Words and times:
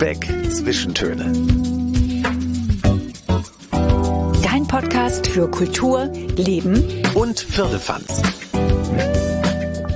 Lübeck 0.00 0.26
Zwischentöne. 0.50 1.30
Dein 4.42 4.66
Podcast 4.66 5.26
für 5.26 5.50
Kultur, 5.50 6.06
Leben 6.36 7.02
Und 7.12 7.38
Firlefanz. 7.38 8.22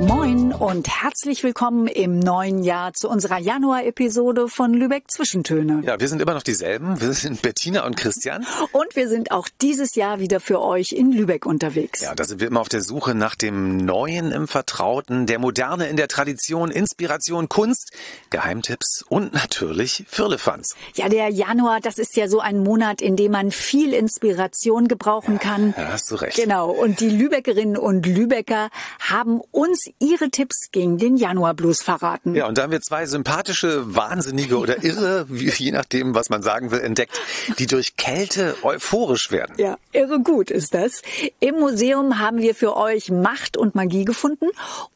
Moin 0.07 0.53
und 0.53 0.87
herzlich 0.87 1.43
willkommen 1.45 1.87
im 1.87 2.19
neuen 2.19 2.63
Jahr 2.63 2.93
zu 2.93 3.09
unserer 3.09 3.39
Januar-Episode 3.39 4.49
von 4.49 4.75
Lübeck 4.75 5.11
Zwischentöne. 5.11 5.83
Ja, 5.85 5.99
wir 5.99 6.09
sind 6.09 6.21
immer 6.21 6.35
noch 6.35 6.43
dieselben. 6.43 7.01
Wir 7.01 7.15
sind 7.15 7.41
Bettina 7.41 7.87
und 7.87 7.97
Christian. 7.97 8.47
Und 8.73 8.97
wir 8.97 9.09
sind 9.09 9.31
auch 9.31 9.49
dieses 9.63 9.95
Jahr 9.95 10.21
wieder 10.21 10.41
für 10.41 10.61
euch 10.61 10.93
in 10.93 11.11
Lübeck 11.11 11.47
unterwegs. 11.47 12.03
Ja, 12.03 12.15
da 12.15 12.25
sind 12.25 12.41
wir 12.41 12.49
immer 12.49 12.61
auf 12.61 12.69
der 12.69 12.83
Suche 12.83 13.15
nach 13.15 13.35
dem 13.35 13.79
Neuen 13.79 14.31
im 14.31 14.47
Vertrauten, 14.47 15.25
der 15.27 15.39
Moderne 15.39 15.89
in 15.89 15.97
der 15.97 16.09
Tradition, 16.09 16.71
Inspiration, 16.71 17.49
Kunst, 17.49 17.93
Geheimtipps 18.29 19.05
und 19.09 19.33
natürlich 19.33 20.05
Firlefanz. 20.09 20.77
Ja, 20.97 21.09
der 21.09 21.31
Januar, 21.31 21.81
das 21.81 21.99
ist 21.99 22.15
ja 22.17 22.29
so 22.29 22.41
ein 22.41 22.59
Monat, 22.59 23.01
in 23.01 23.17
dem 23.17 23.33
man 23.33 23.51
viel 23.51 23.95
Inspiration 23.95 24.87
gebrauchen 24.87 25.39
kann. 25.39 25.73
Ja, 25.79 25.89
hast 25.93 26.11
du 26.11 26.17
recht. 26.17 26.37
Genau. 26.37 26.71
Und 26.71 27.01
die 27.01 27.09
Lübeckerinnen 27.09 27.79
und 27.79 28.05
Lübecker 28.05 28.69
haben 29.01 29.41
uns 29.51 29.89
ihre 30.01 30.29
Tipps 30.31 30.69
gegen 30.73 30.99
den 30.99 31.17
Januar-Blues 31.17 31.83
verraten. 31.83 32.35
Ja, 32.35 32.47
und 32.47 32.59
da 32.59 32.63
haben 32.63 32.73
wir 32.73 32.81
zwei 32.81 33.07
sympathische, 33.07 33.95
wahnsinnige 33.95 34.59
oder 34.59 34.83
irre, 34.85 35.27
wie- 35.29 35.51
je 35.51 35.71
nachdem, 35.73 36.15
was 36.15 36.29
man 36.31 36.43
sagen 36.43 36.71
will, 36.71 36.81
entdeckt, 36.81 37.19
die 37.59 37.67
durch 37.67 37.97
Kälte 37.97 38.57
euphorisch 38.63 39.31
werden. 39.31 39.55
Ja, 39.59 39.79
irre 39.93 40.21
gut 40.21 40.51
ist 40.51 40.75
das. 40.75 41.03
Im 41.41 41.57
Museum 41.61 42.19
haben 42.19 42.39
wir 42.39 42.55
für 42.55 42.77
euch 42.77 43.11
Macht 43.11 43.57
und 43.57 43.75
Magie 43.75 44.05
gefunden 44.05 44.47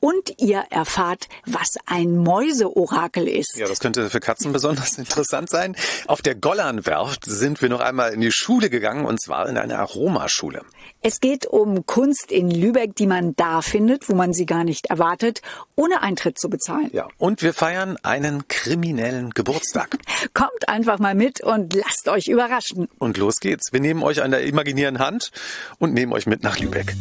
und 0.00 0.34
ihr 0.40 0.64
erfahrt, 0.70 1.28
was 1.46 1.74
ein 1.86 2.16
Mäuseorakel 2.18 3.28
ist. 3.28 3.56
Ja, 3.56 3.68
das 3.68 3.80
könnte 3.80 4.10
für 4.10 4.20
Katzen 4.20 4.52
besonders 4.52 4.98
interessant 4.98 5.48
sein. 5.48 5.76
Auf 6.06 6.22
der 6.22 6.34
Gollernwerft 6.34 7.24
sind 7.24 7.62
wir 7.62 7.68
noch 7.68 7.80
einmal 7.80 8.12
in 8.12 8.20
die 8.20 8.32
Schule 8.32 8.68
gegangen 8.70 9.04
und 9.06 9.20
zwar 9.22 9.48
in 9.48 9.56
eine 9.56 9.78
Aromaschule. 9.78 10.62
Es 11.00 11.20
geht 11.20 11.46
um 11.46 11.86
Kunst 11.86 12.32
in 12.32 12.50
Lübeck, 12.50 12.96
die 12.96 13.06
man 13.06 13.36
da 13.36 13.62
findet, 13.62 14.08
wo 14.08 14.14
man 14.14 14.32
sie 14.32 14.46
gar 14.46 14.64
nicht 14.64 14.86
erwartet, 14.86 15.42
ohne 15.76 16.02
Eintritt 16.02 16.38
zu 16.38 16.50
bezahlen. 16.50 16.90
Ja, 16.92 17.06
und 17.18 17.40
wir 17.42 17.54
feiern 17.54 17.96
einen 18.02 18.48
kriminellen 18.48 19.30
Geburtstag. 19.30 19.96
Kommt 20.34 20.68
einfach 20.68 20.98
mal 20.98 21.14
mit 21.14 21.40
und 21.40 21.72
lasst 21.72 22.08
euch 22.08 22.26
überraschen. 22.26 22.88
Und 22.98 23.16
los 23.16 23.36
geht's. 23.38 23.72
Wir 23.72 23.80
nehmen 23.80 24.02
euch 24.02 24.22
an 24.22 24.32
der 24.32 24.42
imaginären 24.42 24.98
Hand 24.98 25.30
und 25.78 25.94
nehmen 25.94 26.12
euch 26.12 26.26
mit 26.26 26.42
nach 26.42 26.58
Lübeck. 26.58 26.96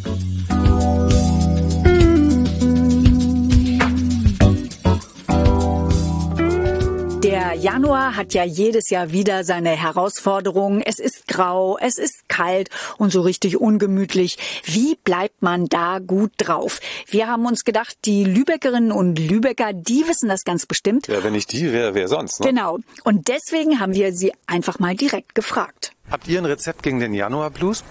Der 7.48 7.56
Januar 7.56 8.14
hat 8.14 8.34
ja 8.34 8.44
jedes 8.44 8.90
Jahr 8.90 9.10
wieder 9.10 9.42
seine 9.42 9.70
Herausforderungen. 9.70 10.82
Es 10.82 10.98
ist 10.98 11.26
grau, 11.28 11.78
es 11.80 11.96
ist 11.96 12.28
kalt 12.28 12.68
und 12.98 13.10
so 13.10 13.22
richtig 13.22 13.58
ungemütlich. 13.58 14.36
Wie 14.64 14.96
bleibt 14.96 15.40
man 15.40 15.64
da 15.64 15.98
gut 15.98 16.32
drauf? 16.36 16.78
Wir 17.06 17.26
haben 17.26 17.46
uns 17.46 17.64
gedacht, 17.64 17.96
die 18.04 18.24
Lübeckerinnen 18.24 18.92
und 18.92 19.18
Lübecker, 19.18 19.72
die 19.72 20.06
wissen 20.06 20.28
das 20.28 20.44
ganz 20.44 20.66
bestimmt. 20.66 21.08
Ja, 21.08 21.24
wenn 21.24 21.32
nicht 21.32 21.50
die, 21.50 21.72
wer, 21.72 21.94
wer 21.94 22.08
sonst? 22.08 22.40
Ne? 22.40 22.48
Genau. 22.48 22.80
Und 23.04 23.28
deswegen 23.28 23.80
haben 23.80 23.94
wir 23.94 24.12
sie 24.12 24.34
einfach 24.46 24.78
mal 24.78 24.94
direkt 24.94 25.34
gefragt. 25.34 25.92
Habt 26.10 26.28
ihr 26.28 26.40
ein 26.40 26.44
Rezept 26.44 26.82
gegen 26.82 27.00
den 27.00 27.14
Januar-Blues? 27.14 27.82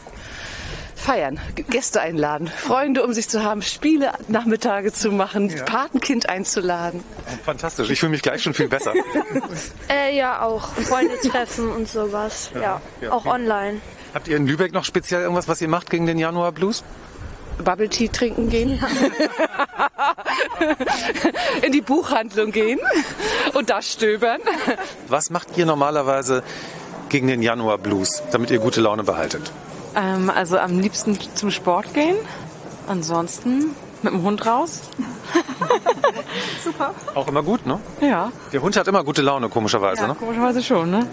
Feiern, 1.07 1.39
Gäste 1.69 2.01
einladen, 2.01 2.47
Freunde 2.47 3.01
um 3.01 3.13
sich 3.13 3.29
zu 3.29 3.41
haben, 3.41 3.61
Spiele 3.61 4.11
Nachmittage 4.27 4.91
zu 4.91 5.09
machen, 5.09 5.49
Patenkind 5.65 6.27
einzuladen. 6.27 7.01
Fantastisch, 7.45 7.89
ich 7.89 8.01
fühle 8.01 8.09
mich 8.09 8.21
gleich 8.21 8.43
schon 8.43 8.53
viel 8.53 8.67
besser. 8.67 8.93
Äh, 9.89 10.17
ja, 10.17 10.41
auch 10.41 10.73
Freunde 10.73 11.17
treffen 11.19 11.71
und 11.71 11.87
sowas. 11.87 12.51
Ja, 12.53 12.81
ja. 12.99 13.11
auch 13.11 13.25
online. 13.25 13.79
Habt 14.13 14.27
ihr 14.27 14.35
in 14.35 14.45
Lübeck 14.45 14.73
noch 14.73 14.83
speziell 14.83 15.21
irgendwas, 15.21 15.47
was 15.47 15.61
ihr 15.61 15.69
macht 15.69 15.89
gegen 15.89 16.05
den 16.05 16.17
Januar-Blues? 16.17 16.83
Bubble 17.63 17.87
Tea 17.87 18.09
trinken 18.09 18.49
gehen, 18.49 18.71
in 21.61 21.71
die 21.71 21.81
Buchhandlung 21.81 22.51
gehen 22.51 22.79
und 23.53 23.69
da 23.69 23.81
stöbern. 23.81 24.41
Was 25.07 25.29
macht 25.29 25.57
ihr 25.57 25.65
normalerweise 25.65 26.43
gegen 27.07 27.27
den 27.27 27.41
Januar-Blues, 27.41 28.23
damit 28.31 28.51
ihr 28.51 28.59
gute 28.59 28.81
Laune 28.81 29.03
behaltet? 29.03 29.53
Ähm, 29.97 30.29
also 30.29 30.57
am 30.59 30.79
liebsten 30.79 31.17
zum 31.35 31.51
Sport 31.51 31.93
gehen. 31.93 32.15
Ansonsten 32.87 33.75
mit 34.03 34.13
dem 34.13 34.21
Hund 34.23 34.45
raus. 34.45 34.81
Auch 37.15 37.27
immer 37.27 37.43
gut, 37.43 37.65
ne? 37.65 37.79
Ja, 37.99 38.31
Der 38.53 38.61
Hund 38.61 38.77
hat 38.77 38.87
immer 38.87 39.03
gute 39.03 39.21
Laune, 39.21 39.49
komischerweise, 39.49 40.01
ja 40.03 40.07
ne? 40.09 40.15
komischerweise 40.15 40.63
schon, 40.63 40.91
ne? 40.91 41.07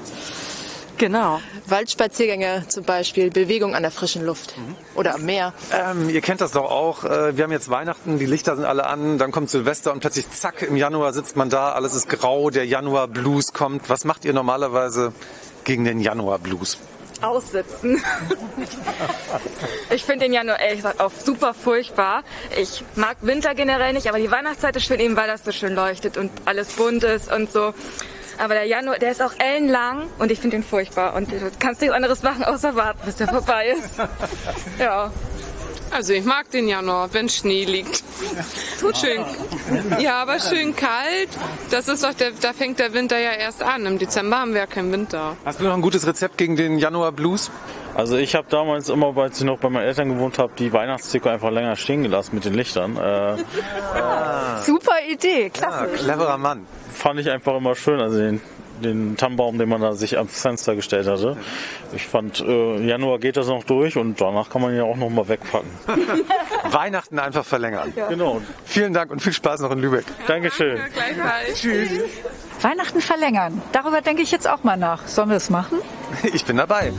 Genau. 0.97 1.41
Waldspaziergänge 1.67 2.67
zum 2.69 2.85
Beispiel, 2.85 3.31
Bewegung 3.31 3.75
an 3.75 3.83
der 3.83 3.91
frischen 3.91 4.25
Luft 4.25 4.55
oder 4.95 5.15
am 5.17 5.23
Meer. 5.25 5.53
Ähm, 5.73 6.09
ihr 6.09 6.21
kennt 6.21 6.41
das 6.41 6.53
doch 6.53 6.71
auch. 6.71 7.03
Äh, 7.05 7.37
Wir 7.37 7.45
haben 7.45 7.51
jetzt 7.53 7.69
Weihnachten, 7.69 8.19
die 8.21 8.27
Lichter 8.27 8.55
sind 8.55 8.65
alle 8.65 8.87
an, 8.87 9.19
dann 9.19 9.33
kommt 9.33 9.51
Silvester 9.51 9.93
und 9.93 10.01
plötzlich 10.01 10.31
zack, 10.31 10.63
im 10.63 10.77
Januar 10.77 11.13
sitzt 11.13 11.37
man 11.37 11.51
da, 11.51 11.73
alles 11.73 11.95
ist 11.95 12.09
grau, 12.09 12.51
der 12.51 12.67
Januar-Blues 12.67 13.53
kommt. 13.53 13.89
Was 13.91 14.05
macht 14.05 14.25
ihr 14.25 14.33
normalerweise 14.35 15.13
gegen 15.65 15.85
den 15.85 15.99
Januar-Blues? 15.99 16.79
Aussitzen. 17.23 18.03
ich 19.91 20.05
finde 20.05 20.27
den 20.27 20.33
Januar 20.33 20.61
ehrlich 20.61 20.79
gesagt 20.79 21.01
auch 21.01 21.13
super 21.13 21.55
furchtbar. 21.55 22.23
Ich 22.57 22.85
mag 22.95 23.17
Winter 23.21 23.55
generell 23.55 23.93
nicht, 23.93 24.09
aber 24.09 24.19
die 24.19 24.31
Weihnachtszeit 24.31 24.77
ist 24.77 24.85
schön 24.85 25.01
eben, 25.01 25.17
weil 25.17 25.27
das 25.27 25.45
so 25.45 25.53
schön 25.53 25.75
leuchtet 25.75 26.17
und 26.17 26.31
alles 26.45 26.73
bunt 26.73 27.03
ist 27.03 27.33
und 27.33 27.53
so. 27.53 27.75
Aber 28.39 28.55
der 28.55 28.65
Januar, 28.65 28.99
der 28.99 29.13
ist 29.13 29.23
auch 29.23 29.33
ellenlang 29.39 30.09
und 30.19 30.31
ich 30.31 30.41
finde 30.41 30.57
ihn 30.57 30.65
furchtbar. 30.65 31.15
Und 31.15 31.31
du 31.31 31.51
kannst 31.59 31.81
nichts 31.81 31.95
anderes 31.95 32.23
machen, 32.23 32.45
außer 32.45 32.75
warten, 32.75 33.01
bis 33.05 33.17
der 33.17 33.29
vorbei 33.29 33.69
ist. 33.69 33.91
Ja. 34.79 35.13
Also 35.95 36.13
ich 36.13 36.25
mag 36.25 36.51
den 36.51 36.67
Januar, 36.67 37.09
wenn 37.15 37.29
Schnee 37.29 37.65
liegt. 37.65 38.03
Schön. 39.01 39.25
Ja, 40.01 40.23
aber 40.23 40.41
schön 40.41 40.75
kalt. 40.75 41.29
Das 41.71 41.87
ist 41.87 42.03
doch 42.03 42.13
der, 42.15 42.33
da 42.41 42.53
fängt 42.53 42.81
der 42.81 42.93
Winter 42.93 43.17
ja 43.17 43.31
erst 43.31 43.63
an. 43.63 43.87
Im 43.87 44.01
Dezember 44.01 44.41
haben 44.41 44.55
wir 44.55 44.63
ja 44.63 44.67
keinen 44.67 44.91
Winter. 44.91 45.37
Hast 45.45 45.61
du 45.61 45.65
noch 45.65 45.75
ein 45.75 45.83
gutes 45.83 46.05
Rezept 46.05 46.37
gegen 46.37 46.57
den 46.57 46.79
Januar-Blues? 46.79 47.53
Also 47.95 48.17
ich 48.17 48.35
habe 48.35 48.49
damals 48.51 48.89
immer, 48.89 49.17
als 49.17 49.39
ich 49.39 49.45
noch 49.45 49.59
bei 49.61 49.71
meinen 49.71 49.85
Eltern 49.85 50.09
gewohnt 50.09 50.39
habe, 50.39 50.53
die 50.59 50.73
Weihnachtsdeko 50.73 51.29
einfach 51.29 51.53
länger 51.53 51.77
stehen 51.77 52.03
gelassen 52.03 52.35
mit 52.35 52.45
den 52.45 52.55
Lichtern. 52.55 52.97
Äh, 52.97 53.37
Super 54.65 54.97
Idee, 55.09 55.51
klasse. 55.51 55.89
Ah, 55.93 55.97
cleverer 55.97 56.39
Mann. 56.39 56.67
fand 56.93 57.21
ich 57.21 57.31
einfach 57.31 57.57
immer 57.57 57.77
schön, 57.77 58.01
also 58.01 58.19
den, 58.19 58.41
den 58.83 59.17
Tannenbaum, 59.17 59.59
den 59.59 59.69
man 59.69 59.81
da 59.81 59.93
sich 59.93 60.17
ans 60.17 60.41
Fenster 60.41 60.75
gestellt 60.75 61.07
hatte. 61.07 61.37
Ich 61.93 62.07
fand, 62.07 62.41
äh, 62.41 62.87
Januar 62.87 63.19
geht 63.19 63.37
das 63.37 63.47
noch 63.47 63.65
durch 63.65 63.97
und 63.97 64.21
danach 64.21 64.51
kann 64.51 64.63
man 64.63 64.73
ihn 64.73 64.79
ja 64.79 64.85
auch 64.85 64.97
noch 64.97 65.11
mal 65.11 65.29
wegpacken. 65.29 65.71
Weihnachten 66.71 67.19
einfach 67.19 67.45
verlängern. 67.45 67.93
Genau. 68.09 68.41
Vielen 68.65 68.93
Dank 68.93 69.11
und 69.11 69.21
viel 69.21 69.33
Spaß 69.33 69.61
noch 69.61 69.71
in 69.71 69.79
Lübeck. 69.79 70.05
Dankeschön. 70.27 70.79
Gleichfalls. 70.93 71.67
Weihnachten 72.61 73.01
verlängern. 73.01 73.61
Darüber 73.73 74.01
denke 74.01 74.23
ich 74.23 74.31
jetzt 74.31 74.49
auch 74.49 74.65
mal 74.65 74.77
nach. 74.77 75.07
Sollen 75.07 75.29
wir 75.29 75.37
es 75.37 75.51
machen? 75.51 75.79
Ich 76.33 76.45
bin 76.45 76.57
dabei. 76.57 76.93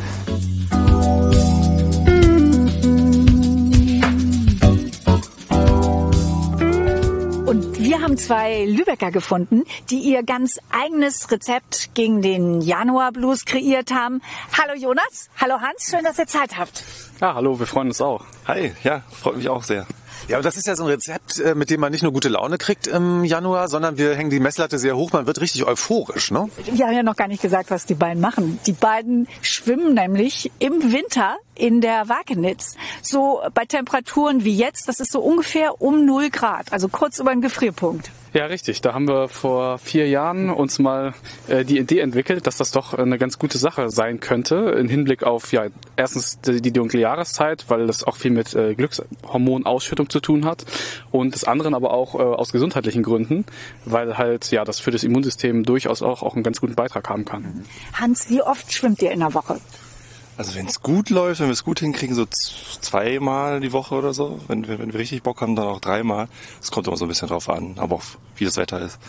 Und 7.45 7.79
wir 7.79 8.01
haben 8.01 8.17
zwei 8.17 8.65
Lübecker 8.65 9.11
gefunden, 9.11 9.65
die 9.91 9.99
ihr 9.99 10.23
ganz 10.23 10.59
eigenes 10.71 11.29
Rezept 11.29 11.93
gegen 11.93 12.23
den 12.23 12.61
Januar-Blues 12.61 13.45
kreiert 13.45 13.91
haben. 13.91 14.21
Hallo 14.57 14.73
Jonas, 14.75 15.29
hallo 15.39 15.61
Hans, 15.61 15.87
schön, 15.91 16.03
dass 16.03 16.17
ihr 16.17 16.25
Zeit 16.25 16.57
habt. 16.57 16.83
Ja, 17.21 17.35
hallo, 17.35 17.59
wir 17.59 17.67
freuen 17.67 17.89
uns 17.89 18.01
auch. 18.01 18.25
Hi, 18.47 18.71
ja, 18.83 19.03
freut 19.11 19.37
mich 19.37 19.47
auch 19.47 19.61
sehr. 19.61 19.85
Ja, 20.27 20.37
aber 20.37 20.43
das 20.43 20.57
ist 20.57 20.67
ja 20.67 20.75
so 20.75 20.83
ein 20.83 20.89
Rezept, 20.89 21.39
äh, 21.39 21.55
mit 21.55 21.69
dem 21.69 21.79
man 21.79 21.91
nicht 21.91 22.03
nur 22.03 22.11
gute 22.11 22.29
Laune 22.29 22.57
kriegt 22.57 22.87
im 22.87 23.23
Januar, 23.23 23.67
sondern 23.67 23.97
wir 23.97 24.15
hängen 24.15 24.29
die 24.29 24.39
Messlatte 24.39 24.79
sehr 24.79 24.95
hoch. 24.97 25.11
Man 25.11 25.27
wird 25.27 25.41
richtig 25.41 25.65
euphorisch, 25.65 26.31
ne? 26.31 26.49
Wir 26.65 26.87
haben 26.87 26.95
ja 26.95 27.03
noch 27.03 27.15
gar 27.15 27.27
nicht 27.27 27.41
gesagt, 27.41 27.71
was 27.71 27.85
die 27.85 27.95
beiden 27.95 28.21
machen. 28.21 28.59
Die 28.65 28.73
beiden 28.73 29.27
schwimmen 29.41 29.93
nämlich 29.93 30.51
im 30.59 30.91
Winter 30.91 31.37
in 31.55 31.81
der 31.81 32.09
Wagenitz. 32.09 32.75
So 33.01 33.41
bei 33.53 33.65
Temperaturen 33.65 34.43
wie 34.43 34.55
jetzt, 34.55 34.87
das 34.87 34.99
ist 34.99 35.11
so 35.11 35.21
ungefähr 35.21 35.81
um 35.81 36.05
0 36.05 36.29
Grad, 36.29 36.73
also 36.73 36.87
kurz 36.87 37.19
über 37.19 37.31
den 37.31 37.41
Gefrierpunkt. 37.41 38.11
Ja, 38.35 38.47
richtig. 38.47 38.81
Da 38.81 38.93
haben 38.93 39.07
wir 39.07 39.29
vor 39.29 39.77
vier 39.77 40.09
Jahren 40.09 40.49
uns 40.49 40.77
mal 40.77 41.13
äh, 41.47 41.63
die 41.63 41.77
Idee 41.77 41.99
entwickelt, 41.99 42.45
dass 42.45 42.57
das 42.57 42.71
doch 42.71 42.93
eine 42.93 43.17
ganz 43.17 43.39
gute 43.39 43.57
Sache 43.57 43.89
sein 43.89 44.19
könnte 44.19 44.55
im 44.77 44.89
Hinblick 44.89 45.23
auf 45.23 45.53
ja 45.53 45.67
erstens 45.95 46.41
die, 46.41 46.61
die 46.61 46.73
dunkle 46.73 46.99
Jahreszeit, 46.99 47.63
weil 47.69 47.87
das 47.87 48.03
auch 48.03 48.17
viel 48.17 48.31
mit 48.31 48.53
äh, 48.53 48.75
Glückshormonausschüttung 48.75 50.09
zu 50.09 50.19
tun 50.19 50.43
hat 50.43 50.65
und 51.11 51.33
des 51.33 51.45
anderen 51.45 51.73
aber 51.73 51.91
auch 51.91 52.15
äh, 52.15 52.17
aus 52.17 52.51
gesundheitlichen 52.51 53.03
Gründen, 53.03 53.45
weil 53.85 54.17
halt 54.17 54.51
ja 54.51 54.65
das 54.65 54.81
für 54.81 54.91
das 54.91 55.05
Immunsystem 55.05 55.63
durchaus 55.63 56.01
auch, 56.01 56.21
auch 56.21 56.33
einen 56.33 56.43
ganz 56.43 56.59
guten 56.59 56.75
Beitrag 56.75 57.07
haben 57.07 57.23
kann. 57.23 57.63
Hans, 57.93 58.29
wie 58.29 58.41
oft 58.41 58.73
schwimmt 58.73 59.01
ihr 59.01 59.11
in 59.11 59.21
der 59.21 59.33
Woche? 59.33 59.61
Also 60.37 60.55
wenn 60.55 60.65
es 60.65 60.81
gut 60.81 61.09
läuft, 61.09 61.39
wenn 61.39 61.47
wir 61.47 61.53
es 61.53 61.63
gut 61.63 61.79
hinkriegen, 61.79 62.13
so 62.13 62.25
zweimal 62.25 63.61
die 63.61 63.71
Woche 63.71 63.95
oder 63.95 64.13
so. 64.13 64.39
Wenn 64.47 64.67
wir, 64.67 64.79
wenn 64.79 64.91
wir 64.91 64.99
richtig 64.99 65.23
Bock 65.23 65.39
haben, 65.41 65.55
dann 65.55 65.67
auch 65.67 65.79
dreimal. 65.79 66.27
Es 66.61 66.71
kommt 66.71 66.87
immer 66.87 66.97
so 66.97 67.05
ein 67.05 67.07
bisschen 67.07 67.29
drauf 67.29 67.49
an, 67.49 67.75
aber 67.77 67.95
auch 67.95 68.03
wie 68.35 68.43
das 68.43 68.57
Wetter 68.57 68.81
ist. 68.81 68.99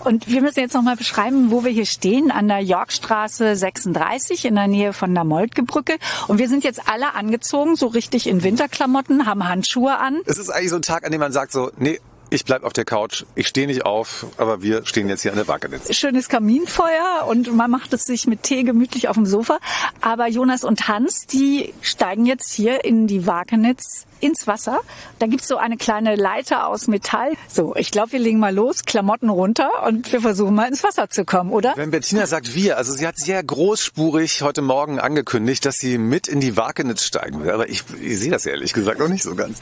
Und 0.00 0.28
wir 0.28 0.40
müssen 0.40 0.60
jetzt 0.60 0.72
noch 0.72 0.82
mal 0.82 0.96
beschreiben, 0.96 1.50
wo 1.50 1.64
wir 1.64 1.70
hier 1.70 1.84
stehen, 1.84 2.30
an 2.30 2.48
der 2.48 2.60
Yorkstraße 2.60 3.54
36 3.54 4.46
in 4.46 4.54
der 4.54 4.66
Nähe 4.66 4.94
von 4.94 5.14
der 5.14 5.24
Moltke-Brücke. 5.24 5.98
Und 6.28 6.38
wir 6.38 6.48
sind 6.48 6.64
jetzt 6.64 6.88
alle 6.88 7.14
angezogen, 7.14 7.76
so 7.76 7.88
richtig 7.88 8.26
in 8.26 8.42
Winterklamotten, 8.42 9.26
haben 9.26 9.46
Handschuhe 9.46 9.98
an. 9.98 10.20
Es 10.24 10.38
ist 10.38 10.48
eigentlich 10.48 10.70
so 10.70 10.76
ein 10.76 10.82
Tag, 10.82 11.04
an 11.04 11.12
dem 11.12 11.20
man 11.20 11.32
sagt 11.32 11.52
so, 11.52 11.70
nee, 11.76 12.00
ich 12.32 12.44
bleib 12.44 12.64
auf 12.64 12.72
der 12.72 12.84
Couch, 12.84 13.24
ich 13.34 13.46
stehe 13.46 13.66
nicht 13.66 13.84
auf, 13.84 14.26
aber 14.38 14.62
wir 14.62 14.86
stehen 14.86 15.08
jetzt 15.08 15.22
hier 15.22 15.32
an 15.32 15.36
der 15.36 15.48
Wagenitz. 15.48 15.94
Schönes 15.94 16.28
Kaminfeuer 16.28 17.26
und 17.28 17.54
man 17.54 17.70
macht 17.70 17.92
es 17.92 18.06
sich 18.06 18.26
mit 18.26 18.42
Tee 18.42 18.62
gemütlich 18.62 19.08
auf 19.08 19.16
dem 19.16 19.26
Sofa. 19.26 19.58
Aber 20.00 20.28
Jonas 20.28 20.64
und 20.64 20.88
Hans, 20.88 21.26
die 21.26 21.74
steigen 21.82 22.24
jetzt 22.24 22.52
hier 22.52 22.84
in 22.84 23.06
die 23.06 23.26
Wagenitz 23.26 24.06
ins 24.22 24.46
Wasser. 24.46 24.80
Da 25.18 25.26
gibt's 25.26 25.48
so 25.48 25.56
eine 25.56 25.76
kleine 25.76 26.14
Leiter 26.16 26.68
aus 26.68 26.86
Metall. 26.86 27.32
So, 27.48 27.74
ich 27.76 27.90
glaube, 27.90 28.12
wir 28.12 28.20
legen 28.20 28.38
mal 28.38 28.54
los, 28.54 28.84
Klamotten 28.84 29.28
runter 29.28 29.68
und 29.86 30.12
wir 30.12 30.20
versuchen 30.20 30.54
mal 30.54 30.68
ins 30.68 30.82
Wasser 30.84 31.10
zu 31.10 31.24
kommen, 31.24 31.50
oder? 31.52 31.72
Wenn 31.76 31.90
Bettina 31.90 32.26
sagt 32.26 32.54
wir, 32.54 32.76
also 32.78 32.92
sie 32.92 33.06
hat 33.06 33.18
sehr 33.18 33.42
großspurig 33.42 34.42
heute 34.42 34.62
Morgen 34.62 35.00
angekündigt, 35.00 35.64
dass 35.66 35.78
sie 35.78 35.98
mit 35.98 36.28
in 36.28 36.40
die 36.40 36.56
Wagenitz 36.56 37.04
steigen 37.04 37.42
will. 37.42 37.50
Aber 37.50 37.68
ich, 37.68 37.84
ich 38.00 38.18
sehe 38.20 38.30
das 38.30 38.46
ehrlich 38.46 38.72
gesagt 38.72 38.98
noch 39.00 39.08
nicht 39.08 39.22
so 39.22 39.34
ganz. 39.34 39.58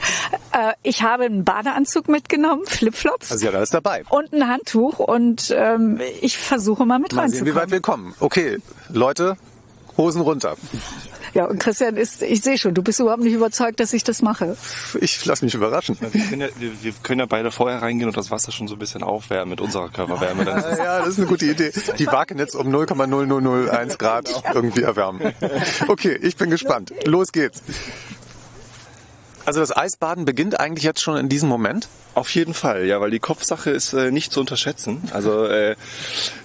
Äh, 0.51 0.73
ich 0.83 1.01
habe 1.01 1.23
einen 1.25 1.43
Badeanzug 1.43 2.07
mitgenommen, 2.07 2.63
Flipflops. 2.65 3.31
Also 3.31 3.41
sie 3.41 3.47
hat 3.47 3.55
alles 3.55 3.71
dabei. 3.71 4.03
und 4.09 4.31
ein 4.33 4.47
Handtuch 4.47 4.99
und 4.99 5.53
ähm, 5.55 5.99
ich 6.21 6.37
versuche 6.37 6.85
mal 6.85 6.99
mit 6.99 7.13
Mal 7.13 7.29
sehen, 7.29 7.45
wie 7.45 7.49
reinzukommen. 7.49 7.63
weit 7.63 7.71
wir 7.71 7.81
kommen. 7.81 8.15
Okay, 8.19 8.57
Leute, 8.89 9.37
Hosen 9.97 10.21
runter. 10.21 10.55
Ja, 11.33 11.45
und 11.45 11.59
Christian 11.59 11.95
ist, 11.97 12.21
ich 12.21 12.41
sehe 12.41 12.57
schon, 12.57 12.73
du 12.73 12.81
bist 12.83 12.99
überhaupt 12.99 13.23
nicht 13.23 13.33
überzeugt, 13.33 13.79
dass 13.79 13.93
ich 13.93 14.03
das 14.03 14.21
mache. 14.21 14.57
Ich 14.99 15.25
lasse 15.25 15.45
mich 15.45 15.53
überraschen. 15.53 15.97
Wir 15.99 16.21
können, 16.25 16.41
ja, 16.41 16.47
wir, 16.57 16.83
wir 16.83 16.93
können 17.03 17.19
ja 17.19 17.25
beide 17.25 17.51
vorher 17.51 17.81
reingehen 17.81 18.09
und 18.09 18.17
das 18.17 18.31
Wasser 18.31 18.51
schon 18.51 18.67
so 18.67 18.75
ein 18.75 18.79
bisschen 18.79 19.03
aufwärmen 19.03 19.51
mit 19.51 19.61
unserer 19.61 19.89
Körperwärme. 19.89 20.45
Dann 20.45 20.77
Ja, 20.77 20.99
das 20.99 21.09
ist 21.09 21.19
eine 21.19 21.27
gute 21.27 21.45
Idee. 21.45 21.71
Die 21.97 22.07
Wagenitz 22.07 22.55
um 22.55 22.67
0,0001 22.67 23.97
Grad 23.97 24.29
irgendwie 24.53 24.81
erwärmen. 24.81 25.33
Okay, 25.87 26.17
ich 26.21 26.35
bin 26.35 26.49
gespannt. 26.49 26.93
Los 27.05 27.31
geht's. 27.31 27.61
Also 29.45 29.59
das 29.59 29.75
Eisbaden 29.75 30.25
beginnt 30.25 30.59
eigentlich 30.59 30.83
jetzt 30.83 31.01
schon 31.01 31.17
in 31.17 31.29
diesem 31.29 31.49
Moment. 31.49 31.87
Auf 32.13 32.29
jeden 32.35 32.53
Fall, 32.53 32.85
ja, 32.85 32.99
weil 32.99 33.09
die 33.09 33.19
Kopfsache 33.19 33.69
ist 33.69 33.93
äh, 33.93 34.11
nicht 34.11 34.33
zu 34.33 34.41
unterschätzen. 34.41 35.09
Also 35.13 35.45
äh, 35.45 35.75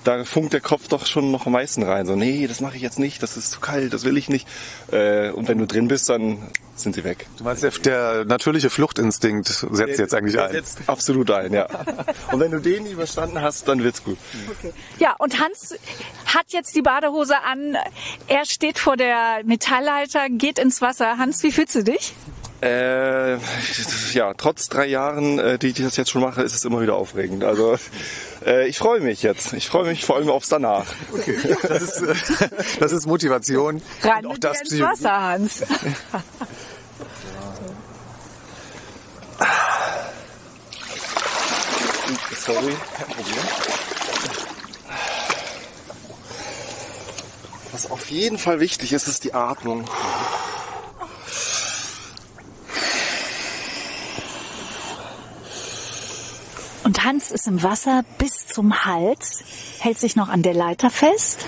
da 0.05 0.23
funkt 0.25 0.53
der 0.53 0.61
Kopf 0.61 0.87
doch 0.89 1.07
schon 1.07 1.33
noch 1.33 1.47
am 1.47 1.53
meisten 1.53 1.83
rein. 1.83 2.07
So, 2.07 2.15
nee, 2.15 2.47
das 2.47 2.61
mache 2.61 2.77
ich 2.77 2.83
jetzt 2.83 2.99
nicht, 3.01 3.23
das 3.23 3.37
ist 3.37 3.51
zu 3.51 3.59
kalt, 3.61 3.93
das 3.93 4.05
will 4.05 4.17
ich 4.17 4.29
nicht. 4.29 4.47
Äh, 4.93 5.31
und 5.31 5.49
wenn 5.49 5.59
du 5.59 5.67
drin 5.67 5.89
bist, 5.89 6.09
dann 6.09 6.39
sind 6.77 6.95
sie 6.95 7.03
weg. 7.05 7.27
Du 7.39 7.45
meinst, 7.45 7.63
der, 7.65 7.71
der 7.71 8.25
natürliche 8.27 8.71
Fluchtinstinkt 8.71 9.49
setzt 9.49 9.99
jetzt 9.99 10.15
eigentlich 10.15 10.35
Der 10.35 10.45
ein. 10.47 10.53
setzt 10.53 10.79
absolut 10.87 11.31
ein, 11.31 11.53
ja. 11.53 11.67
Und 12.33 12.39
wenn 12.41 12.51
du 12.51 12.61
den 12.61 12.87
überstanden 12.87 13.41
hast, 13.41 13.67
dann 13.67 13.83
wird's 13.83 14.05
gut. 14.05 14.19
Ja, 14.99 15.15
und 15.19 15.41
Hans 15.41 15.75
hat 16.27 16.47
jetzt 16.49 16.77
die 16.77 16.83
Badehose 16.83 17.43
an. 17.43 17.77
Er 18.29 18.45
steht 18.45 18.79
vor 18.79 18.97
der 18.97 19.41
Metallleiter, 19.45 20.29
geht 20.29 20.59
ins 20.59 20.83
Wasser. 20.83 21.17
Hans, 21.19 21.43
wie 21.43 21.51
fühlst 21.51 21.75
du 21.77 21.83
dich? 21.85 22.13
Äh, 22.63 23.37
ja, 24.13 24.33
trotz 24.35 24.69
drei 24.69 24.87
Jahren, 24.87 25.39
äh, 25.39 25.59
die 25.59 25.69
ich 25.69 25.75
das 25.75 25.97
jetzt 25.97 26.11
schon 26.11 26.23
mache, 26.23 26.43
ist 26.43 26.55
es 26.55 26.65
immer 26.65 26.81
wieder 26.81 26.95
aufregend. 26.95 27.45
Also 27.45 27.77
äh, 28.45 28.67
ich 28.67 28.79
freue 28.79 29.01
mich 29.01 29.23
jetzt. 29.23 29.53
Ich 29.53 29.69
freue 29.69 29.85
mich 29.89 30.05
vor 30.07 30.17
allem 30.17 30.31
aufs 30.31 30.49
danach. 30.49 30.87
Okay. 31.13 31.57
Das 31.63 31.83
ist, 31.83 32.01
äh, 32.01 32.15
das 32.81 32.93
ist 32.93 33.07
Motivation. 33.07 33.83
Rein 34.03 34.25
Und 34.25 34.33
auch 34.33 34.39
das 34.39 34.63
ins 34.63 34.81
Wasser, 34.81 35.23
Hans. 35.23 35.59
Sorry, 42.39 42.75
kein 42.97 43.07
Problem. 43.09 43.45
Was 47.73 47.91
auf 47.91 48.09
jeden 48.09 48.39
Fall 48.39 48.61
wichtig 48.61 48.93
ist, 48.93 49.09
ist 49.09 49.25
die 49.25 49.35
Atmung. 49.35 49.85
Und 56.87 57.03
Hans 57.03 57.33
ist 57.33 57.49
im 57.49 57.65
Wasser 57.65 58.05
bis 58.17 58.47
zum 58.47 58.85
Hals, 58.85 59.43
hält 59.81 59.99
sich 59.99 60.15
noch 60.15 60.29
an 60.29 60.43
der 60.43 60.55
Leiter 60.55 60.89
fest 60.89 61.45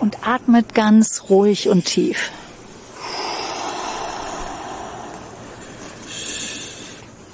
und 0.00 0.28
atmet 0.28 0.74
ganz 0.74 1.30
ruhig 1.30 1.66
und 1.70 1.86
tief. 1.86 2.30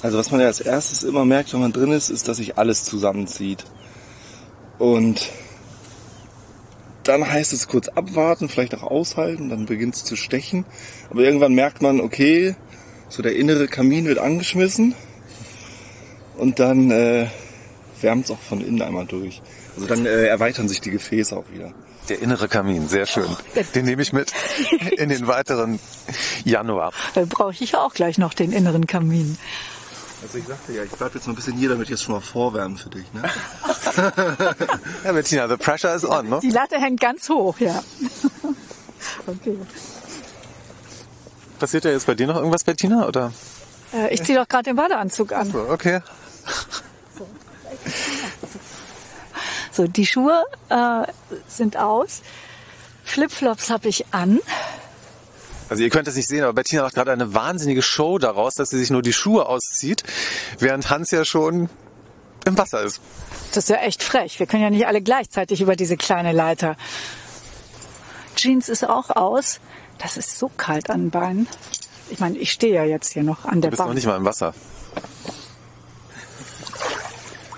Also 0.03 0.19
was 0.19 0.31
man 0.31 0.41
ja 0.41 0.47
als 0.47 0.61
erstes 0.61 1.03
immer 1.03 1.25
merkt, 1.25 1.53
wenn 1.53 1.59
man 1.59 1.73
drin 1.73 1.91
ist, 1.91 2.11
ist, 2.11 2.29
dass 2.29 2.37
sich 2.37 2.57
alles 2.57 2.85
zusammenzieht. 2.85 3.65
Und 4.79 5.33
dann 7.03 7.29
heißt 7.29 7.55
es 7.55 7.67
kurz 7.67 7.89
abwarten, 7.89 8.49
vielleicht 8.49 8.77
auch 8.77 8.85
aushalten, 8.85 9.49
dann 9.49 9.67
beginnt 9.67 9.97
es 9.97 10.05
zu 10.05 10.15
stechen. 10.15 10.65
Aber 11.11 11.23
irgendwann 11.23 11.55
merkt 11.55 11.83
man, 11.83 12.01
okay, 12.01 12.55
so 13.09 13.21
der 13.21 13.35
innere 13.35 13.67
Kamin 13.67 14.05
wird 14.05 14.21
angeschmissen 14.21 14.95
und 16.38 16.59
dann 16.59 16.91
äh, 16.91 17.29
wärmt 18.00 18.27
es 18.27 18.31
auch 18.31 18.38
von 18.38 18.61
innen 18.61 18.83
einmal 18.83 19.06
durch. 19.06 19.43
Also 19.75 19.87
dann 19.87 20.06
äh, 20.06 20.27
erweitern 20.27 20.69
sich 20.69 20.81
die 20.81 20.91
Gefäße 20.91 21.37
auch 21.37 21.44
wieder. 21.53 21.73
Der 22.09 22.21
innere 22.21 22.47
Kamin, 22.49 22.88
sehr 22.88 23.06
schön. 23.06 23.27
Den 23.75 23.85
nehme 23.85 24.00
ich 24.00 24.12
mit 24.12 24.33
in 24.97 25.09
den 25.09 25.27
weiteren 25.27 25.81
Januar. 26.44 26.93
Da 27.15 27.25
brauche 27.29 27.53
ich 27.53 27.73
ja 27.73 27.81
auch 27.81 27.94
gleich 27.94 28.17
noch 28.19 28.33
den 28.33 28.53
inneren 28.53 28.87
Kamin. 28.87 29.37
Also 30.23 30.38
ich 30.38 30.47
sagte 30.47 30.73
ja, 30.73 30.83
ich 30.85 30.91
bleib 30.91 31.15
jetzt 31.15 31.27
noch 31.27 31.35
ein 31.35 31.37
bisschen 31.37 31.56
hier, 31.59 31.69
damit 31.69 31.85
ich 31.85 31.91
jetzt 31.91 32.05
schon 32.05 32.15
mal 32.15 32.21
vorwärmen 32.21 32.77
für 32.77 32.91
dich. 32.91 33.05
Ne? 33.12 33.23
Ja, 35.05 35.12
Bettina, 35.12 35.49
the 35.49 35.56
pressure 35.56 35.94
is 35.94 36.05
on, 36.05 36.29
ne? 36.29 36.41
Die 36.43 36.50
Latte 36.50 36.81
hängt 36.81 37.00
ganz 37.00 37.29
hoch, 37.29 37.59
ja. 37.59 37.83
Okay. 39.27 39.56
Passiert 41.59 41.85
ja 41.85 41.93
jetzt 41.93 42.06
bei 42.06 42.15
dir 42.15 42.27
noch 42.27 42.37
irgendwas, 42.37 42.65
Bettina, 42.65 43.06
oder? 43.06 43.33
Äh, 43.94 44.12
ich 44.12 44.23
ziehe 44.23 44.38
doch 44.38 44.49
gerade 44.49 44.65
den 44.65 44.77
Badeanzug 44.77 45.33
an. 45.33 45.50
So, 45.50 45.61
okay. 45.71 46.00
So, 49.73 49.87
die 49.87 50.07
Schuhe 50.07 50.43
äh, 50.71 51.03
sind 51.49 51.77
aus. 51.77 52.23
Flipflops 53.05 53.69
habe 53.69 53.89
ich 53.89 54.07
an. 54.11 54.41
Also 55.69 55.83
ihr 55.83 55.91
könnt 55.91 56.09
es 56.09 56.17
nicht 56.17 56.29
sehen, 56.29 56.45
aber 56.45 56.55
Bettina 56.55 56.83
macht 56.83 56.95
gerade 56.95 57.13
eine 57.13 57.35
wahnsinnige 57.35 57.83
Show 57.83 58.17
daraus, 58.19 58.55
dass 58.55 58.71
sie 58.71 58.79
sich 58.79 58.89
nur 58.89 59.03
die 59.03 59.13
Schuhe 59.13 59.47
auszieht, 59.47 60.03
während 60.59 60.89
Hans 60.89 61.11
ja 61.11 61.27
schon 61.27 61.69
im 62.47 62.57
Wasser 62.57 62.83
ist. 62.83 63.01
Das 63.53 63.65
ist 63.65 63.69
ja 63.69 63.77
echt 63.77 64.03
frech. 64.03 64.39
Wir 64.39 64.47
können 64.47 64.63
ja 64.63 64.71
nicht 64.71 64.87
alle 64.87 65.03
gleichzeitig 65.03 65.61
über 65.61 65.77
diese 65.77 65.99
kleine 65.99 66.33
Leiter. 66.33 66.76
Jeans 68.35 68.71
ist 68.71 68.88
auch 68.88 69.11
aus. 69.11 69.61
Das 69.99 70.17
ist 70.17 70.38
so 70.38 70.50
kalt 70.57 70.88
an 70.88 71.00
den 71.03 71.11
Beinen. 71.11 71.49
Ich 72.09 72.19
meine, 72.21 72.38
ich 72.38 72.50
stehe 72.53 72.75
ja 72.75 72.85
jetzt 72.85 73.12
hier 73.12 73.25
noch 73.25 73.45
an 73.45 73.57
Du 73.57 73.61
der 73.62 73.71
bist 73.71 73.81
noch 73.81 73.87
Bank. 73.87 73.97
nicht 73.97 74.07
mal 74.07 74.17
im 74.17 74.25
Wasser. 74.25 74.55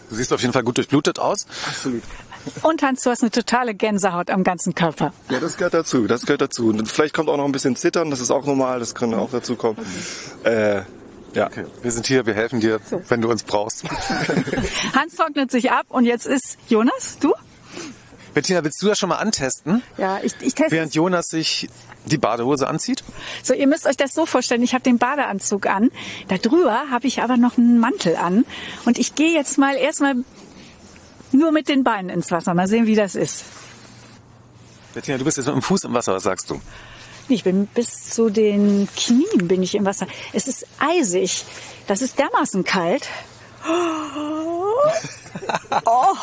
Du 0.09 0.15
siehst 0.15 0.33
auf 0.33 0.41
jeden 0.41 0.53
Fall 0.53 0.63
gut 0.63 0.79
durchblutet 0.79 1.19
aus. 1.19 1.47
Absolut. 1.67 2.03
Und 2.63 2.83
Hans, 2.83 3.03
du 3.03 3.11
hast 3.11 3.23
eine 3.23 3.31
totale 3.31 3.75
Gänsehaut 3.75 4.31
am 4.31 4.43
ganzen 4.45 4.75
Körper. 4.75 5.13
Ja, 5.29 5.41
das 5.41 5.57
gehört 5.57 5.75
dazu, 5.75 6.07
das 6.07 6.23
gehört 6.23 6.41
dazu. 6.41 6.69
Und 6.69 6.89
vielleicht 6.89 7.15
kommt 7.15 7.29
auch 7.29 7.37
noch 7.37 7.45
ein 7.45 7.53
bisschen 7.53 7.77
Zittern, 7.77 8.11
das 8.11 8.21
ist 8.21 8.31
auch 8.31 8.47
normal, 8.47 8.81
das 8.81 8.95
kann 8.95 9.13
auch 9.15 9.31
dazu 9.31 9.57
kommen. 9.57 9.77
Äh, 10.45 10.83
ja. 11.35 11.47
Okay, 11.47 11.65
wir 11.83 11.93
sind 11.93 12.07
hier, 12.07 12.25
wir 12.27 12.35
helfen 12.35 12.61
dir, 12.61 12.81
wenn 13.09 13.21
du 13.21 13.31
uns 13.31 13.43
brauchst. 13.43 13.85
Hans 14.95 15.15
trocknet 15.17 15.51
sich 15.51 15.71
ab 15.71 15.87
und 15.89 16.05
jetzt 16.05 16.27
ist 16.27 16.57
Jonas, 16.69 17.19
du? 17.21 17.35
Bettina, 18.35 18.63
willst 18.63 18.81
du 18.83 18.87
das 18.87 18.99
schon 18.99 19.09
mal 19.09 19.17
antesten, 19.17 19.83
Ja, 19.97 20.19
ich, 20.23 20.35
ich 20.41 20.55
teste. 20.55 20.73
während 20.77 20.95
Jonas 20.95 21.29
sich 21.29 21.69
die 22.07 22.19
Badehose 22.19 22.69
anzieht? 22.69 23.03
So, 23.43 23.55
ihr 23.55 23.67
müsst 23.67 23.87
euch 23.87 23.97
das 23.97 24.13
so 24.15 24.27
vorstellen, 24.27 24.63
ich 24.63 24.75
habe 24.75 24.85
den 24.85 24.99
Badeanzug 24.99 25.67
an. 25.67 25.91
Da 26.29 26.39
drüber 26.39 26.85
habe 26.91 27.07
ich 27.07 27.23
aber 27.23 27.37
noch 27.37 27.59
einen 27.59 27.79
Mantel 27.81 28.17
an. 28.17 28.45
Und 28.85 28.99
ich 28.99 29.15
gehe 29.15 29.33
jetzt 29.33 29.59
mal 29.59 29.75
erstmal 29.77 30.15
nur 31.33 31.53
mit 31.53 31.69
den 31.69 31.85
Beinen 31.85 32.11
ins 32.11 32.31
Wasser. 32.31 32.55
Mal 32.55 32.69
sehen, 32.69 32.87
wie 32.87 32.95
das 32.95 33.15
ist. 33.15 33.45
Bettina, 34.95 35.19
du 35.19 35.25
bist 35.25 35.37
jetzt 35.37 35.47
mit 35.47 35.55
dem 35.55 35.63
Fuß 35.63 35.85
im 35.85 35.93
Wasser, 35.95 36.15
was 36.15 36.23
sagst 36.23 36.49
du? 36.51 36.61
Ich 37.29 37.45
bin 37.45 37.67
bis 37.67 38.09
zu 38.11 38.31
den 38.31 38.89
Knien 38.97 39.49
bin 39.49 39.63
ich 39.63 39.75
im 39.75 39.85
Wasser. 39.85 40.07
Es 40.33 40.49
ist 40.49 40.67
eisig. 40.79 41.45
Das 41.87 42.01
ist 42.03 42.19
dermaßen 42.19 42.65
kalt. 42.65 43.09
Oh. 45.87 46.15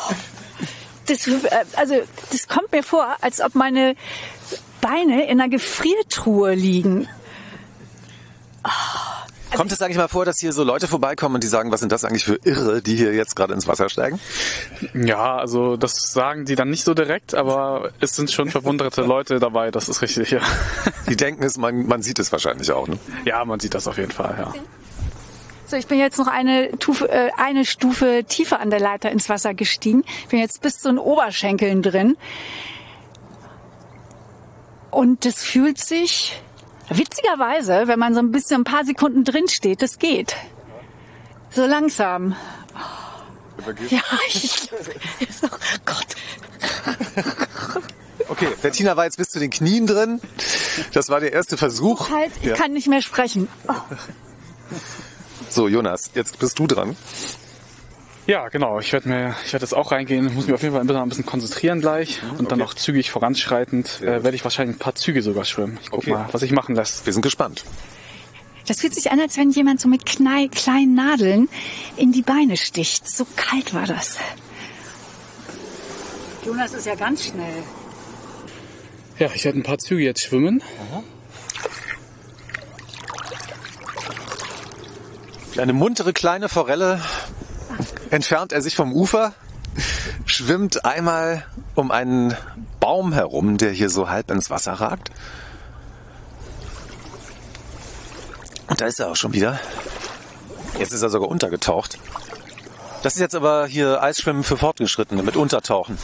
Das, 1.06 1.26
äh, 1.26 1.64
also, 1.76 1.94
das 2.30 2.48
kommt 2.48 2.72
mir 2.72 2.82
vor, 2.82 3.16
als 3.20 3.40
ob 3.40 3.54
meine 3.54 3.94
Beine 4.80 5.28
in 5.28 5.40
einer 5.40 5.48
Gefriertruhe 5.48 6.54
liegen. 6.54 7.08
Oh. 8.64 8.70
Kommt 9.54 9.72
es 9.72 9.80
eigentlich 9.80 9.96
mal 9.96 10.08
vor, 10.08 10.24
dass 10.24 10.38
hier 10.38 10.52
so 10.52 10.64
Leute 10.64 10.88
vorbeikommen 10.88 11.36
und 11.36 11.44
die 11.44 11.48
sagen, 11.48 11.70
was 11.70 11.80
sind 11.80 11.92
das 11.92 12.04
eigentlich 12.04 12.24
für 12.24 12.38
Irre, 12.44 12.82
die 12.82 12.96
hier 12.96 13.14
jetzt 13.14 13.36
gerade 13.36 13.54
ins 13.54 13.66
Wasser 13.66 13.88
steigen? 13.88 14.20
Ja, 14.92 15.36
also 15.36 15.76
das 15.76 16.12
sagen 16.12 16.44
die 16.44 16.56
dann 16.56 16.68
nicht 16.68 16.84
so 16.84 16.94
direkt, 16.94 17.34
aber 17.34 17.90
es 18.00 18.16
sind 18.16 18.30
schon 18.30 18.50
verwunderte 18.50 19.02
Leute 19.06 19.38
dabei, 19.38 19.70
das 19.70 19.88
ist 19.88 20.02
richtig, 20.02 20.30
ja. 20.32 20.40
Die 21.08 21.16
denken 21.16 21.44
es, 21.44 21.56
man, 21.58 21.86
man 21.86 22.02
sieht 22.02 22.18
es 22.18 22.32
wahrscheinlich 22.32 22.70
auch, 22.72 22.88
ne? 22.88 22.98
Ja, 23.24 23.44
man 23.44 23.60
sieht 23.60 23.74
das 23.74 23.86
auf 23.86 23.98
jeden 23.98 24.10
Fall, 24.10 24.34
ja. 24.38 24.52
So, 25.68 25.76
ich 25.76 25.86
bin 25.88 25.98
jetzt 25.98 26.16
noch 26.18 26.28
eine, 26.28 26.70
Tufe, 26.78 27.08
äh, 27.10 27.30
eine 27.36 27.64
Stufe 27.64 28.24
tiefer 28.28 28.60
an 28.60 28.70
der 28.70 28.78
Leiter 28.78 29.10
ins 29.10 29.28
Wasser 29.28 29.52
gestiegen. 29.52 30.04
Bin 30.28 30.38
jetzt 30.38 30.60
bis 30.62 30.78
zu 30.78 30.88
den 30.88 30.98
Oberschenkeln 30.98 31.82
drin. 31.82 32.16
Und 34.92 35.26
es 35.26 35.42
fühlt 35.42 35.78
sich 35.78 36.40
witzigerweise, 36.88 37.88
wenn 37.88 37.98
man 37.98 38.14
so 38.14 38.20
ein 38.20 38.30
bisschen 38.30 38.60
ein 38.60 38.64
paar 38.64 38.84
Sekunden 38.84 39.24
drin 39.24 39.48
steht, 39.48 39.82
das 39.82 39.98
geht. 39.98 40.36
So 41.50 41.66
langsam. 41.66 42.36
Ja, 43.88 44.00
ich, 44.28 44.68
oh 45.42 45.48
Gott. 45.84 46.06
Okay, 48.28 48.48
Bettina 48.62 48.96
war 48.96 49.04
jetzt 49.04 49.16
bis 49.16 49.30
zu 49.30 49.40
den 49.40 49.50
Knien 49.50 49.86
drin. 49.86 50.20
Das 50.92 51.08
war 51.08 51.18
der 51.20 51.32
erste 51.32 51.56
Versuch. 51.56 52.10
Halt, 52.10 52.30
ich 52.40 52.48
Ja. 52.48 52.54
kann 52.54 52.72
nicht 52.72 52.86
mehr 52.86 53.02
sprechen. 53.02 53.48
Oh. 53.68 53.72
So, 55.50 55.68
Jonas, 55.68 56.10
jetzt 56.14 56.38
bist 56.38 56.58
du 56.58 56.66
dran. 56.66 56.96
Ja, 58.26 58.48
genau. 58.48 58.80
Ich 58.80 58.92
werde 58.92 59.08
mir, 59.08 59.36
ich 59.44 59.52
werde 59.52 59.64
jetzt 59.64 59.72
auch 59.74 59.92
reingehen. 59.92 60.34
Muss 60.34 60.46
mich 60.46 60.54
auf 60.54 60.62
jeden 60.62 60.72
Fall 60.74 60.80
ein 60.80 60.86
bisschen, 60.88 61.02
ein 61.02 61.08
bisschen 61.08 61.26
konzentrieren 61.26 61.80
gleich 61.80 62.20
und 62.38 62.50
dann 62.50 62.60
auch 62.60 62.74
zügig 62.74 63.10
voranschreitend 63.12 64.00
äh, 64.02 64.24
werde 64.24 64.34
ich 64.34 64.42
wahrscheinlich 64.42 64.76
ein 64.76 64.78
paar 64.80 64.96
Züge 64.96 65.22
sogar 65.22 65.44
schwimmen. 65.44 65.78
Ich 65.82 65.90
guck 65.90 66.00
Okay. 66.00 66.10
mal, 66.10 66.28
was 66.32 66.40
sich 66.40 66.50
machen 66.50 66.74
lässt. 66.74 67.06
Wir 67.06 67.12
sind 67.12 67.22
gespannt. 67.22 67.64
Das 68.66 68.80
fühlt 68.80 68.94
sich 68.96 69.12
an, 69.12 69.20
als 69.20 69.36
wenn 69.36 69.50
jemand 69.52 69.80
so 69.80 69.86
mit 69.88 70.04
knei 70.04 70.48
kleinen 70.48 70.96
Nadeln 70.96 71.48
in 71.96 72.10
die 72.10 72.22
Beine 72.22 72.56
sticht. 72.56 73.08
So 73.08 73.24
kalt 73.36 73.72
war 73.72 73.86
das. 73.86 74.18
Jonas 76.44 76.72
ist 76.74 76.86
ja 76.86 76.96
ganz 76.96 77.26
schnell. 77.26 77.62
Ja, 79.20 79.30
ich 79.34 79.44
werde 79.44 79.60
ein 79.60 79.62
paar 79.62 79.78
Züge 79.78 80.02
jetzt 80.02 80.22
schwimmen. 80.22 80.62
Eine 85.58 85.72
muntere 85.72 86.12
kleine 86.12 86.50
Forelle 86.50 87.00
entfernt 88.10 88.52
er 88.52 88.60
sich 88.60 88.76
vom 88.76 88.92
Ufer, 88.92 89.32
schwimmt 90.26 90.84
einmal 90.84 91.46
um 91.74 91.90
einen 91.90 92.36
Baum 92.78 93.12
herum, 93.14 93.56
der 93.56 93.70
hier 93.70 93.88
so 93.88 94.10
halb 94.10 94.30
ins 94.30 94.50
Wasser 94.50 94.74
ragt. 94.74 95.10
Und 98.68 98.80
da 98.80 98.86
ist 98.86 99.00
er 99.00 99.08
auch 99.10 99.16
schon 99.16 99.32
wieder. 99.32 99.58
Jetzt 100.78 100.92
ist 100.92 101.02
er 101.02 101.08
sogar 101.08 101.28
untergetaucht. 101.30 101.98
Das 103.02 103.14
ist 103.14 103.20
jetzt 103.20 103.34
aber 103.34 103.66
hier 103.66 104.02
Eisschwimmen 104.02 104.44
für 104.44 104.58
Fortgeschrittene 104.58 105.22
mit 105.22 105.36
Untertauchen. 105.36 105.96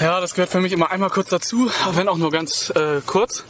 Ja, 0.00 0.20
das 0.20 0.34
gehört 0.34 0.50
für 0.50 0.60
mich 0.60 0.72
immer 0.72 0.90
einmal 0.90 1.08
kurz 1.08 1.30
dazu, 1.30 1.70
wenn 1.92 2.08
auch 2.08 2.18
nur 2.18 2.30
ganz 2.30 2.70
äh, 2.70 3.00
kurz. 3.06 3.44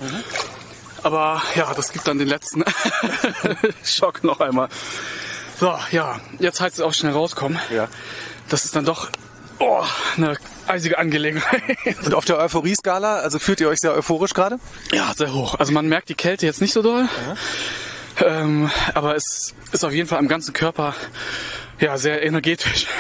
Aber 1.02 1.42
ja, 1.56 1.72
das 1.75 1.92
gibt 1.92 2.06
dann 2.06 2.18
den 2.18 2.28
letzten 2.28 2.64
Schock 3.84 4.22
noch 4.22 4.38
einmal. 4.38 4.68
So, 5.62 5.78
ja, 5.92 6.19
jetzt 6.40 6.61
heißt 6.61 6.75
es 6.75 6.81
auch 6.81 6.92
schnell 6.92 7.12
rauskommen. 7.12 7.57
Ja. 7.73 7.87
Das 8.49 8.64
ist 8.64 8.75
dann 8.75 8.85
doch 8.85 9.11
oh, 9.61 9.85
eine 10.16 10.37
eisige 10.66 10.99
Angelegenheit. 10.99 11.62
Und 12.04 12.14
auf 12.14 12.25
der 12.25 12.38
Euphorieskala, 12.38 13.21
also 13.21 13.38
fühlt 13.38 13.61
ihr 13.61 13.69
euch 13.69 13.78
sehr 13.78 13.95
euphorisch 13.95 14.35
gerade? 14.35 14.59
Ja, 14.90 15.14
sehr 15.14 15.33
hoch. 15.33 15.54
Also 15.61 15.73
man 15.73 15.87
merkt 15.87 16.09
die 16.09 16.16
Kälte 16.16 16.47
jetzt 16.47 16.61
nicht 16.61 16.73
so 16.73 16.83
doll. 16.83 17.09
Ähm, 18.25 18.73
aber 18.92 19.14
es 19.14 19.54
ist 19.71 19.85
auf 19.85 19.92
jeden 19.92 20.09
Fall 20.09 20.19
am 20.19 20.26
ganzen 20.26 20.52
Körper 20.52 20.97
ja 21.82 21.98
sehr 21.98 22.22
energetisch. 22.24 22.86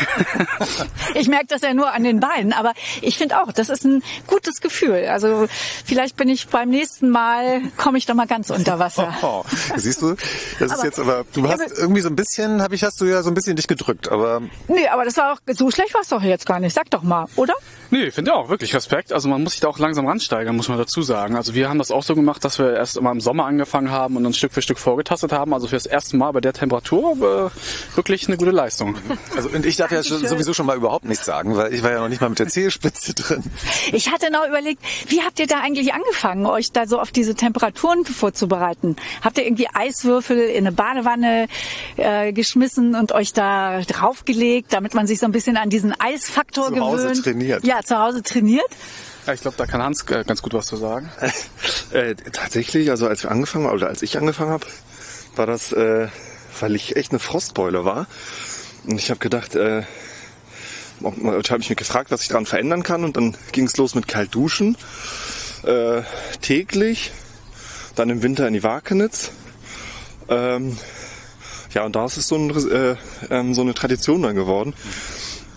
Ich 1.14 1.28
merke 1.28 1.46
das 1.48 1.60
ja 1.60 1.74
nur 1.74 1.92
an 1.92 2.04
den 2.04 2.20
Beinen, 2.20 2.52
aber 2.54 2.72
ich 3.02 3.18
finde 3.18 3.40
auch, 3.42 3.52
das 3.52 3.68
ist 3.68 3.84
ein 3.84 4.02
gutes 4.26 4.60
Gefühl. 4.60 5.06
Also 5.10 5.46
vielleicht 5.84 6.16
bin 6.16 6.28
ich 6.30 6.46
beim 6.48 6.70
nächsten 6.70 7.10
Mal, 7.10 7.60
komme 7.76 7.98
ich 7.98 8.06
doch 8.06 8.14
mal 8.14 8.26
ganz 8.26 8.48
unter 8.50 8.78
Wasser. 8.78 9.14
Oh, 9.22 9.44
siehst 9.76 10.00
du, 10.02 10.14
das 10.58 10.72
ist 10.72 10.72
Aber- 10.72 10.84
jetzt 10.84 10.98
aber, 10.98 11.24
du 11.34 11.46
hast 11.48 11.60
aber- 11.60 11.78
irgendwie 11.78 12.00
so 12.00 12.08
ein 12.08 12.16
bisschen, 12.16 12.62
habe 12.62 12.74
ich, 12.74 12.82
hast 12.82 13.00
du 13.00 13.04
ja 13.04 13.22
so 13.22 13.30
ein 13.30 13.34
bisschen 13.34 13.56
dich 13.56 13.68
gedrückt, 13.68 14.08
aber 14.10 14.40
Nee, 14.68 14.88
aber 14.88 15.04
das 15.04 15.16
war 15.18 15.34
auch, 15.34 15.38
so 15.52 15.70
schlecht 15.70 15.92
war 15.94 16.00
es 16.00 16.08
doch 16.08 16.22
jetzt 16.22 16.46
gar 16.46 16.60
nicht. 16.60 16.72
Sag 16.74 16.90
doch 16.90 17.02
mal, 17.02 17.26
oder? 17.36 17.54
Nee, 17.90 18.04
ich 18.04 18.14
finde 18.14 18.34
auch 18.34 18.48
wirklich 18.48 18.74
Respekt. 18.74 19.12
Also 19.12 19.28
man 19.28 19.42
muss 19.42 19.52
sich 19.52 19.60
da 19.60 19.68
auch 19.68 19.78
langsam 19.78 20.06
ransteigern, 20.06 20.56
muss 20.56 20.68
man 20.68 20.78
dazu 20.78 21.02
sagen. 21.02 21.36
Also 21.36 21.54
wir 21.54 21.68
haben 21.68 21.78
das 21.78 21.90
auch 21.90 22.02
so 22.02 22.14
gemacht, 22.14 22.42
dass 22.44 22.58
wir 22.58 22.72
erst 22.74 22.96
immer 22.96 23.10
im 23.12 23.20
Sommer 23.20 23.44
angefangen 23.44 23.90
haben 23.90 24.16
und 24.16 24.24
dann 24.24 24.32
Stück 24.32 24.52
für 24.54 24.62
Stück 24.62 24.78
vorgetastet 24.78 25.30
haben. 25.32 25.52
Also 25.52 25.68
für 25.68 25.76
das 25.76 25.86
erste 25.86 26.16
Mal 26.16 26.32
bei 26.32 26.40
der 26.40 26.54
Temperatur 26.54 27.50
äh, 27.52 27.96
wirklich 27.96 28.26
eine 28.28 28.38
gute 28.38 28.50
Leistung. 28.50 28.71
Also 29.36 29.48
und 29.48 29.64
ich 29.66 29.76
darf 29.76 29.90
ja 29.90 30.02
schon, 30.02 30.26
sowieso 30.26 30.52
schon 30.52 30.66
mal 30.66 30.76
überhaupt 30.76 31.04
nichts 31.04 31.24
sagen, 31.24 31.56
weil 31.56 31.72
ich 31.72 31.82
war 31.82 31.90
ja 31.90 32.00
noch 32.00 32.08
nicht 32.08 32.20
mal 32.20 32.28
mit 32.28 32.38
der 32.38 32.48
Zehenspitze 32.48 33.14
drin. 33.14 33.42
Ich 33.92 34.10
hatte 34.10 34.30
noch 34.30 34.46
überlegt, 34.46 34.82
wie 35.08 35.22
habt 35.22 35.38
ihr 35.38 35.46
da 35.46 35.60
eigentlich 35.60 35.94
angefangen, 35.94 36.46
euch 36.46 36.72
da 36.72 36.86
so 36.86 37.00
auf 37.00 37.10
diese 37.10 37.34
Temperaturen 37.34 38.04
vorzubereiten? 38.04 38.96
Habt 39.22 39.38
ihr 39.38 39.44
irgendwie 39.44 39.68
Eiswürfel 39.72 40.38
in 40.38 40.66
eine 40.66 40.72
Badewanne 40.72 41.46
äh, 41.96 42.32
geschmissen 42.32 42.94
und 42.94 43.12
euch 43.12 43.32
da 43.32 43.80
draufgelegt, 43.82 44.72
damit 44.72 44.94
man 44.94 45.06
sich 45.06 45.18
so 45.18 45.26
ein 45.26 45.32
bisschen 45.32 45.56
an 45.56 45.70
diesen 45.70 45.98
Eisfaktor 45.98 46.68
Zu 46.68 46.80
Hause 46.80 47.02
gewöhnt? 47.08 47.24
trainiert. 47.24 47.64
Ja, 47.64 47.80
zu 47.82 47.98
Hause 47.98 48.22
trainiert. 48.22 48.66
Ja, 49.26 49.32
ich 49.34 49.40
glaube, 49.40 49.56
da 49.56 49.66
kann 49.66 49.82
Hans 49.82 50.02
äh, 50.10 50.24
ganz 50.26 50.42
gut 50.42 50.54
was 50.54 50.66
zu 50.66 50.76
sagen. 50.76 51.10
Äh, 51.92 52.14
tatsächlich, 52.14 52.90
also 52.90 53.06
als 53.06 53.22
wir 53.22 53.30
angefangen 53.30 53.66
haben, 53.66 53.74
oder 53.74 53.88
als 53.88 54.00
ich 54.00 54.16
angefangen 54.16 54.50
habe, 54.50 54.66
war 55.36 55.46
das, 55.46 55.72
äh, 55.72 56.08
weil 56.58 56.74
ich 56.74 56.96
echt 56.96 57.12
eine 57.12 57.18
Frostbeule 57.18 57.84
war. 57.84 58.06
Und 58.84 58.98
ich 58.98 59.10
habe 59.10 59.20
gedacht, 59.20 59.54
äh, 59.54 59.82
habe 61.02 61.58
ich 61.60 61.68
mich 61.68 61.78
gefragt, 61.78 62.10
was 62.10 62.22
ich 62.22 62.28
daran 62.28 62.46
verändern 62.46 62.82
kann. 62.82 63.04
Und 63.04 63.16
dann 63.16 63.36
ging 63.52 63.66
es 63.66 63.76
los 63.76 63.94
mit 63.94 64.08
kalt 64.08 64.34
duschen, 64.34 64.76
äh, 65.64 66.02
täglich, 66.40 67.12
dann 67.94 68.10
im 68.10 68.22
Winter 68.22 68.46
in 68.46 68.54
die 68.54 68.62
Wakenitz. 68.62 69.30
Ähm, 70.28 70.76
ja, 71.74 71.84
und 71.84 71.96
da 71.96 72.04
ist 72.06 72.16
es 72.16 72.28
so, 72.28 72.36
ein, 72.36 72.50
äh, 72.70 72.96
ähm, 73.30 73.54
so 73.54 73.62
eine 73.62 73.74
Tradition 73.74 74.22
dann 74.22 74.34
geworden. 74.34 74.74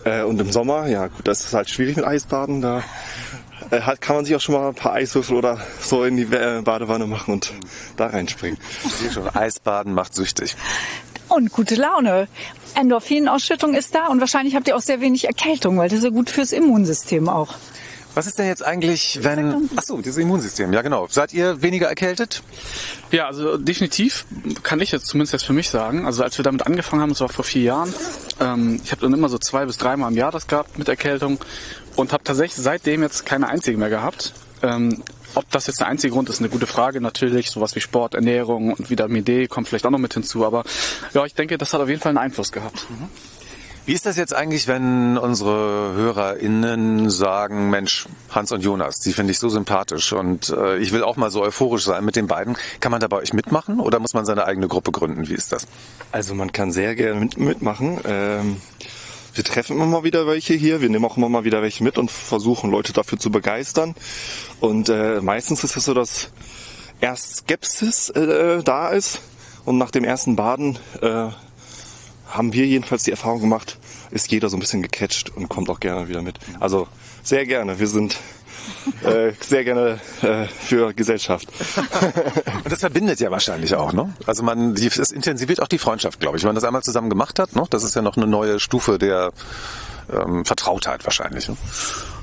Äh, 0.03 0.21
und 0.23 0.39
im 0.39 0.51
Sommer, 0.51 0.87
ja 0.87 1.07
gut, 1.07 1.27
das 1.27 1.41
ist 1.41 1.53
halt 1.53 1.69
schwierig 1.69 1.95
mit 1.97 2.05
Eisbaden. 2.05 2.61
Da 2.61 2.83
äh, 3.71 3.81
kann 3.99 4.15
man 4.15 4.25
sich 4.25 4.35
auch 4.35 4.41
schon 4.41 4.55
mal 4.55 4.69
ein 4.69 4.75
paar 4.75 4.93
Eiswürfel 4.93 5.35
oder 5.35 5.59
so 5.81 6.03
in 6.03 6.17
die 6.17 6.23
äh, 6.23 6.61
Badewanne 6.61 7.07
machen 7.07 7.33
und 7.33 7.53
da 7.97 8.07
reinspringen. 8.07 8.59
Ich 8.85 8.93
sehe 8.93 9.11
schon, 9.11 9.27
Eisbaden 9.29 9.93
macht 9.93 10.13
süchtig. 10.13 10.55
Und 11.35 11.51
gute 11.51 11.75
Laune. 11.75 12.29
Endorphinausschüttung 12.75 13.73
ist 13.73 13.93
da 13.93 14.07
und 14.07 14.21
wahrscheinlich 14.21 14.55
habt 14.55 14.69
ihr 14.69 14.75
auch 14.77 14.81
sehr 14.81 15.01
wenig 15.01 15.25
Erkältung, 15.25 15.77
weil 15.77 15.89
das 15.89 15.99
ist 15.99 16.05
ja 16.05 16.09
gut 16.09 16.29
fürs 16.29 16.53
Immunsystem 16.53 17.27
auch. 17.27 17.55
Was 18.13 18.25
ist 18.25 18.39
denn 18.39 18.47
jetzt 18.47 18.65
eigentlich, 18.65 19.19
wenn... 19.21 19.69
Ach 19.75 19.83
so, 19.83 19.97
dieses 19.97 20.15
Immunsystem, 20.15 20.71
ja 20.71 20.81
genau. 20.81 21.07
Seid 21.09 21.33
ihr 21.33 21.61
weniger 21.61 21.87
erkältet? 21.87 22.41
Ja, 23.11 23.27
also 23.27 23.57
definitiv 23.57 24.25
kann 24.63 24.79
ich 24.79 24.93
jetzt 24.93 25.07
zumindest 25.07 25.33
jetzt 25.33 25.45
für 25.45 25.51
mich 25.51 25.69
sagen. 25.69 26.05
Also 26.05 26.23
als 26.23 26.37
wir 26.37 26.43
damit 26.43 26.65
angefangen 26.65 27.01
haben, 27.01 27.09
das 27.09 27.19
war 27.19 27.27
vor 27.27 27.43
vier 27.43 27.63
Jahren, 27.63 27.93
ähm, 28.39 28.79
ich 28.81 28.91
habe 28.91 29.01
dann 29.01 29.13
immer 29.13 29.27
so 29.27 29.37
zwei 29.37 29.65
bis 29.65 29.77
dreimal 29.77 30.09
im 30.09 30.17
Jahr 30.17 30.31
das 30.31 30.47
gehabt 30.47 30.77
mit 30.77 30.87
Erkältung 30.87 31.39
und 31.97 32.13
habe 32.13 32.23
tatsächlich 32.23 32.63
seitdem 32.63 33.01
jetzt 33.01 33.25
keine 33.25 33.49
einzige 33.49 33.77
mehr 33.77 33.89
gehabt. 33.89 34.33
Ähm, 34.63 35.03
ob 35.35 35.49
das 35.51 35.67
jetzt 35.67 35.79
der 35.79 35.87
einzige 35.87 36.13
Grund 36.13 36.29
ist, 36.29 36.39
eine 36.39 36.49
gute 36.49 36.67
Frage 36.67 37.01
natürlich. 37.01 37.51
Sowas 37.51 37.75
wie 37.75 37.81
Sport, 37.81 38.13
Ernährung 38.13 38.73
und 38.73 38.89
Vitamin 38.89 39.23
D 39.23 39.47
kommt 39.47 39.67
vielleicht 39.67 39.85
auch 39.85 39.91
noch 39.91 39.99
mit 39.99 40.13
hinzu. 40.13 40.45
Aber 40.45 40.63
ja, 41.13 41.25
ich 41.25 41.35
denke, 41.35 41.57
das 41.57 41.73
hat 41.73 41.81
auf 41.81 41.89
jeden 41.89 42.01
Fall 42.01 42.11
einen 42.11 42.17
Einfluss 42.17 42.51
gehabt. 42.51 42.87
Wie 43.85 43.93
ist 43.93 44.07
das 44.07 44.17
jetzt 44.17 44.33
eigentlich, 44.33 44.67
wenn 44.67 45.15
unsere 45.15 45.93
HörerInnen 45.93 47.11
sagen, 47.11 47.69
Mensch, 47.69 48.07
Hans 48.31 48.51
und 48.51 48.61
Jonas, 48.61 48.99
die 48.99 49.13
finde 49.13 49.31
ich 49.31 49.37
so 49.37 49.47
sympathisch 49.47 50.11
und 50.11 50.49
äh, 50.49 50.77
ich 50.77 50.91
will 50.91 51.03
auch 51.03 51.17
mal 51.17 51.29
so 51.29 51.43
euphorisch 51.43 51.83
sein 51.83 52.03
mit 52.03 52.15
den 52.15 52.25
beiden. 52.25 52.57
Kann 52.79 52.91
man 52.91 52.99
da 52.99 53.07
bei 53.07 53.17
euch 53.17 53.33
mitmachen 53.33 53.79
oder 53.79 53.99
muss 53.99 54.15
man 54.15 54.25
seine 54.25 54.45
eigene 54.45 54.67
Gruppe 54.67 54.91
gründen? 54.91 55.29
Wie 55.29 55.35
ist 55.35 55.51
das? 55.51 55.67
Also 56.11 56.33
man 56.33 56.51
kann 56.51 56.71
sehr 56.71 56.95
gerne 56.95 57.19
mit, 57.19 57.37
mitmachen. 57.37 57.99
Ähm, 58.05 58.57
wir 59.35 59.43
treffen 59.43 59.75
immer 59.75 59.85
mal 59.85 60.03
wieder 60.03 60.25
welche 60.27 60.53
hier. 60.53 60.81
Wir 60.81 60.89
nehmen 60.89 61.05
auch 61.05 61.17
immer 61.17 61.29
mal 61.29 61.43
wieder 61.43 61.61
welche 61.61 61.83
mit 61.83 61.97
und 61.97 62.09
versuchen 62.09 62.71
Leute 62.71 62.93
dafür 62.93 63.19
zu 63.19 63.29
begeistern. 63.29 63.93
Und 64.61 64.89
äh, 64.89 65.19
meistens 65.21 65.63
ist 65.63 65.75
es 65.75 65.85
so, 65.85 65.93
dass 65.93 66.29
erst 67.01 67.37
Skepsis 67.37 68.09
äh, 68.09 68.63
da 68.63 68.89
ist 68.89 69.19
und 69.65 69.77
nach 69.77 69.91
dem 69.91 70.05
ersten 70.05 70.37
Baden 70.37 70.79
äh, 71.01 71.27
haben 72.29 72.53
wir 72.53 72.65
jedenfalls 72.65 73.03
die 73.03 73.11
Erfahrung 73.11 73.41
gemacht, 73.41 73.77
ist 74.11 74.31
jeder 74.31 74.49
so 74.49 74.57
ein 74.57 74.61
bisschen 74.61 74.81
gecatcht 74.81 75.35
und 75.35 75.49
kommt 75.49 75.69
auch 75.69 75.79
gerne 75.79 76.07
wieder 76.07 76.21
mit. 76.21 76.39
Also 76.59 76.87
sehr 77.21 77.45
gerne. 77.45 77.79
Wir 77.79 77.87
sind 77.87 78.17
äh, 79.03 79.31
sehr 79.39 79.63
gerne 79.63 79.99
äh, 80.21 80.45
für 80.45 80.93
Gesellschaft. 80.93 81.47
Und 82.63 82.71
das 82.71 82.79
verbindet 82.79 83.19
ja 83.19 83.31
wahrscheinlich 83.31 83.75
auch, 83.75 83.93
ne? 83.93 84.13
Also 84.25 84.43
man, 84.43 84.75
die, 84.75 84.87
es 84.87 85.11
intensiviert 85.11 85.61
auch 85.61 85.67
die 85.67 85.77
Freundschaft, 85.77 86.19
glaube 86.19 86.37
ich, 86.37 86.43
wenn 86.43 86.49
man 86.49 86.55
das 86.55 86.63
einmal 86.63 86.83
zusammen 86.83 87.09
gemacht 87.09 87.39
hat, 87.39 87.55
ne? 87.55 87.63
Das 87.69 87.83
ist 87.83 87.95
ja 87.95 88.01
noch 88.01 88.17
eine 88.17 88.27
neue 88.27 88.59
Stufe 88.59 88.97
der 88.97 89.31
ähm, 90.11 90.45
Vertrautheit 90.45 91.03
wahrscheinlich. 91.05 91.47
Ne? 91.47 91.57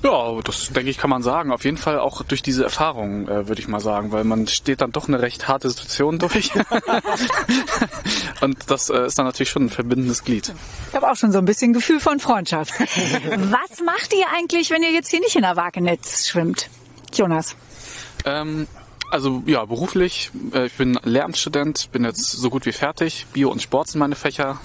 Ja, 0.02 0.40
das 0.42 0.70
denke 0.70 0.90
ich, 0.90 0.98
kann 0.98 1.10
man 1.10 1.22
sagen. 1.22 1.52
Auf 1.52 1.64
jeden 1.64 1.76
Fall 1.76 1.98
auch 1.98 2.22
durch 2.22 2.42
diese 2.42 2.64
Erfahrung, 2.64 3.28
äh, 3.28 3.48
würde 3.48 3.60
ich 3.60 3.68
mal 3.68 3.80
sagen, 3.80 4.12
weil 4.12 4.24
man 4.24 4.48
steht 4.48 4.80
dann 4.80 4.92
doch 4.92 5.08
eine 5.08 5.20
recht 5.22 5.48
harte 5.48 5.70
Situation 5.70 6.18
durch. 6.18 6.50
Und 8.40 8.70
das 8.70 8.90
äh, 8.90 9.06
ist 9.06 9.18
dann 9.18 9.26
natürlich 9.26 9.50
schon 9.50 9.66
ein 9.66 9.70
verbindendes 9.70 10.24
Glied. 10.24 10.52
Ich 10.88 10.94
habe 10.94 11.10
auch 11.10 11.16
schon 11.16 11.32
so 11.32 11.38
ein 11.38 11.44
bisschen 11.44 11.72
Gefühl 11.72 12.00
von 12.00 12.18
Freundschaft. 12.18 12.72
Was 12.80 13.80
macht 13.84 14.12
ihr 14.12 14.26
eigentlich, 14.36 14.70
wenn 14.70 14.82
ihr 14.82 14.92
jetzt 14.92 15.10
hier 15.10 15.20
nicht 15.20 15.36
in 15.36 15.42
der 15.42 15.56
Wagenetz 15.56 16.26
schwimmt? 16.26 16.68
Jonas. 17.12 17.54
Ähm, 18.24 18.66
also 19.10 19.42
ja, 19.46 19.64
beruflich, 19.64 20.30
äh, 20.54 20.66
ich 20.66 20.72
bin 20.72 20.98
Lehramtsstudent, 21.04 21.92
bin 21.92 22.04
jetzt 22.04 22.32
so 22.32 22.50
gut 22.50 22.66
wie 22.66 22.72
fertig. 22.72 23.26
Bio 23.32 23.50
und 23.50 23.60
Sport 23.60 23.88
sind 23.88 23.98
meine 23.98 24.14
Fächer. 24.14 24.58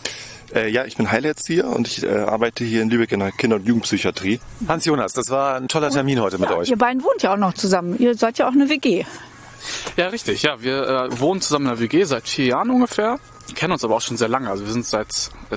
Äh, 0.53 0.69
ja, 0.69 0.85
ich 0.85 0.97
bin 0.97 1.11
Heilerzieher 1.11 1.67
und 1.67 1.87
ich 1.87 2.03
äh, 2.03 2.09
arbeite 2.09 2.63
hier 2.63 2.81
in 2.81 2.89
Lübeck 2.89 3.11
in 3.11 3.19
der 3.19 3.31
Kinder- 3.31 3.57
und 3.57 3.65
Jugendpsychiatrie. 3.65 4.39
Hans 4.67 4.85
Jonas, 4.85 5.13
das 5.13 5.29
war 5.29 5.55
ein 5.55 5.67
toller 5.67 5.89
Termin 5.89 6.21
heute 6.21 6.37
mit 6.37 6.49
ja, 6.49 6.55
euch. 6.55 6.69
Ihr 6.69 6.77
beiden 6.77 7.03
wohnt 7.03 7.21
ja 7.23 7.33
auch 7.33 7.37
noch 7.37 7.53
zusammen. 7.53 7.97
Ihr 7.99 8.15
seid 8.15 8.37
ja 8.37 8.47
auch 8.47 8.53
eine 8.53 8.69
WG. 8.69 9.05
Ja, 9.97 10.07
richtig. 10.07 10.43
Ja, 10.43 10.61
wir 10.61 10.87
äh, 10.87 11.19
wohnen 11.19 11.41
zusammen 11.41 11.65
in 11.65 11.71
der 11.71 11.79
WG 11.79 12.03
seit 12.03 12.27
vier 12.27 12.45
Jahren 12.45 12.69
ungefähr. 12.69 13.19
Kennen 13.55 13.73
uns 13.73 13.83
aber 13.83 13.95
auch 13.95 14.01
schon 14.01 14.17
sehr 14.17 14.27
lange. 14.27 14.49
Also 14.49 14.65
wir 14.65 14.73
sind 14.73 14.85
seit 14.85 15.07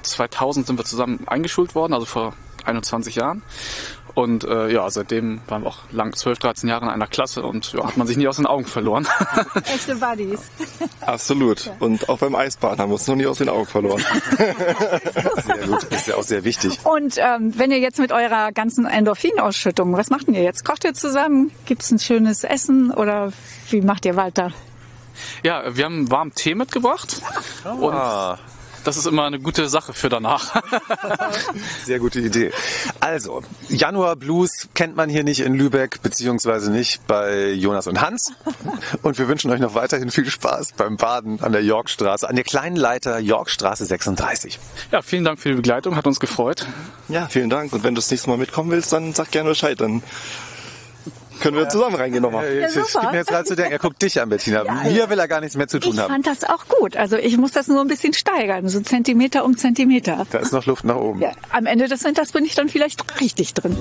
2000 0.03 0.67
sind 0.67 0.79
wir 0.79 0.85
zusammen 0.85 1.27
eingeschult 1.27 1.75
worden, 1.75 1.93
also 1.93 2.07
vor 2.07 2.35
21 2.65 3.17
Jahren. 3.17 3.43
Und 4.15 4.45
äh, 4.45 4.73
ja, 4.73 4.89
seitdem 4.91 5.41
waren 5.49 5.63
wir 5.63 5.69
auch 5.69 5.79
lang 5.91 6.15
12, 6.15 6.39
13 6.39 6.69
Jahre 6.69 6.87
in 6.87 6.91
einer 6.91 7.07
Klasse 7.07 7.43
und 7.43 7.73
ja, 7.73 7.87
hat 7.87 7.97
man 7.97 8.07
sich 8.07 8.17
nie 8.17 8.29
aus 8.29 8.37
den 8.37 8.47
Augen 8.47 8.65
verloren. 8.65 9.07
Echte 9.75 9.97
Buddies. 9.97 10.41
Absolut. 11.01 11.71
Und 11.79 12.09
auch 12.09 12.19
beim 12.19 12.35
Eisbaden 12.35 12.79
haben 12.79 12.91
wir 12.91 12.95
uns 12.95 13.07
noch 13.07 13.17
nie 13.17 13.27
aus 13.27 13.39
den 13.39 13.49
Augen 13.49 13.67
verloren. 13.67 14.05
Sehr 14.37 15.67
gut, 15.67 15.85
ist 15.85 16.07
ja 16.07 16.17
auch 16.17 16.23
sehr 16.23 16.45
wichtig. 16.45 16.79
Und 16.85 17.17
ähm, 17.19 17.53
wenn 17.57 17.71
ihr 17.71 17.79
jetzt 17.79 17.99
mit 17.99 18.13
eurer 18.13 18.53
ganzen 18.53 18.87
Endorphinausschüttung, 18.87 19.97
was 19.97 20.11
macht 20.11 20.27
denn 20.27 20.35
ihr 20.35 20.43
jetzt? 20.43 20.65
Kocht 20.65 20.85
ihr 20.85 20.95
zusammen? 20.95 21.51
Gibt 21.67 21.83
es 21.83 21.91
ein 21.91 21.99
schönes 21.99 22.45
Essen 22.45 22.91
oder 22.91 23.33
wie 23.71 23.81
macht 23.81 24.05
ihr 24.05 24.17
weiter? 24.17 24.53
Ja, 25.43 25.77
wir 25.77 25.85
haben 25.85 26.11
warmen 26.11 26.33
Tee 26.35 26.55
mitgebracht. 26.55 27.21
Und 27.65 27.95
das 28.85 28.97
ist 28.97 29.07
immer 29.07 29.25
eine 29.25 29.39
gute 29.39 29.69
Sache 29.69 29.93
für 29.93 30.09
danach. 30.09 30.63
Sehr 31.85 31.99
gute 31.99 32.21
Idee. 32.21 32.53
Also, 33.01 33.43
Januar 33.69 34.17
Blues 34.17 34.69
kennt 34.75 34.97
man 34.97 35.09
hier 35.09 35.25
nicht 35.25 35.41
in 35.41 35.55
Lübeck, 35.55 36.03
beziehungsweise 36.03 36.71
nicht 36.71 37.07
bei 37.07 37.51
Jonas 37.53 37.87
und 37.87 38.01
Hans. 38.01 38.33
Und 39.03 39.19
wir 39.19 39.29
wünschen 39.29 39.51
euch 39.51 39.61
noch 39.61 39.75
weiterhin 39.75 40.11
viel 40.11 40.29
Spaß 40.29 40.73
beim 40.77 40.97
Baden 40.97 41.41
an 41.43 41.53
der 41.53 41.63
Yorkstraße, 41.63 42.29
an 42.29 42.37
der 42.37 42.45
kleinen 42.45 42.77
Leiter 42.77 43.19
Yorkstraße 43.19 43.87
36. 43.87 44.59
Ja, 44.93 45.03
vielen 45.03 45.25
Dank 45.25 45.39
für 45.41 45.51
die 45.51 45.57
Begleitung, 45.57 45.97
hat 45.97 46.07
uns 46.07 46.21
gefreut. 46.21 46.67
Ja, 47.09 47.27
vielen 47.29 47.51
Dank. 47.51 47.73
Und 47.73 47.85
wenn 47.85 47.95
du 47.95 48.01
das 48.01 48.11
nächste 48.11 48.31
Mal 48.31 48.39
mitkommen 48.39 48.71
willst, 48.71 48.93
dann 48.93 49.15
sag 49.15 49.31
gerne 49.31 49.51
Bescheid. 49.51 49.81
Dann 49.81 50.03
können 51.41 51.57
wir 51.57 51.69
zusammen 51.69 51.97
reingehen 51.97 52.23
nochmal. 52.23 52.45
Äh, 52.47 52.65
Es 52.65 52.75
gibt 52.75 53.03
mir 53.11 53.15
jetzt 53.19 53.29
gerade 53.29 53.45
zu 53.45 53.57
denken, 53.57 53.73
er 53.73 53.79
guckt 53.79 54.01
dich 54.03 54.21
an, 54.21 54.29
Bettina. 54.29 54.65
Mir 54.85 55.09
will 55.11 55.19
er 55.19 55.29
gar 55.29 55.41
nichts 55.41 55.57
mehr 55.57 55.69
zu 55.69 55.79
tun 55.81 55.93
Ich 55.95 55.99
haben. 55.99 56.11
fand 56.13 56.27
das 56.27 56.45
auch 56.45 56.67
gut. 56.69 56.97
Also 56.97 57.17
ich 57.17 57.37
muss 57.39 57.53
das 57.53 57.69
nur 57.69 57.81
ein 57.81 57.89
bisschen 57.89 58.13
steigern, 58.13 58.69
so 58.69 58.81
Zentimeter 58.81 59.45
um 59.45 59.57
Zentimeter. 59.57 60.27
Da 60.31 60.39
ist 60.39 60.53
noch 60.53 60.67
Luft 60.67 60.85
nach 60.85 60.97
oben. 60.97 61.21
Ja, 61.21 61.33
am 61.51 61.67
Ende 61.67 61.89
des 61.89 62.05
Winters 62.05 62.33
bin 62.33 62.45
ich 62.45 62.55
dann 62.55 62.69
vielleicht 62.69 63.21
richtig 63.21 63.55
drin. 63.55 63.77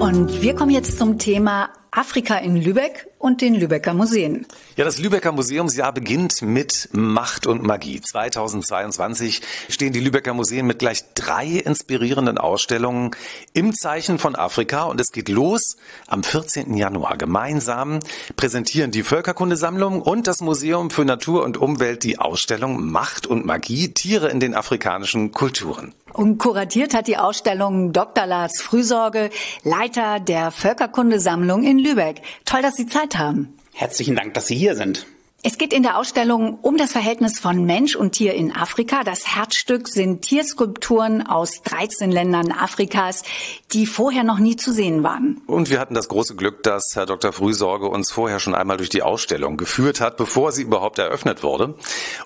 Und 0.00 0.42
wir 0.42 0.54
kommen 0.54 0.70
jetzt 0.70 0.98
zum 0.98 1.18
Thema 1.18 1.70
Afrika 1.94 2.38
in 2.38 2.56
Lübeck 2.56 3.06
und 3.18 3.42
den 3.42 3.54
Lübecker 3.54 3.92
Museen. 3.92 4.46
Ja, 4.76 4.86
das 4.86 4.98
Lübecker 4.98 5.30
Museumsjahr 5.30 5.92
beginnt 5.92 6.40
mit 6.40 6.88
Macht 6.92 7.46
und 7.46 7.62
Magie. 7.62 8.00
2022 8.00 9.42
stehen 9.68 9.92
die 9.92 10.00
Lübecker 10.00 10.32
Museen 10.32 10.66
mit 10.66 10.78
gleich 10.78 11.04
drei 11.14 11.46
inspirierenden 11.46 12.38
Ausstellungen 12.38 13.10
im 13.52 13.74
Zeichen 13.74 14.18
von 14.18 14.36
Afrika 14.36 14.84
und 14.84 15.02
es 15.02 15.12
geht 15.12 15.28
los 15.28 15.76
am 16.06 16.24
14. 16.24 16.74
Januar. 16.78 17.18
Gemeinsam 17.18 18.00
präsentieren 18.36 18.90
die 18.90 19.02
Völkerkundesammlung 19.02 20.00
und 20.00 20.26
das 20.26 20.40
Museum 20.40 20.88
für 20.88 21.04
Natur 21.04 21.44
und 21.44 21.58
Umwelt 21.58 22.04
die 22.04 22.18
Ausstellung 22.18 22.90
Macht 22.90 23.26
und 23.26 23.44
Magie, 23.44 23.92
Tiere 23.92 24.30
in 24.30 24.40
den 24.40 24.54
afrikanischen 24.54 25.32
Kulturen. 25.32 25.94
Und 26.12 26.38
kuratiert 26.38 26.92
hat 26.92 27.06
die 27.06 27.16
Ausstellung 27.16 27.92
Dr. 27.92 28.26
Lars 28.26 28.60
Frühsorge, 28.60 29.30
Leiter 29.64 30.20
der 30.20 30.50
Völkerkundesammlung 30.50 31.64
in 31.64 31.78
Lübeck. 31.82 32.22
Toll, 32.44 32.62
dass 32.62 32.76
Sie 32.76 32.86
Zeit 32.86 33.18
haben. 33.18 33.56
Herzlichen 33.74 34.16
Dank, 34.16 34.34
dass 34.34 34.46
Sie 34.46 34.56
hier 34.56 34.76
sind. 34.76 35.06
Es 35.44 35.58
geht 35.58 35.72
in 35.72 35.82
der 35.82 35.98
Ausstellung 35.98 36.60
um 36.62 36.76
das 36.76 36.92
Verhältnis 36.92 37.40
von 37.40 37.64
Mensch 37.64 37.96
und 37.96 38.12
Tier 38.12 38.32
in 38.34 38.54
Afrika. 38.54 39.02
Das 39.02 39.26
Herzstück 39.26 39.88
sind 39.88 40.22
Tierskulpturen 40.22 41.26
aus 41.26 41.62
13 41.64 42.12
Ländern 42.12 42.52
Afrikas, 42.52 43.24
die 43.72 43.86
vorher 43.86 44.22
noch 44.22 44.38
nie 44.38 44.54
zu 44.54 44.72
sehen 44.72 45.02
waren. 45.02 45.42
Und 45.48 45.68
wir 45.68 45.80
hatten 45.80 45.94
das 45.94 46.06
große 46.06 46.36
Glück, 46.36 46.62
dass 46.62 46.92
Herr 46.94 47.06
Dr. 47.06 47.32
Frühsorge 47.32 47.88
uns 47.88 48.12
vorher 48.12 48.38
schon 48.38 48.54
einmal 48.54 48.76
durch 48.76 48.88
die 48.88 49.02
Ausstellung 49.02 49.56
geführt 49.56 50.00
hat, 50.00 50.16
bevor 50.16 50.52
sie 50.52 50.62
überhaupt 50.62 51.00
eröffnet 51.00 51.42
wurde. 51.42 51.74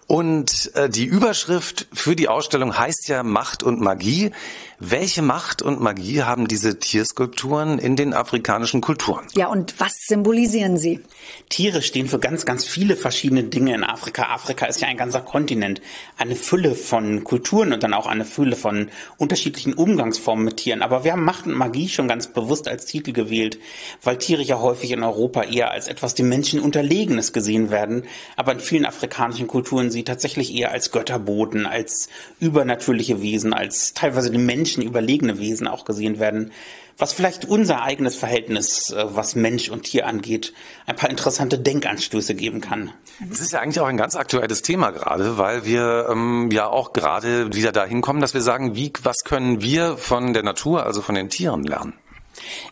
Und 0.06 0.72
äh, 0.74 0.90
die 0.90 1.06
Überschrift 1.06 1.86
für 1.94 2.16
die 2.16 2.28
Ausstellung 2.28 2.78
heißt 2.78 3.08
ja 3.08 3.22
Macht 3.22 3.62
und 3.62 3.80
Magie. 3.80 4.32
Welche 4.78 5.22
Macht 5.22 5.62
und 5.62 5.80
Magie 5.80 6.22
haben 6.22 6.48
diese 6.48 6.78
Tierskulpturen 6.78 7.78
in 7.78 7.96
den 7.96 8.12
afrikanischen 8.12 8.82
Kulturen? 8.82 9.26
Ja, 9.34 9.46
und 9.46 9.80
was 9.80 9.96
symbolisieren 10.06 10.76
sie? 10.76 11.00
Tiere 11.48 11.80
stehen 11.80 12.08
für 12.08 12.18
ganz, 12.18 12.44
ganz 12.44 12.66
viele 12.66 12.94
verschiedene 12.94 13.44
Dinge 13.44 13.74
in 13.74 13.84
Afrika. 13.84 14.24
Afrika 14.24 14.66
ist 14.66 14.82
ja 14.82 14.88
ein 14.88 14.98
ganzer 14.98 15.22
Kontinent, 15.22 15.80
eine 16.18 16.36
Fülle 16.36 16.74
von 16.74 17.24
Kulturen 17.24 17.72
und 17.72 17.84
dann 17.84 17.94
auch 17.94 18.06
eine 18.06 18.26
Fülle 18.26 18.54
von 18.54 18.90
unterschiedlichen 19.16 19.72
Umgangsformen 19.72 20.44
mit 20.44 20.58
Tieren. 20.58 20.82
Aber 20.82 21.04
wir 21.04 21.12
haben 21.12 21.24
Macht 21.24 21.46
und 21.46 21.54
Magie 21.54 21.88
schon 21.88 22.06
ganz 22.06 22.26
bewusst 22.26 22.68
als 22.68 22.84
Titel 22.84 23.12
gewählt, 23.12 23.58
weil 24.02 24.18
Tiere 24.18 24.42
ja 24.42 24.60
häufig 24.60 24.90
in 24.90 25.02
Europa 25.02 25.44
eher 25.44 25.70
als 25.70 25.88
etwas 25.88 26.14
dem 26.14 26.28
Menschen 26.28 26.60
Unterlegenes 26.60 27.32
gesehen 27.32 27.70
werden, 27.70 28.04
aber 28.36 28.52
in 28.52 28.60
vielen 28.60 28.84
afrikanischen 28.84 29.46
Kulturen 29.46 29.90
sie 29.90 30.04
tatsächlich 30.04 30.54
eher 30.54 30.72
als 30.72 30.90
Götterboten, 30.90 31.64
als 31.64 32.10
übernatürliche 32.40 33.22
Wesen, 33.22 33.54
als 33.54 33.94
teilweise 33.94 34.30
dem 34.30 34.44
Menschen 34.44 34.65
überlegene 34.74 35.38
Wesen 35.38 35.68
auch 35.68 35.84
gesehen 35.84 36.18
werden 36.18 36.50
was 36.98 37.12
vielleicht 37.12 37.44
unser 37.44 37.82
eigenes 37.82 38.16
Verhältnis, 38.16 38.90
äh, 38.90 39.04
was 39.08 39.34
Mensch 39.34 39.68
und 39.68 39.82
Tier 39.82 40.06
angeht, 40.06 40.54
ein 40.86 40.96
paar 40.96 41.10
interessante 41.10 41.58
Denkanstöße 41.58 42.34
geben 42.34 42.60
kann. 42.60 42.92
Es 43.30 43.40
ist 43.40 43.52
ja 43.52 43.60
eigentlich 43.60 43.80
auch 43.80 43.86
ein 43.86 43.96
ganz 43.96 44.16
aktuelles 44.16 44.62
Thema 44.62 44.90
gerade, 44.90 45.38
weil 45.38 45.64
wir 45.64 46.08
ähm, 46.10 46.50
ja 46.50 46.66
auch 46.68 46.92
gerade 46.92 47.54
wieder 47.54 47.72
dahin 47.72 48.00
kommen, 48.00 48.20
dass 48.20 48.34
wir 48.34 48.42
sagen, 48.42 48.74
wie, 48.74 48.92
was 49.02 49.24
können 49.24 49.62
wir 49.62 49.96
von 49.96 50.32
der 50.32 50.42
Natur, 50.42 50.84
also 50.84 51.02
von 51.02 51.14
den 51.14 51.28
Tieren 51.28 51.64
lernen? 51.64 51.94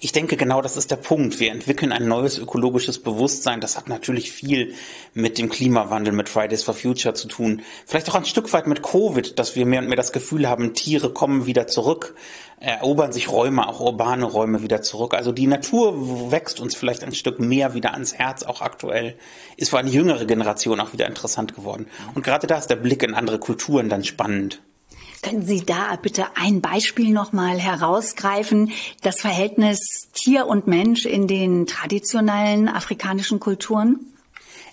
Ich 0.01 0.13
denke, 0.13 0.37
genau 0.37 0.63
das 0.63 0.77
ist 0.77 0.91
der 0.91 0.97
Punkt. 0.97 1.41
Wir 1.41 1.51
entwickeln 1.51 1.93
ein 1.93 2.09
neues 2.09 2.39
ökologisches 2.39 2.99
Bewusstsein. 2.99 3.61
Das 3.61 3.77
hat 3.77 3.89
natürlich 3.89 4.33
viel 4.33 4.75
mit 5.15 5.39
dem 5.39 5.49
Klimawandel, 5.49 6.13
mit 6.13 6.29
Fridays 6.29 6.63
for 6.63 6.75
Future 6.75 7.15
zu 7.15 7.29
tun. 7.29 7.63
Vielleicht 7.87 8.11
auch 8.11 8.15
ein 8.15 8.25
Stück 8.25 8.53
weit 8.53 8.67
mit 8.67 8.83
Covid, 8.83 9.39
dass 9.39 9.57
wir 9.57 9.67
mehr 9.67 9.81
und 9.81 9.89
mehr 9.89 9.97
das 9.97 10.13
Gefühl 10.13 10.49
haben, 10.49 10.75
Tiere 10.75 11.11
kommen 11.11 11.47
wieder 11.47 11.67
zurück, 11.67 12.15
erobern 12.59 13.13
sich 13.13 13.31
Räume, 13.31 13.69
auch 13.69 13.81
urbane 13.81 14.25
Räume 14.25 14.63
wieder 14.63 14.83
zurück. 14.83 15.15
Also 15.15 15.33
die 15.33 15.47
Natur 15.47 16.31
wächst 16.31 16.61
uns 16.61 16.75
vielleicht 16.75 17.05
ein 17.05 17.15
Stück 17.15 17.39
mehr 17.41 17.75
wieder 17.75 17.93
ans 17.93 18.15
Herz, 18.15 18.43
auch 18.43 18.61
aktuell. 18.61 19.17
Ist 19.57 19.71
für 19.71 19.79
eine 19.79 19.91
jüngere 19.91 20.25
Generation 20.25 20.81
auch 20.81 20.93
wieder 20.93 21.07
interessant 21.07 21.55
geworden. 21.55 21.87
Und 22.15 22.25
gerade 22.25 22.47
da 22.47 22.57
ist 22.57 22.69
der 22.69 22.77
Blick 22.77 23.03
in 23.03 23.15
andere 23.15 23.39
Kulturen 23.39 23.89
dann 23.89 24.05
spannend. 24.05 24.63
Können 25.25 25.47
Sie 25.47 25.65
da 25.65 25.97
bitte 25.97 26.27
ein 26.35 26.61
Beispiel 26.61 27.09
nochmal 27.09 27.59
herausgreifen? 27.59 28.73
Das 29.01 29.23
Verhältnis 29.23 30.11
Tier 30.13 30.47
und 30.47 30.67
Mensch 30.67 31.07
in 31.07 31.27
den 31.27 31.65
traditionellen 31.65 32.69
afrikanischen 32.69 33.41
Kulturen? 33.41 34.01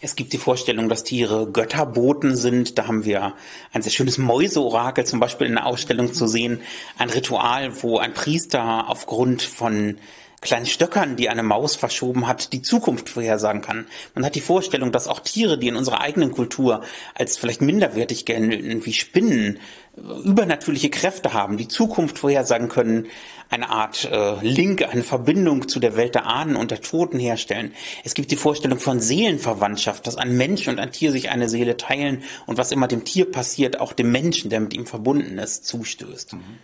Es 0.01 0.17
gibt 0.17 0.33
die 0.33 0.37
Vorstellung, 0.37 0.89
dass 0.89 1.05
Tiere 1.05 1.49
Götterboten 1.49 2.35
sind. 2.35 2.77
Da 2.77 2.87
haben 2.87 3.05
wir 3.05 3.33
ein 3.71 3.81
sehr 3.81 3.93
schönes 3.93 4.17
Mäuseorakel 4.17 5.05
zum 5.05 5.21
Beispiel 5.21 5.47
in 5.47 5.53
der 5.53 5.67
Ausstellung 5.67 6.13
zu 6.13 6.27
sehen. 6.27 6.59
Ein 6.97 7.09
Ritual, 7.09 7.81
wo 7.81 7.99
ein 7.99 8.13
Priester 8.13 8.89
aufgrund 8.89 9.41
von 9.41 9.99
kleinen 10.41 10.65
Stöckern, 10.65 11.15
die 11.15 11.29
eine 11.29 11.43
Maus 11.43 11.75
verschoben 11.75 12.27
hat, 12.27 12.51
die 12.51 12.63
Zukunft 12.63 13.09
vorhersagen 13.09 13.61
kann. 13.61 13.85
Man 14.15 14.25
hat 14.25 14.33
die 14.33 14.41
Vorstellung, 14.41 14.91
dass 14.91 15.07
auch 15.07 15.19
Tiere, 15.19 15.59
die 15.59 15.67
in 15.67 15.75
unserer 15.75 16.01
eigenen 16.01 16.31
Kultur 16.31 16.81
als 17.13 17.37
vielleicht 17.37 17.61
minderwertig 17.61 18.25
gelten, 18.25 18.83
wie 18.83 18.93
Spinnen, 18.93 19.59
übernatürliche 19.95 20.89
Kräfte 20.89 21.33
haben, 21.33 21.57
die 21.57 21.67
Zukunft 21.67 22.19
vorhersagen 22.19 22.69
können, 22.69 23.07
eine 23.49 23.69
Art 23.69 24.09
äh, 24.09 24.39
Link, 24.41 24.81
eine 24.83 25.03
Verbindung 25.03 25.67
zu 25.67 25.79
der 25.79 25.95
Welt 25.95 26.15
der 26.15 26.25
Ahnen 26.25 26.55
und 26.55 26.71
der 26.71 26.81
Toten 26.81 27.19
herstellen. 27.19 27.73
Es 28.03 28.13
gibt 28.13 28.31
die 28.31 28.37
Vorstellung 28.37 28.79
von 28.79 28.99
Seelenverwandtschaft, 28.99 30.07
dass 30.07 30.15
ein 30.15 30.37
Mensch 30.37 30.67
und 30.67 30.79
ein 30.79 30.91
Tier 30.91 31.11
sich 31.11 31.29
eine 31.29 31.49
Seele 31.49 31.77
teilen 31.77 32.23
und 32.47 32.57
was 32.57 32.71
immer 32.71 32.87
dem 32.87 33.03
Tier 33.03 33.29
passiert, 33.29 33.79
auch 33.79 33.93
dem 33.93 34.11
Menschen, 34.11 34.49
der 34.49 34.61
mit 34.61 34.73
ihm 34.73 34.87
verbunden 34.87 35.37
ist, 35.37 35.65
zustößt. 35.65 36.33
Mhm. 36.33 36.59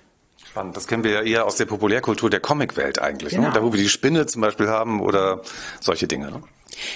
Spannend. 0.58 0.76
Das 0.76 0.88
kennen 0.88 1.04
wir 1.04 1.12
ja 1.12 1.22
eher 1.22 1.46
aus 1.46 1.56
der 1.58 1.66
Populärkultur 1.66 2.32
der 2.32 2.40
Comicwelt 2.40 3.00
eigentlich, 3.00 3.34
Genau. 3.36 3.50
ne? 3.50 3.54
da 3.54 3.62
wo 3.64 3.72
wir 3.72 3.80
die 3.80 3.90
Spinne 3.90 4.26
zum 4.26 4.42
Beispiel 4.42 4.70
haben 4.70 5.02
oder 5.02 5.42
solche 5.80 6.08
Dinge. 6.08 6.32
Ne? 6.32 6.42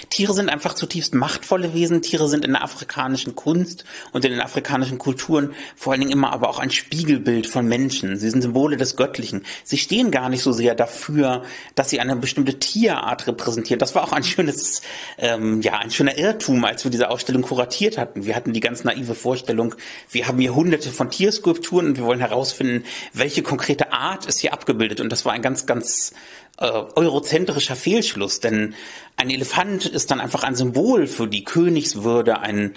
Tiere 0.09 0.33
sind 0.33 0.49
einfach 0.49 0.73
zutiefst 0.73 1.13
machtvolle 1.13 1.73
Wesen. 1.73 2.01
Tiere 2.01 2.27
sind 2.27 2.45
in 2.45 2.53
der 2.53 2.63
afrikanischen 2.63 3.35
Kunst 3.35 3.85
und 4.11 4.25
in 4.25 4.31
den 4.31 4.41
afrikanischen 4.41 4.97
Kulturen 4.97 5.53
vor 5.75 5.93
allen 5.93 6.01
Dingen 6.01 6.11
immer 6.11 6.31
aber 6.31 6.49
auch 6.49 6.59
ein 6.59 6.71
Spiegelbild 6.71 7.47
von 7.47 7.67
Menschen. 7.67 8.17
Sie 8.17 8.29
sind 8.29 8.41
Symbole 8.41 8.77
des 8.77 8.95
Göttlichen. 8.95 9.43
Sie 9.63 9.77
stehen 9.77 10.11
gar 10.11 10.29
nicht 10.29 10.43
so 10.43 10.51
sehr 10.51 10.75
dafür, 10.75 11.43
dass 11.75 11.89
sie 11.89 11.99
eine 11.99 12.15
bestimmte 12.15 12.59
Tierart 12.59 13.27
repräsentieren. 13.27 13.79
Das 13.79 13.95
war 13.95 14.03
auch 14.03 14.13
ein 14.13 14.23
schönes, 14.23 14.81
ähm, 15.17 15.61
ja, 15.61 15.79
ein 15.79 15.91
schöner 15.91 16.17
Irrtum, 16.17 16.63
als 16.65 16.83
wir 16.83 16.91
diese 16.91 17.09
Ausstellung 17.09 17.41
kuratiert 17.41 17.97
hatten. 17.97 18.25
Wir 18.25 18.35
hatten 18.35 18.53
die 18.53 18.59
ganz 18.59 18.83
naive 18.83 19.15
Vorstellung, 19.15 19.75
wir 20.09 20.27
haben 20.27 20.39
hier 20.39 20.55
hunderte 20.55 20.89
von 20.89 21.09
Tierskulpturen 21.09 21.87
und 21.87 21.97
wir 21.97 22.05
wollen 22.05 22.19
herausfinden, 22.19 22.85
welche 23.13 23.43
konkrete 23.43 23.93
Art 23.93 24.25
ist 24.25 24.39
hier 24.39 24.53
abgebildet. 24.53 24.99
Und 24.99 25.09
das 25.09 25.25
war 25.25 25.33
ein 25.33 25.41
ganz, 25.41 25.65
ganz 25.65 26.13
äh, 26.61 26.83
eurozentrischer 26.95 27.75
Fehlschluss, 27.75 28.39
denn 28.39 28.75
ein 29.17 29.29
Elefant 29.29 29.85
ist 29.85 30.11
dann 30.11 30.19
einfach 30.21 30.43
ein 30.43 30.55
Symbol 30.55 31.07
für 31.07 31.27
die 31.27 31.43
Königswürde, 31.43 32.39
ein 32.39 32.75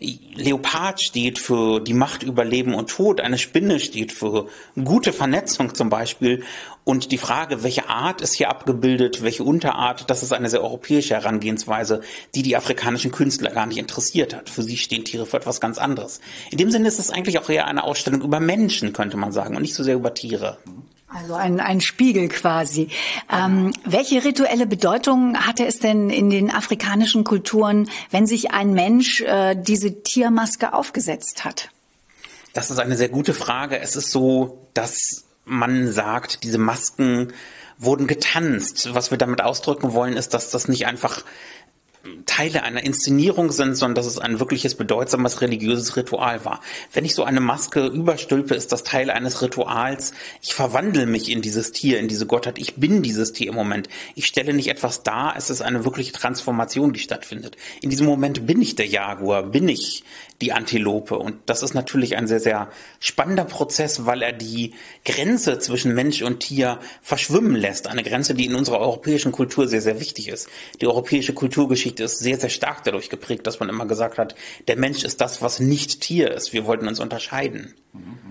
Leopard 0.00 1.00
steht 1.00 1.38
für 1.38 1.80
die 1.80 1.94
Macht 1.94 2.24
über 2.24 2.44
Leben 2.44 2.74
und 2.74 2.90
Tod, 2.90 3.20
eine 3.20 3.38
Spinne 3.38 3.78
steht 3.78 4.12
für 4.12 4.48
gute 4.82 5.12
Vernetzung 5.12 5.74
zum 5.74 5.88
Beispiel. 5.88 6.42
Und 6.82 7.12
die 7.12 7.18
Frage, 7.18 7.62
welche 7.62 7.88
Art 7.88 8.20
ist 8.20 8.34
hier 8.34 8.50
abgebildet, 8.50 9.22
welche 9.22 9.44
Unterart, 9.44 10.10
das 10.10 10.22
ist 10.22 10.32
eine 10.32 10.50
sehr 10.50 10.62
europäische 10.62 11.14
Herangehensweise, 11.14 12.02
die 12.34 12.42
die 12.42 12.56
afrikanischen 12.56 13.12
Künstler 13.12 13.50
gar 13.50 13.66
nicht 13.66 13.78
interessiert 13.78 14.34
hat. 14.34 14.50
Für 14.50 14.62
sie 14.62 14.76
stehen 14.76 15.04
Tiere 15.04 15.26
für 15.26 15.36
etwas 15.36 15.60
ganz 15.60 15.78
anderes. 15.78 16.20
In 16.50 16.58
dem 16.58 16.72
Sinne 16.72 16.88
ist 16.88 16.98
es 16.98 17.10
eigentlich 17.10 17.38
auch 17.38 17.48
eher 17.48 17.66
eine 17.66 17.84
Ausstellung 17.84 18.22
über 18.22 18.40
Menschen, 18.40 18.92
könnte 18.92 19.16
man 19.16 19.30
sagen, 19.32 19.54
und 19.54 19.62
nicht 19.62 19.74
so 19.74 19.84
sehr 19.84 19.94
über 19.94 20.12
Tiere. 20.12 20.58
Also 21.14 21.34
ein, 21.34 21.60
ein 21.60 21.80
Spiegel 21.80 22.28
quasi. 22.28 22.88
Ähm, 23.32 23.72
welche 23.84 24.24
rituelle 24.24 24.66
Bedeutung 24.66 25.38
hatte 25.46 25.64
es 25.64 25.78
denn 25.78 26.10
in 26.10 26.28
den 26.28 26.50
afrikanischen 26.50 27.22
Kulturen, 27.22 27.88
wenn 28.10 28.26
sich 28.26 28.50
ein 28.50 28.74
Mensch 28.74 29.20
äh, 29.20 29.54
diese 29.54 30.02
Tiermaske 30.02 30.72
aufgesetzt 30.72 31.44
hat? 31.44 31.70
Das 32.52 32.72
ist 32.72 32.80
eine 32.80 32.96
sehr 32.96 33.10
gute 33.10 33.32
Frage. 33.32 33.78
Es 33.78 33.94
ist 33.94 34.10
so, 34.10 34.66
dass 34.74 35.24
man 35.44 35.92
sagt, 35.92 36.42
diese 36.42 36.58
Masken 36.58 37.32
wurden 37.78 38.08
getanzt. 38.08 38.92
Was 38.92 39.12
wir 39.12 39.18
damit 39.18 39.40
ausdrücken 39.40 39.92
wollen, 39.92 40.16
ist, 40.16 40.34
dass 40.34 40.50
das 40.50 40.66
nicht 40.66 40.86
einfach 40.86 41.22
Teile 42.26 42.62
einer 42.62 42.84
Inszenierung 42.84 43.50
sind, 43.50 43.76
sondern 43.76 43.94
dass 43.94 44.06
es 44.06 44.18
ein 44.18 44.40
wirkliches 44.40 44.74
bedeutsames 44.74 45.40
religiöses 45.40 45.96
Ritual 45.96 46.44
war. 46.44 46.60
Wenn 46.92 47.04
ich 47.04 47.14
so 47.14 47.24
eine 47.24 47.40
Maske 47.40 47.86
überstülpe, 47.86 48.54
ist 48.54 48.72
das 48.72 48.82
Teil 48.82 49.10
eines 49.10 49.40
Rituals. 49.40 50.12
Ich 50.42 50.54
verwandle 50.54 51.06
mich 51.06 51.30
in 51.30 51.42
dieses 51.42 51.72
Tier, 51.72 51.98
in 51.98 52.08
diese 52.08 52.26
Gottheit. 52.26 52.58
Ich 52.58 52.74
bin 52.76 53.02
dieses 53.02 53.32
Tier 53.32 53.48
im 53.48 53.54
Moment. 53.54 53.88
Ich 54.14 54.26
stelle 54.26 54.52
nicht 54.52 54.68
etwas 54.68 55.02
dar, 55.02 55.34
es 55.36 55.50
ist 55.50 55.62
eine 55.62 55.84
wirkliche 55.84 56.12
Transformation, 56.12 56.92
die 56.92 57.00
stattfindet. 57.00 57.56
In 57.80 57.90
diesem 57.90 58.06
Moment 58.06 58.46
bin 58.46 58.60
ich 58.60 58.74
der 58.74 58.86
Jaguar, 58.86 59.42
bin 59.42 59.68
ich 59.68 60.04
die 60.40 60.52
Antilope. 60.52 61.16
Und 61.16 61.36
das 61.46 61.62
ist 61.62 61.74
natürlich 61.74 62.16
ein 62.16 62.26
sehr, 62.26 62.40
sehr 62.40 62.68
spannender 63.00 63.44
Prozess, 63.44 64.04
weil 64.04 64.22
er 64.22 64.32
die 64.32 64.74
Grenze 65.04 65.58
zwischen 65.58 65.94
Mensch 65.94 66.22
und 66.22 66.40
Tier 66.40 66.78
verschwimmen 67.02 67.54
lässt. 67.54 67.86
Eine 67.86 68.02
Grenze, 68.02 68.34
die 68.34 68.46
in 68.46 68.54
unserer 68.54 68.80
europäischen 68.80 69.32
Kultur 69.32 69.68
sehr, 69.68 69.80
sehr 69.80 70.00
wichtig 70.00 70.28
ist. 70.28 70.48
Die 70.80 70.86
europäische 70.86 71.32
Kulturgeschichte 71.32 71.93
ist 72.00 72.18
sehr, 72.18 72.38
sehr 72.38 72.50
stark 72.50 72.84
dadurch 72.84 73.10
geprägt, 73.10 73.46
dass 73.46 73.60
man 73.60 73.68
immer 73.68 73.86
gesagt 73.86 74.18
hat, 74.18 74.34
der 74.68 74.76
Mensch 74.76 75.04
ist 75.04 75.20
das, 75.20 75.42
was 75.42 75.60
nicht 75.60 76.00
Tier 76.00 76.30
ist. 76.32 76.52
Wir 76.52 76.66
wollten 76.66 76.88
uns 76.88 77.00
unterscheiden. 77.00 77.74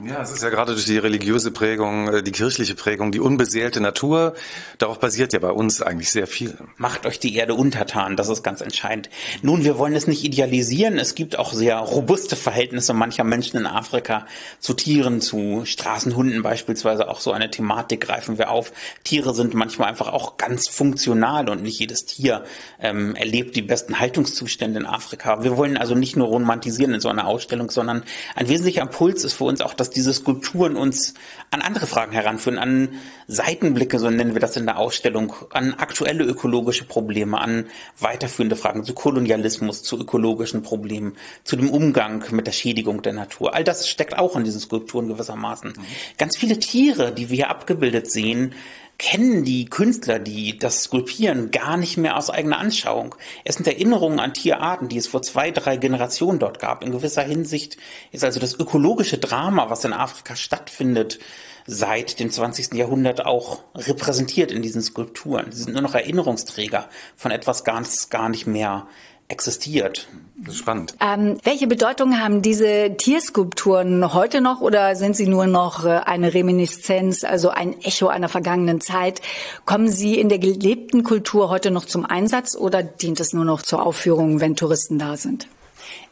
Ja, 0.05 0.21
es 0.21 0.31
ist 0.31 0.43
ja 0.43 0.49
gerade 0.49 0.73
durch 0.73 0.83
die 0.83 0.97
religiöse 0.97 1.51
Prägung, 1.51 2.09
äh, 2.09 2.23
die 2.23 2.33
kirchliche 2.33 2.75
Prägung, 2.75 3.13
die 3.13 3.21
unbeseelte 3.21 3.79
Natur. 3.79 4.33
Darauf 4.77 4.99
basiert 4.99 5.31
ja 5.31 5.39
bei 5.39 5.51
uns 5.51 5.81
eigentlich 5.81 6.11
sehr 6.11 6.27
viel. 6.27 6.57
Macht 6.75 7.05
euch 7.05 7.19
die 7.19 7.33
Erde 7.35 7.53
untertan, 7.53 8.17
das 8.17 8.27
ist 8.27 8.43
ganz 8.43 8.59
entscheidend. 8.59 9.09
Nun, 9.41 9.63
wir 9.63 9.77
wollen 9.77 9.95
es 9.95 10.05
nicht 10.05 10.25
idealisieren. 10.25 10.97
Es 10.99 11.15
gibt 11.15 11.39
auch 11.39 11.53
sehr 11.53 11.77
robuste 11.77 12.35
Verhältnisse 12.35 12.93
mancher 12.93 13.23
Menschen 13.23 13.57
in 13.57 13.65
Afrika 13.65 14.27
zu 14.59 14.73
Tieren, 14.73 15.21
zu 15.21 15.61
Straßenhunden 15.63 16.43
beispielsweise. 16.43 17.07
Auch 17.07 17.21
so 17.21 17.31
eine 17.31 17.49
Thematik 17.49 18.01
greifen 18.01 18.37
wir 18.37 18.51
auf. 18.51 18.73
Tiere 19.05 19.33
sind 19.33 19.53
manchmal 19.53 19.87
einfach 19.87 20.11
auch 20.11 20.35
ganz 20.35 20.67
funktional 20.67 21.47
und 21.47 21.63
nicht 21.63 21.79
jedes 21.79 22.03
Tier 22.03 22.43
ähm, 22.81 23.15
erlebt 23.15 23.52
die 23.53 23.61
besten 23.61 23.99
Haltungszustände 23.99 24.79
in 24.79 24.85
Afrika. 24.85 25.43
Wir 25.43 25.57
wollen 25.57 25.77
also 25.77 25.95
nicht 25.95 26.15
nur 26.15 26.27
romantisieren 26.27 26.93
in 26.93 26.99
so 26.99 27.09
einer 27.09 27.27
Ausstellung, 27.27 27.69
sondern 27.69 28.03
ein 28.35 28.49
wesentlicher 28.49 28.81
Impuls 28.81 29.23
ist 29.23 29.33
für 29.33 29.45
uns 29.45 29.61
auch, 29.61 29.73
dass 29.73 29.89
diese 29.89 30.13
Skulpturen 30.13 30.75
uns 30.75 31.13
an 31.51 31.61
andere 31.61 31.87
Fragen 31.87 32.11
heranführen, 32.11 32.59
an 32.59 32.89
Seitenblicke, 33.27 33.99
so 33.99 34.09
nennen 34.09 34.33
wir 34.33 34.41
das 34.41 34.57
in 34.57 34.65
der 34.65 34.77
Ausstellung, 34.77 35.33
an 35.51 35.73
aktuelle 35.75 36.23
ökologische 36.23 36.85
Probleme, 36.85 37.39
an 37.39 37.67
weiterführende 37.99 38.55
Fragen 38.55 38.83
zu 38.83 38.93
Kolonialismus, 38.93 39.83
zu 39.83 39.99
ökologischen 39.99 40.61
Problemen, 40.61 41.15
zu 41.43 41.55
dem 41.55 41.69
Umgang 41.69 42.25
mit 42.31 42.47
der 42.47 42.51
Schädigung 42.51 43.01
der 43.01 43.13
Natur. 43.13 43.53
All 43.53 43.63
das 43.63 43.87
steckt 43.87 44.17
auch 44.17 44.35
in 44.35 44.43
diesen 44.43 44.59
Skulpturen 44.59 45.07
gewissermaßen. 45.07 45.71
Mhm. 45.71 45.83
Ganz 46.17 46.37
viele 46.37 46.59
Tiere, 46.59 47.11
die 47.11 47.29
wir 47.29 47.35
hier 47.35 47.49
abgebildet 47.49 48.11
sehen, 48.11 48.53
kennen 48.97 49.43
die 49.43 49.65
Künstler, 49.65 50.19
die 50.19 50.57
das 50.57 50.83
skulpieren, 50.83 51.51
gar 51.51 51.77
nicht 51.77 51.97
mehr 51.97 52.17
aus 52.17 52.29
eigener 52.29 52.59
Anschauung. 52.59 53.15
Es 53.43 53.55
sind 53.55 53.67
Erinnerungen 53.67 54.19
an 54.19 54.33
Tierarten, 54.33 54.87
die 54.87 54.97
es 54.97 55.07
vor 55.07 55.21
zwei, 55.21 55.51
drei 55.51 55.77
Generationen 55.77 56.39
dort 56.39 56.59
gab. 56.59 56.83
In 56.83 56.91
gewisser 56.91 57.23
Hinsicht 57.23 57.77
ist 58.11 58.23
also 58.23 58.39
das 58.39 58.57
ökologische 58.57 59.17
Drama, 59.17 59.69
was 59.69 59.83
in 59.83 59.93
Afrika 59.93 60.35
stattfindet, 60.35 61.19
seit 61.65 62.19
dem 62.19 62.29
20. 62.29 62.73
Jahrhundert 62.73 63.25
auch 63.25 63.63
repräsentiert 63.75 64.51
in 64.51 64.61
diesen 64.61 64.81
Skulpturen. 64.81 65.51
Sie 65.51 65.63
sind 65.63 65.73
nur 65.73 65.81
noch 65.81 65.95
Erinnerungsträger 65.95 66.89
von 67.15 67.31
etwas 67.31 67.63
ganz, 67.63 68.09
gar 68.09 68.29
nicht 68.29 68.47
mehr 68.47 68.87
existiert. 69.27 70.07
Spannend. 70.51 70.95
Ähm, 70.99 71.37
welche 71.43 71.67
Bedeutung 71.67 72.19
haben 72.19 72.41
diese 72.41 72.95
Tierskulpturen 72.97 74.13
heute 74.13 74.41
noch 74.41 74.61
oder 74.61 74.95
sind 74.95 75.15
sie 75.15 75.27
nur 75.27 75.47
noch 75.47 75.85
äh, 75.85 76.01
eine 76.05 76.33
Reminiszenz, 76.33 77.23
also 77.23 77.49
ein 77.49 77.79
Echo 77.81 78.07
einer 78.07 78.29
vergangenen 78.29 78.81
Zeit? 78.81 79.21
Kommen 79.65 79.89
sie 79.89 80.19
in 80.19 80.29
der 80.29 80.39
gelebten 80.39 81.03
Kultur 81.03 81.49
heute 81.49 81.71
noch 81.71 81.85
zum 81.85 82.05
Einsatz 82.05 82.55
oder 82.55 82.83
dient 82.83 83.19
es 83.19 83.33
nur 83.33 83.45
noch 83.45 83.61
zur 83.61 83.85
Aufführung, 83.85 84.39
wenn 84.41 84.55
Touristen 84.55 84.99
da 84.99 85.17
sind? 85.17 85.47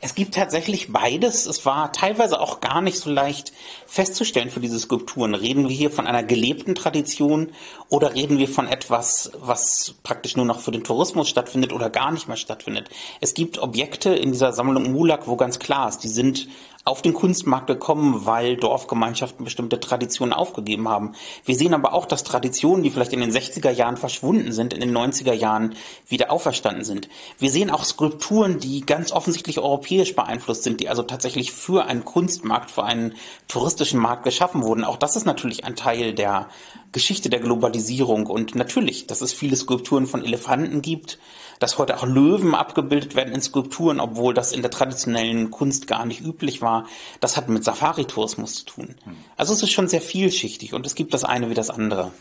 Es 0.03 0.15
gibt 0.15 0.33
tatsächlich 0.33 0.91
beides. 0.91 1.45
Es 1.45 1.63
war 1.63 1.91
teilweise 1.91 2.41
auch 2.41 2.59
gar 2.59 2.81
nicht 2.81 2.97
so 2.97 3.11
leicht 3.11 3.53
festzustellen 3.85 4.49
für 4.49 4.59
diese 4.59 4.79
Skulpturen. 4.79 5.35
Reden 5.35 5.69
wir 5.69 5.75
hier 5.75 5.91
von 5.91 6.07
einer 6.07 6.23
gelebten 6.23 6.73
Tradition 6.73 7.51
oder 7.87 8.15
reden 8.15 8.39
wir 8.39 8.47
von 8.47 8.67
etwas, 8.67 9.31
was 9.39 9.93
praktisch 10.01 10.35
nur 10.35 10.45
noch 10.45 10.59
für 10.59 10.71
den 10.71 10.83
Tourismus 10.83 11.29
stattfindet 11.29 11.71
oder 11.71 11.91
gar 11.91 12.11
nicht 12.11 12.27
mehr 12.27 12.35
stattfindet? 12.35 12.89
Es 13.19 13.35
gibt 13.35 13.59
Objekte 13.59 14.09
in 14.09 14.31
dieser 14.31 14.53
Sammlung 14.53 14.91
Mulak, 14.91 15.27
wo 15.27 15.35
ganz 15.35 15.59
klar 15.59 15.87
ist, 15.87 15.99
die 15.99 16.09
sind 16.09 16.47
auf 16.83 17.01
den 17.03 17.13
Kunstmarkt 17.13 17.67
gekommen, 17.67 18.25
weil 18.25 18.57
Dorfgemeinschaften 18.57 19.43
bestimmte 19.45 19.79
Traditionen 19.79 20.33
aufgegeben 20.33 20.89
haben. 20.89 21.13
Wir 21.45 21.55
sehen 21.55 21.75
aber 21.75 21.93
auch, 21.93 22.05
dass 22.05 22.23
Traditionen, 22.23 22.83
die 22.83 22.89
vielleicht 22.89 23.13
in 23.13 23.19
den 23.19 23.31
60er 23.31 23.69
Jahren 23.69 23.97
verschwunden 23.97 24.51
sind, 24.51 24.73
in 24.73 24.79
den 24.79 24.97
90er 24.97 25.33
Jahren 25.33 25.75
wieder 26.07 26.31
auferstanden 26.31 26.83
sind. 26.83 27.07
Wir 27.37 27.51
sehen 27.51 27.69
auch 27.69 27.83
Skulpturen, 27.83 28.59
die 28.59 28.81
ganz 28.81 29.11
offensichtlich 29.11 29.59
europäisch 29.59 30.15
beeinflusst 30.15 30.63
sind, 30.63 30.79
die 30.79 30.89
also 30.89 31.03
tatsächlich 31.03 31.51
für 31.51 31.85
einen 31.85 32.03
Kunstmarkt, 32.03 32.71
für 32.71 32.83
einen 32.83 33.13
touristischen 33.47 33.99
Markt 33.99 34.23
geschaffen 34.23 34.63
wurden. 34.63 34.83
Auch 34.83 34.97
das 34.97 35.15
ist 35.15 35.25
natürlich 35.25 35.65
ein 35.65 35.75
Teil 35.75 36.13
der 36.13 36.49
Geschichte 36.91 37.29
der 37.29 37.39
Globalisierung 37.39 38.25
und 38.25 38.55
natürlich, 38.55 39.07
dass 39.07 39.21
es 39.21 39.33
viele 39.33 39.55
Skulpturen 39.55 40.07
von 40.07 40.25
Elefanten 40.25 40.81
gibt, 40.81 41.19
dass 41.61 41.77
heute 41.77 41.97
auch 41.97 42.05
Löwen 42.07 42.55
abgebildet 42.55 43.15
werden 43.15 43.35
in 43.35 43.41
Skulpturen, 43.41 43.99
obwohl 43.99 44.33
das 44.33 44.51
in 44.51 44.63
der 44.63 44.71
traditionellen 44.71 45.51
Kunst 45.51 45.85
gar 45.85 46.05
nicht 46.07 46.19
üblich 46.21 46.61
war. 46.63 46.87
Das 47.19 47.37
hat 47.37 47.49
mit 47.49 47.63
Safari-Tourismus 47.63 48.55
zu 48.55 48.65
tun. 48.65 48.95
Also 49.37 49.53
es 49.53 49.61
ist 49.61 49.71
schon 49.71 49.87
sehr 49.87 50.01
vielschichtig 50.01 50.73
und 50.73 50.87
es 50.87 50.95
gibt 50.95 51.13
das 51.13 51.23
eine 51.23 51.51
wie 51.51 51.53
das 51.53 51.69
andere. 51.69 52.11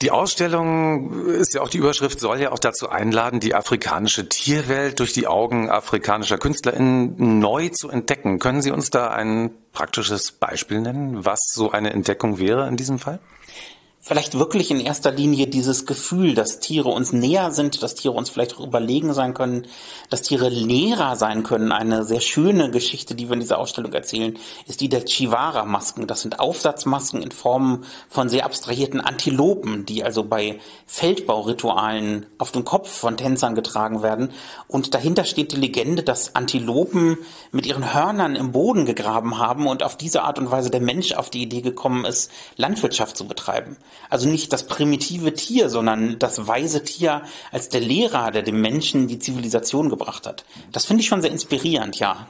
Die 0.00 0.10
Ausstellung 0.10 1.26
ist 1.26 1.52
ja 1.52 1.60
auch 1.60 1.68
die 1.68 1.76
Überschrift, 1.76 2.18
soll 2.18 2.40
ja 2.40 2.52
auch 2.52 2.58
dazu 2.58 2.88
einladen, 2.88 3.40
die 3.40 3.54
afrikanische 3.54 4.26
Tierwelt 4.26 4.98
durch 4.98 5.12
die 5.12 5.26
Augen 5.26 5.70
afrikanischer 5.70 6.38
KünstlerInnen 6.38 7.38
neu 7.40 7.68
zu 7.68 7.90
entdecken. 7.90 8.38
Können 8.38 8.62
Sie 8.62 8.70
uns 8.70 8.88
da 8.88 9.08
ein 9.08 9.50
praktisches 9.72 10.32
Beispiel 10.32 10.80
nennen, 10.80 11.26
was 11.26 11.40
so 11.52 11.70
eine 11.72 11.92
Entdeckung 11.92 12.38
wäre 12.38 12.68
in 12.68 12.78
diesem 12.78 12.98
Fall? 12.98 13.20
Vielleicht 14.06 14.38
wirklich 14.38 14.70
in 14.70 14.78
erster 14.78 15.10
Linie 15.10 15.48
dieses 15.48 15.84
Gefühl, 15.84 16.34
dass 16.34 16.60
Tiere 16.60 16.90
uns 16.90 17.12
näher 17.12 17.50
sind, 17.50 17.82
dass 17.82 17.96
Tiere 17.96 18.14
uns 18.14 18.30
vielleicht 18.30 18.56
auch 18.56 18.64
überlegen 18.64 19.12
sein 19.14 19.34
können, 19.34 19.66
dass 20.10 20.22
Tiere 20.22 20.48
Lehrer 20.48 21.16
sein 21.16 21.42
können. 21.42 21.72
Eine 21.72 22.04
sehr 22.04 22.20
schöne 22.20 22.70
Geschichte, 22.70 23.16
die 23.16 23.26
wir 23.28 23.34
in 23.34 23.40
dieser 23.40 23.58
Ausstellung 23.58 23.92
erzählen, 23.92 24.38
ist 24.68 24.80
die 24.80 24.88
der 24.88 25.04
Chivara-Masken. 25.04 26.06
Das 26.06 26.20
sind 26.20 26.38
Aufsatzmasken 26.38 27.20
in 27.20 27.32
Form 27.32 27.82
von 28.08 28.28
sehr 28.28 28.44
abstrahierten 28.44 29.00
Antilopen, 29.00 29.86
die 29.86 30.04
also 30.04 30.22
bei 30.22 30.60
Feldbauritualen 30.86 32.26
auf 32.38 32.52
dem 32.52 32.64
Kopf 32.64 32.88
von 32.88 33.16
Tänzern 33.16 33.56
getragen 33.56 34.04
werden. 34.04 34.30
Und 34.68 34.94
dahinter 34.94 35.24
steht 35.24 35.50
die 35.50 35.56
Legende, 35.56 36.04
dass 36.04 36.36
Antilopen 36.36 37.18
mit 37.50 37.66
ihren 37.66 37.92
Hörnern 37.92 38.36
im 38.36 38.52
Boden 38.52 38.86
gegraben 38.86 39.38
haben 39.38 39.66
und 39.66 39.82
auf 39.82 39.96
diese 39.96 40.22
Art 40.22 40.38
und 40.38 40.52
Weise 40.52 40.70
der 40.70 40.80
Mensch 40.80 41.12
auf 41.14 41.28
die 41.28 41.42
Idee 41.42 41.60
gekommen 41.60 42.04
ist, 42.04 42.30
Landwirtschaft 42.54 43.16
zu 43.16 43.26
betreiben. 43.26 43.76
Also 44.08 44.28
nicht 44.28 44.52
das 44.52 44.66
primitive 44.66 45.34
Tier, 45.34 45.68
sondern 45.68 46.18
das 46.18 46.46
weise 46.46 46.84
Tier 46.84 47.22
als 47.50 47.68
der 47.68 47.80
Lehrer, 47.80 48.30
der 48.30 48.42
dem 48.42 48.60
Menschen 48.60 49.08
die 49.08 49.18
Zivilisation 49.18 49.88
gebracht 49.88 50.26
hat. 50.26 50.44
Das 50.72 50.84
finde 50.84 51.02
ich 51.02 51.08
schon 51.08 51.22
sehr 51.22 51.30
inspirierend, 51.30 51.98
ja. 51.98 52.26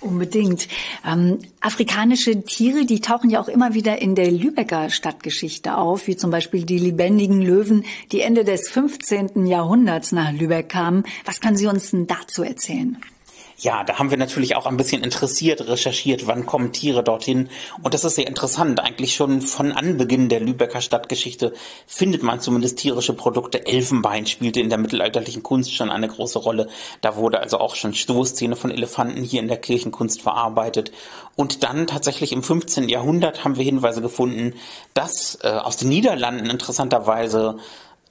Unbedingt. 0.00 0.68
Ähm, 1.06 1.38
afrikanische 1.60 2.42
Tiere, 2.42 2.84
die 2.84 3.00
tauchen 3.00 3.30
ja 3.30 3.40
auch 3.40 3.48
immer 3.48 3.74
wieder 3.74 4.00
in 4.00 4.14
der 4.14 4.30
Lübecker 4.30 4.90
Stadtgeschichte 4.90 5.76
auf, 5.76 6.06
wie 6.06 6.16
zum 6.16 6.30
Beispiel 6.30 6.64
die 6.64 6.78
lebendigen 6.78 7.40
Löwen, 7.40 7.84
die 8.12 8.20
Ende 8.20 8.44
des 8.44 8.68
15. 8.68 9.46
Jahrhunderts 9.46 10.12
nach 10.12 10.32
Lübeck 10.32 10.68
kamen. 10.68 11.04
Was 11.24 11.40
können 11.40 11.56
Sie 11.56 11.66
uns 11.66 11.90
denn 11.90 12.06
dazu 12.06 12.42
erzählen? 12.42 12.98
Ja, 13.58 13.84
da 13.84 13.98
haben 13.98 14.10
wir 14.10 14.18
natürlich 14.18 14.54
auch 14.54 14.66
ein 14.66 14.76
bisschen 14.76 15.02
interessiert 15.02 15.66
recherchiert, 15.66 16.26
wann 16.26 16.44
kommen 16.44 16.72
Tiere 16.72 17.02
dorthin. 17.02 17.48
Und 17.82 17.94
das 17.94 18.04
ist 18.04 18.16
sehr 18.16 18.26
interessant. 18.26 18.80
Eigentlich 18.80 19.14
schon 19.14 19.40
von 19.40 19.72
Anbeginn 19.72 20.28
der 20.28 20.40
Lübecker 20.40 20.82
Stadtgeschichte 20.82 21.54
findet 21.86 22.22
man 22.22 22.40
zumindest 22.40 22.78
tierische 22.78 23.14
Produkte. 23.14 23.66
Elfenbein 23.66 24.26
spielte 24.26 24.60
in 24.60 24.68
der 24.68 24.76
mittelalterlichen 24.76 25.42
Kunst 25.42 25.74
schon 25.74 25.90
eine 25.90 26.06
große 26.06 26.38
Rolle. 26.38 26.68
Da 27.00 27.16
wurde 27.16 27.40
also 27.40 27.58
auch 27.58 27.76
schon 27.76 27.94
Stoßzähne 27.94 28.56
von 28.56 28.70
Elefanten 28.70 29.22
hier 29.22 29.40
in 29.40 29.48
der 29.48 29.56
Kirchenkunst 29.56 30.20
verarbeitet. 30.20 30.92
Und 31.34 31.62
dann 31.62 31.86
tatsächlich 31.86 32.32
im 32.32 32.42
15. 32.42 32.90
Jahrhundert 32.90 33.42
haben 33.42 33.56
wir 33.56 33.64
Hinweise 33.64 34.02
gefunden, 34.02 34.52
dass 34.92 35.38
äh, 35.42 35.48
aus 35.48 35.78
den 35.78 35.88
Niederlanden 35.88 36.50
interessanterweise 36.50 37.56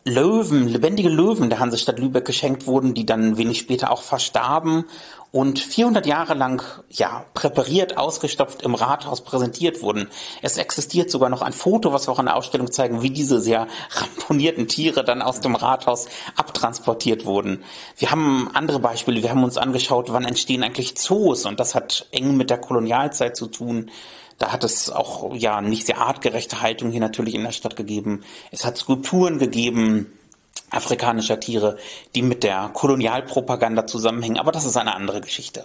Löwen, 0.07 0.67
lebendige 0.67 1.09
Löwen 1.09 1.49
der 1.49 1.57
Hansestadt 1.57 1.97
Lübeck 1.97 2.25
geschenkt 2.25 2.67
wurden, 2.67 2.93
die 2.93 3.07
dann 3.07 3.37
wenig 3.37 3.57
später 3.57 3.89
auch 3.89 4.03
verstarben 4.03 4.85
und 5.35 5.59
400 5.59 6.05
Jahre 6.05 6.33
lang 6.33 6.63
ja 6.89 7.25
präpariert, 7.33 7.97
ausgestopft 7.97 8.61
im 8.61 8.73
Rathaus 8.73 9.19
präsentiert 9.19 9.81
wurden. 9.81 10.07
Es 10.41 10.57
existiert 10.57 11.11
sogar 11.11 11.29
noch 11.29 11.41
ein 11.41 11.51
Foto, 11.51 11.91
was 11.91 12.07
wir 12.07 12.13
auch 12.13 12.19
in 12.19 12.27
der 12.27 12.37
Ausstellung 12.37 12.71
zeigen, 12.71 13.01
wie 13.01 13.09
diese 13.09 13.41
sehr 13.41 13.67
ramponierten 13.91 14.69
Tiere 14.69 15.03
dann 15.03 15.21
aus 15.21 15.41
dem 15.41 15.55
Rathaus 15.55 16.07
abtransportiert 16.37 17.25
wurden. 17.25 17.65
Wir 17.97 18.11
haben 18.11 18.49
andere 18.53 18.79
Beispiele. 18.79 19.21
Wir 19.23 19.29
haben 19.29 19.43
uns 19.43 19.57
angeschaut, 19.57 20.13
wann 20.13 20.23
entstehen 20.23 20.63
eigentlich 20.63 20.95
Zoos 20.95 21.45
und 21.45 21.59
das 21.59 21.75
hat 21.75 22.07
eng 22.11 22.37
mit 22.37 22.49
der 22.49 22.59
Kolonialzeit 22.59 23.35
zu 23.35 23.47
tun. 23.47 23.91
Da 24.37 24.53
hat 24.53 24.63
es 24.63 24.89
auch 24.89 25.35
ja 25.35 25.59
nicht 25.59 25.85
sehr 25.85 25.99
artgerechte 25.99 26.61
Haltung 26.61 26.91
hier 26.91 27.01
natürlich 27.01 27.35
in 27.35 27.43
der 27.43 27.51
Stadt 27.51 27.75
gegeben. 27.75 28.23
Es 28.51 28.63
hat 28.63 28.77
Skulpturen 28.77 29.37
gegeben 29.37 30.13
afrikanischer 30.69 31.39
Tiere, 31.39 31.77
die 32.15 32.21
mit 32.21 32.43
der 32.43 32.69
Kolonialpropaganda 32.73 33.87
zusammenhängen. 33.87 34.37
Aber 34.37 34.51
das 34.51 34.65
ist 34.65 34.77
eine 34.77 34.95
andere 34.95 35.21
Geschichte. 35.21 35.63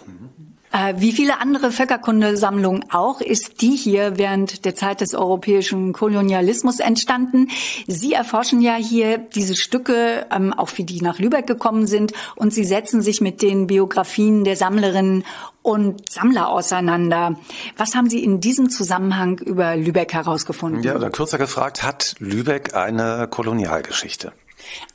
Äh, 0.73 0.93
wie 0.97 1.11
viele 1.11 1.41
andere 1.41 1.71
Völkerkundesammlungen 1.71 2.85
auch 2.91 3.19
ist 3.19 3.61
die 3.61 3.75
hier 3.75 4.17
während 4.17 4.63
der 4.63 4.73
Zeit 4.73 5.01
des 5.01 5.13
europäischen 5.13 5.91
Kolonialismus 5.91 6.79
entstanden. 6.79 7.49
Sie 7.87 8.13
erforschen 8.13 8.61
ja 8.61 8.75
hier 8.75 9.17
diese 9.17 9.57
Stücke, 9.57 10.25
ähm, 10.31 10.53
auch 10.53 10.69
wie 10.75 10.85
die 10.85 11.01
nach 11.01 11.19
Lübeck 11.19 11.45
gekommen 11.45 11.87
sind, 11.87 12.13
und 12.37 12.53
Sie 12.53 12.63
setzen 12.63 13.01
sich 13.01 13.19
mit 13.19 13.41
den 13.41 13.67
Biografien 13.67 14.45
der 14.45 14.55
Sammlerinnen 14.55 15.25
und 15.61 16.09
Sammler 16.09 16.49
auseinander. 16.49 17.35
Was 17.75 17.93
haben 17.93 18.09
Sie 18.09 18.23
in 18.23 18.39
diesem 18.39 18.69
Zusammenhang 18.69 19.39
über 19.39 19.75
Lübeck 19.75 20.13
herausgefunden? 20.13 20.83
Ja, 20.83 20.95
oder 20.95 21.09
kürzer 21.09 21.37
gefragt, 21.37 21.83
hat 21.83 22.15
Lübeck 22.19 22.75
eine 22.75 23.27
Kolonialgeschichte? 23.29 24.31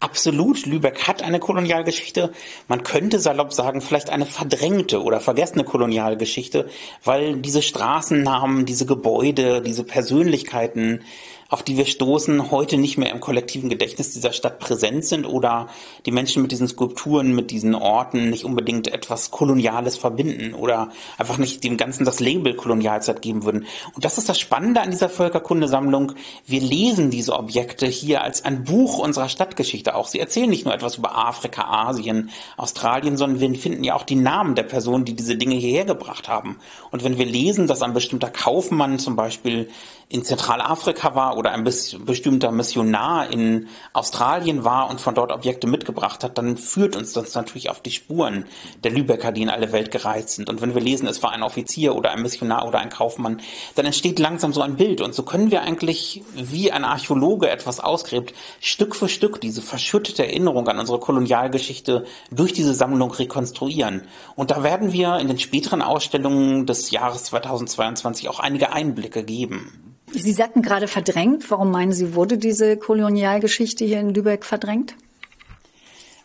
Absolut, 0.00 0.66
Lübeck 0.66 1.06
hat 1.06 1.22
eine 1.22 1.38
Kolonialgeschichte. 1.38 2.32
Man 2.68 2.82
könnte 2.82 3.18
salopp 3.18 3.52
sagen, 3.52 3.80
vielleicht 3.80 4.10
eine 4.10 4.26
verdrängte 4.26 5.02
oder 5.02 5.20
vergessene 5.20 5.64
Kolonialgeschichte, 5.64 6.68
weil 7.04 7.36
diese 7.36 7.62
Straßennamen, 7.62 8.66
diese 8.66 8.86
Gebäude, 8.86 9.62
diese 9.62 9.84
Persönlichkeiten, 9.84 11.02
auf 11.48 11.62
die 11.62 11.76
wir 11.76 11.86
stoßen, 11.86 12.50
heute 12.50 12.76
nicht 12.76 12.98
mehr 12.98 13.12
im 13.12 13.20
kollektiven 13.20 13.68
Gedächtnis 13.68 14.12
dieser 14.12 14.32
Stadt 14.32 14.58
präsent 14.58 15.04
sind 15.04 15.24
oder 15.24 15.68
die 16.04 16.10
Menschen 16.10 16.42
mit 16.42 16.52
diesen 16.52 16.68
Skulpturen, 16.68 17.34
mit 17.34 17.50
diesen 17.50 17.74
Orten 17.74 18.30
nicht 18.30 18.44
unbedingt 18.44 18.88
etwas 18.88 19.30
Koloniales 19.30 19.96
verbinden 19.96 20.54
oder 20.54 20.90
einfach 21.18 21.38
nicht 21.38 21.62
dem 21.62 21.76
Ganzen 21.76 22.04
das 22.04 22.20
Label 22.20 22.54
Kolonialzeit 22.54 23.22
geben 23.22 23.44
würden. 23.44 23.66
Und 23.94 24.04
das 24.04 24.18
ist 24.18 24.28
das 24.28 24.40
Spannende 24.40 24.80
an 24.80 24.90
dieser 24.90 25.08
Völkerkundesammlung. 25.08 26.12
Wir 26.46 26.60
lesen 26.60 27.10
diese 27.10 27.34
Objekte 27.34 27.86
hier 27.86 28.22
als 28.22 28.44
ein 28.44 28.64
Buch 28.64 28.98
unserer 28.98 29.28
Stadtgeschichte 29.28 29.94
auch. 29.94 30.08
Sie 30.08 30.20
erzählen 30.20 30.50
nicht 30.50 30.64
nur 30.64 30.74
etwas 30.74 30.96
über 30.96 31.16
Afrika, 31.16 31.62
Asien, 31.62 32.30
Australien, 32.56 33.16
sondern 33.16 33.40
wir 33.40 33.58
finden 33.58 33.84
ja 33.84 33.94
auch 33.94 34.04
die 34.04 34.16
Namen 34.16 34.54
der 34.54 34.64
Personen, 34.64 35.04
die 35.04 35.14
diese 35.14 35.36
Dinge 35.36 35.54
hierher 35.54 35.84
gebracht 35.84 36.28
haben. 36.28 36.58
Und 36.90 37.04
wenn 37.04 37.18
wir 37.18 37.26
lesen, 37.26 37.66
dass 37.66 37.82
ein 37.82 37.94
bestimmter 37.94 38.30
Kaufmann 38.30 38.98
zum 38.98 39.14
Beispiel 39.16 39.68
in 40.08 40.22
Zentralafrika 40.22 41.16
war 41.16 41.36
oder 41.36 41.50
ein 41.50 41.64
bestimmter 41.64 42.52
Missionar 42.52 43.32
in 43.32 43.66
Australien 43.92 44.62
war 44.62 44.88
und 44.88 45.00
von 45.00 45.16
dort 45.16 45.32
Objekte 45.32 45.66
mitgebracht 45.66 46.22
hat, 46.22 46.38
dann 46.38 46.56
führt 46.56 46.94
uns 46.94 47.12
das 47.12 47.34
natürlich 47.34 47.70
auf 47.70 47.80
die 47.80 47.90
Spuren 47.90 48.44
der 48.84 48.92
Lübecker, 48.92 49.32
die 49.32 49.42
in 49.42 49.50
alle 49.50 49.72
Welt 49.72 49.90
gereist 49.90 50.30
sind. 50.30 50.48
Und 50.48 50.62
wenn 50.62 50.76
wir 50.76 50.80
lesen, 50.80 51.08
es 51.08 51.24
war 51.24 51.32
ein 51.32 51.42
Offizier 51.42 51.96
oder 51.96 52.12
ein 52.12 52.22
Missionar 52.22 52.68
oder 52.68 52.78
ein 52.78 52.88
Kaufmann, 52.88 53.40
dann 53.74 53.84
entsteht 53.84 54.20
langsam 54.20 54.52
so 54.52 54.62
ein 54.62 54.76
Bild. 54.76 55.00
Und 55.00 55.12
so 55.12 55.24
können 55.24 55.50
wir 55.50 55.62
eigentlich, 55.62 56.22
wie 56.34 56.70
ein 56.70 56.84
Archäologe 56.84 57.50
etwas 57.50 57.80
ausgräbt, 57.80 58.32
Stück 58.60 58.94
für 58.94 59.08
Stück 59.08 59.40
diese 59.40 59.60
verschüttete 59.60 60.24
Erinnerung 60.24 60.68
an 60.68 60.78
unsere 60.78 61.00
Kolonialgeschichte 61.00 62.04
durch 62.30 62.52
diese 62.52 62.74
Sammlung 62.74 63.10
rekonstruieren. 63.10 64.02
Und 64.36 64.52
da 64.52 64.62
werden 64.62 64.92
wir 64.92 65.18
in 65.18 65.26
den 65.26 65.40
späteren 65.40 65.82
Ausstellungen 65.82 66.64
des 66.64 66.92
Jahres 66.92 67.24
2022 67.24 68.28
auch 68.28 68.38
einige 68.38 68.72
Einblicke 68.72 69.24
geben. 69.24 69.95
Sie 70.12 70.32
sagten 70.32 70.62
gerade 70.62 70.88
verdrängt. 70.88 71.50
Warum 71.50 71.70
meinen 71.70 71.92
Sie, 71.92 72.14
wurde 72.14 72.38
diese 72.38 72.76
Kolonialgeschichte 72.76 73.84
hier 73.84 74.00
in 74.00 74.14
Lübeck 74.14 74.44
verdrängt? 74.44 74.94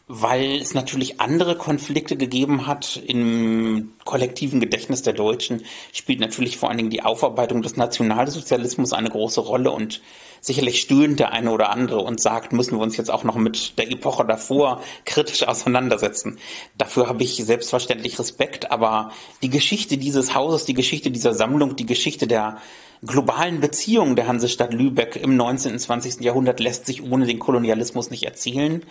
Weil 0.08 0.60
es 0.62 0.74
natürlich 0.74 1.22
andere 1.22 1.58
Konflikte 1.58 2.18
gegeben 2.18 2.68
hat 2.68 3.02
im 3.08 3.94
kollektiven 4.04 4.60
Gedächtnis 4.60 5.04
der 5.04 5.14
Deutschen, 5.14 5.64
spielt 5.94 6.20
natürlich 6.20 6.58
vor 6.58 6.68
allen 6.68 6.80
Dingen 6.80 6.90
die 6.90 7.04
Aufarbeitung 7.04 7.62
des 7.62 7.78
Nationalsozialismus 7.78 8.92
eine 8.92 9.10
große 9.10 9.40
Rolle 9.40 9.72
und 9.72 10.02
sicherlich 10.42 10.82
stöhnt 10.82 11.20
der 11.20 11.32
eine 11.32 11.52
oder 11.52 11.70
andere 11.70 12.00
und 12.00 12.20
sagt, 12.20 12.52
müssen 12.52 12.78
wir 12.78 12.84
uns 12.84 12.98
jetzt 12.98 13.10
auch 13.10 13.24
noch 13.24 13.36
mit 13.36 13.78
der 13.78 13.90
Epoche 13.90 14.26
davor 14.26 14.82
kritisch 15.06 15.48
auseinandersetzen. 15.48 16.40
Dafür 16.78 17.08
habe 17.08 17.24
ich 17.24 17.36
selbstverständlich 17.38 18.20
Respekt, 18.20 18.70
aber 18.70 19.14
die 19.42 19.50
Geschichte 19.50 19.98
dieses 19.98 20.36
Hauses, 20.36 20.66
die 20.66 20.74
Geschichte 20.74 21.10
dieser 21.10 21.34
Sammlung, 21.34 21.78
die 21.78 21.86
Geschichte 21.86 22.28
der 22.28 22.58
globalen 23.06 23.60
Beziehungen 23.60 24.16
der 24.16 24.28
Hansestadt 24.28 24.74
Lübeck 24.74 25.16
im 25.16 25.36
19. 25.36 25.74
und 25.74 25.80
20. 25.80 26.22
Jahrhundert 26.22 26.60
lässt 26.60 26.86
sich 26.86 27.04
ohne 27.04 27.26
den 27.26 27.40
Kolonialismus 27.40 28.10
nicht 28.12 28.24
erzählen. 28.24 28.84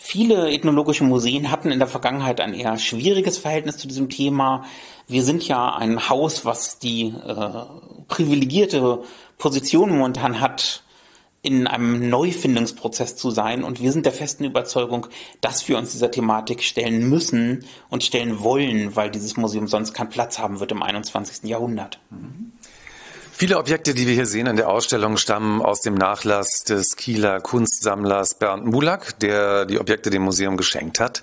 Viele 0.00 0.52
ethnologische 0.52 1.02
Museen 1.02 1.50
hatten 1.50 1.72
in 1.72 1.80
der 1.80 1.88
Vergangenheit 1.88 2.40
ein 2.40 2.54
eher 2.54 2.78
schwieriges 2.78 3.36
Verhältnis 3.36 3.78
zu 3.78 3.88
diesem 3.88 4.08
Thema. 4.08 4.64
Wir 5.08 5.24
sind 5.24 5.46
ja 5.48 5.74
ein 5.74 6.08
Haus, 6.08 6.44
was 6.44 6.78
die 6.78 7.12
äh, 7.26 7.64
privilegierte 8.06 9.02
Position 9.38 9.90
momentan 9.90 10.40
hat, 10.40 10.84
in 11.42 11.66
einem 11.66 12.08
Neufindungsprozess 12.08 13.16
zu 13.16 13.32
sein. 13.32 13.64
Und 13.64 13.80
wir 13.80 13.90
sind 13.90 14.06
der 14.06 14.12
festen 14.12 14.44
Überzeugung, 14.44 15.08
dass 15.40 15.68
wir 15.68 15.78
uns 15.78 15.90
dieser 15.90 16.12
Thematik 16.12 16.62
stellen 16.62 17.08
müssen 17.08 17.64
und 17.90 18.04
stellen 18.04 18.40
wollen, 18.40 18.94
weil 18.94 19.10
dieses 19.10 19.36
Museum 19.36 19.66
sonst 19.66 19.94
keinen 19.94 20.10
Platz 20.10 20.38
haben 20.38 20.60
wird 20.60 20.70
im 20.70 20.82
21. 20.82 21.48
Jahrhundert. 21.48 21.98
Mhm. 22.10 22.52
Viele 23.40 23.56
Objekte, 23.56 23.94
die 23.94 24.08
wir 24.08 24.14
hier 24.14 24.26
sehen 24.26 24.48
in 24.48 24.56
der 24.56 24.68
Ausstellung, 24.68 25.16
stammen 25.16 25.62
aus 25.62 25.80
dem 25.80 25.94
Nachlass 25.94 26.64
des 26.64 26.96
Kieler 26.96 27.40
Kunstsammlers 27.40 28.34
Bernd 28.34 28.66
Mulak, 28.66 29.16
der 29.20 29.64
die 29.64 29.78
Objekte 29.78 30.10
dem 30.10 30.22
Museum 30.22 30.56
geschenkt 30.56 30.98
hat. 30.98 31.22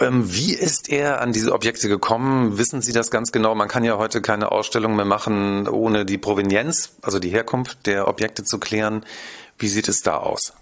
Ähm, 0.00 0.34
wie 0.34 0.54
ist 0.54 0.88
er 0.88 1.20
an 1.20 1.32
diese 1.32 1.52
Objekte 1.52 1.88
gekommen? 1.88 2.58
Wissen 2.58 2.82
Sie 2.82 2.92
das 2.92 3.12
ganz 3.12 3.30
genau? 3.30 3.54
Man 3.54 3.68
kann 3.68 3.84
ja 3.84 3.96
heute 3.96 4.20
keine 4.20 4.50
Ausstellung 4.50 4.96
mehr 4.96 5.04
machen, 5.04 5.68
ohne 5.68 6.04
die 6.04 6.18
Provenienz, 6.18 6.96
also 7.00 7.20
die 7.20 7.30
Herkunft 7.30 7.86
der 7.86 8.08
Objekte 8.08 8.42
zu 8.42 8.58
klären. 8.58 9.06
Wie 9.56 9.68
sieht 9.68 9.86
es 9.86 10.02
da 10.02 10.16
aus? 10.16 10.52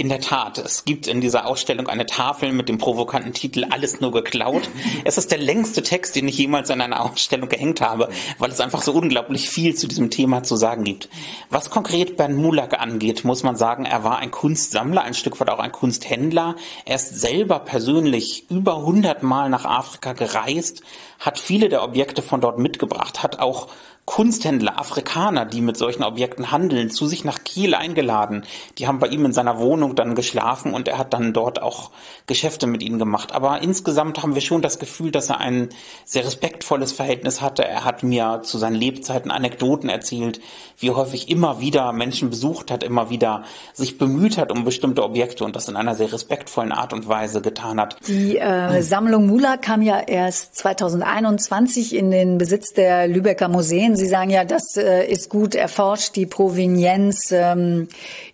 In 0.00 0.08
der 0.08 0.22
Tat, 0.22 0.56
es 0.56 0.86
gibt 0.86 1.06
in 1.08 1.20
dieser 1.20 1.46
Ausstellung 1.46 1.86
eine 1.86 2.06
Tafel 2.06 2.54
mit 2.54 2.70
dem 2.70 2.78
provokanten 2.78 3.34
Titel 3.34 3.66
Alles 3.68 4.00
nur 4.00 4.12
geklaut. 4.12 4.70
Es 5.04 5.18
ist 5.18 5.30
der 5.30 5.36
längste 5.36 5.82
Text, 5.82 6.16
den 6.16 6.26
ich 6.26 6.38
jemals 6.38 6.70
in 6.70 6.80
einer 6.80 7.04
Ausstellung 7.04 7.50
gehängt 7.50 7.82
habe, 7.82 8.08
weil 8.38 8.50
es 8.50 8.60
einfach 8.60 8.80
so 8.80 8.92
unglaublich 8.92 9.50
viel 9.50 9.74
zu 9.74 9.86
diesem 9.86 10.08
Thema 10.08 10.42
zu 10.42 10.56
sagen 10.56 10.84
gibt. 10.84 11.10
Was 11.50 11.68
konkret 11.68 12.16
Bernd 12.16 12.38
Mulak 12.38 12.80
angeht, 12.80 13.26
muss 13.26 13.42
man 13.42 13.56
sagen, 13.56 13.84
er 13.84 14.02
war 14.02 14.20
ein 14.20 14.30
Kunstsammler, 14.30 15.02
ein 15.02 15.12
Stück 15.12 15.38
weit 15.38 15.50
auch 15.50 15.58
ein 15.58 15.70
Kunsthändler. 15.70 16.56
Er 16.86 16.96
ist 16.96 17.20
selber 17.20 17.58
persönlich 17.58 18.46
über 18.48 18.76
100 18.76 19.22
Mal 19.22 19.50
nach 19.50 19.66
Afrika 19.66 20.14
gereist, 20.14 20.80
hat 21.18 21.38
viele 21.38 21.68
der 21.68 21.84
Objekte 21.84 22.22
von 22.22 22.40
dort 22.40 22.58
mitgebracht, 22.58 23.22
hat 23.22 23.38
auch 23.38 23.68
Kunsthändler, 24.10 24.76
Afrikaner, 24.76 25.44
die 25.44 25.60
mit 25.60 25.76
solchen 25.76 26.02
Objekten 26.02 26.50
handeln, 26.50 26.90
zu 26.90 27.06
sich 27.06 27.22
nach 27.22 27.44
Kiel 27.44 27.76
eingeladen. 27.76 28.42
Die 28.76 28.88
haben 28.88 28.98
bei 28.98 29.06
ihm 29.06 29.24
in 29.24 29.32
seiner 29.32 29.60
Wohnung 29.60 29.94
dann 29.94 30.16
geschlafen 30.16 30.74
und 30.74 30.88
er 30.88 30.98
hat 30.98 31.12
dann 31.12 31.32
dort 31.32 31.62
auch 31.62 31.92
Geschäfte 32.26 32.66
mit 32.66 32.82
ihnen 32.82 32.98
gemacht. 32.98 33.30
Aber 33.30 33.62
insgesamt 33.62 34.20
haben 34.20 34.34
wir 34.34 34.42
schon 34.42 34.62
das 34.62 34.80
Gefühl, 34.80 35.12
dass 35.12 35.30
er 35.30 35.38
ein 35.38 35.68
sehr 36.04 36.24
respektvolles 36.24 36.90
Verhältnis 36.90 37.40
hatte. 37.40 37.64
Er 37.64 37.84
hat 37.84 38.02
mir 38.02 38.40
zu 38.42 38.58
seinen 38.58 38.74
Lebzeiten 38.74 39.30
Anekdoten 39.30 39.88
erzählt, 39.88 40.40
wie 40.76 40.90
häufig 40.90 41.30
immer 41.30 41.60
wieder 41.60 41.92
Menschen 41.92 42.30
besucht 42.30 42.72
hat, 42.72 42.82
immer 42.82 43.10
wieder 43.10 43.44
sich 43.74 43.96
bemüht 43.96 44.38
hat 44.38 44.50
um 44.50 44.64
bestimmte 44.64 45.04
Objekte 45.04 45.44
und 45.44 45.54
das 45.54 45.68
in 45.68 45.76
einer 45.76 45.94
sehr 45.94 46.12
respektvollen 46.12 46.72
Art 46.72 46.92
und 46.92 47.06
Weise 47.06 47.42
getan 47.42 47.78
hat. 47.78 47.96
Die 48.08 48.38
äh, 48.38 48.82
Sammlung 48.82 49.28
Mula 49.28 49.56
kam 49.56 49.82
ja 49.82 50.00
erst 50.00 50.56
2021 50.56 51.94
in 51.94 52.10
den 52.10 52.38
Besitz 52.38 52.72
der 52.72 53.06
Lübecker 53.06 53.46
Museen. 53.46 53.99
Sie 54.00 54.06
sagen 54.06 54.30
ja, 54.30 54.46
das 54.46 54.78
äh, 54.78 55.04
ist 55.04 55.28
gut 55.28 55.54
erforscht, 55.54 56.16
die 56.16 56.24
Provenienz 56.24 57.32
ähm, 57.32 57.86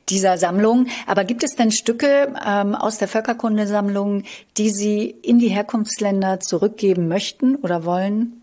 dieser 0.09 0.38
Sammlung. 0.38 0.87
Aber 1.09 1.24
gibt 1.24 1.42
es 1.42 1.57
denn 1.57 1.72
Stücke 1.72 2.33
ähm, 2.46 2.76
aus 2.76 2.98
der 2.98 3.09
Völkerkundesammlung, 3.09 4.22
die 4.59 4.70
Sie 4.70 5.11
in 5.11 5.40
die 5.40 5.48
Herkunftsländer 5.48 6.38
zurückgeben 6.38 7.09
möchten 7.09 7.57
oder 7.57 7.85
wollen? 7.85 8.42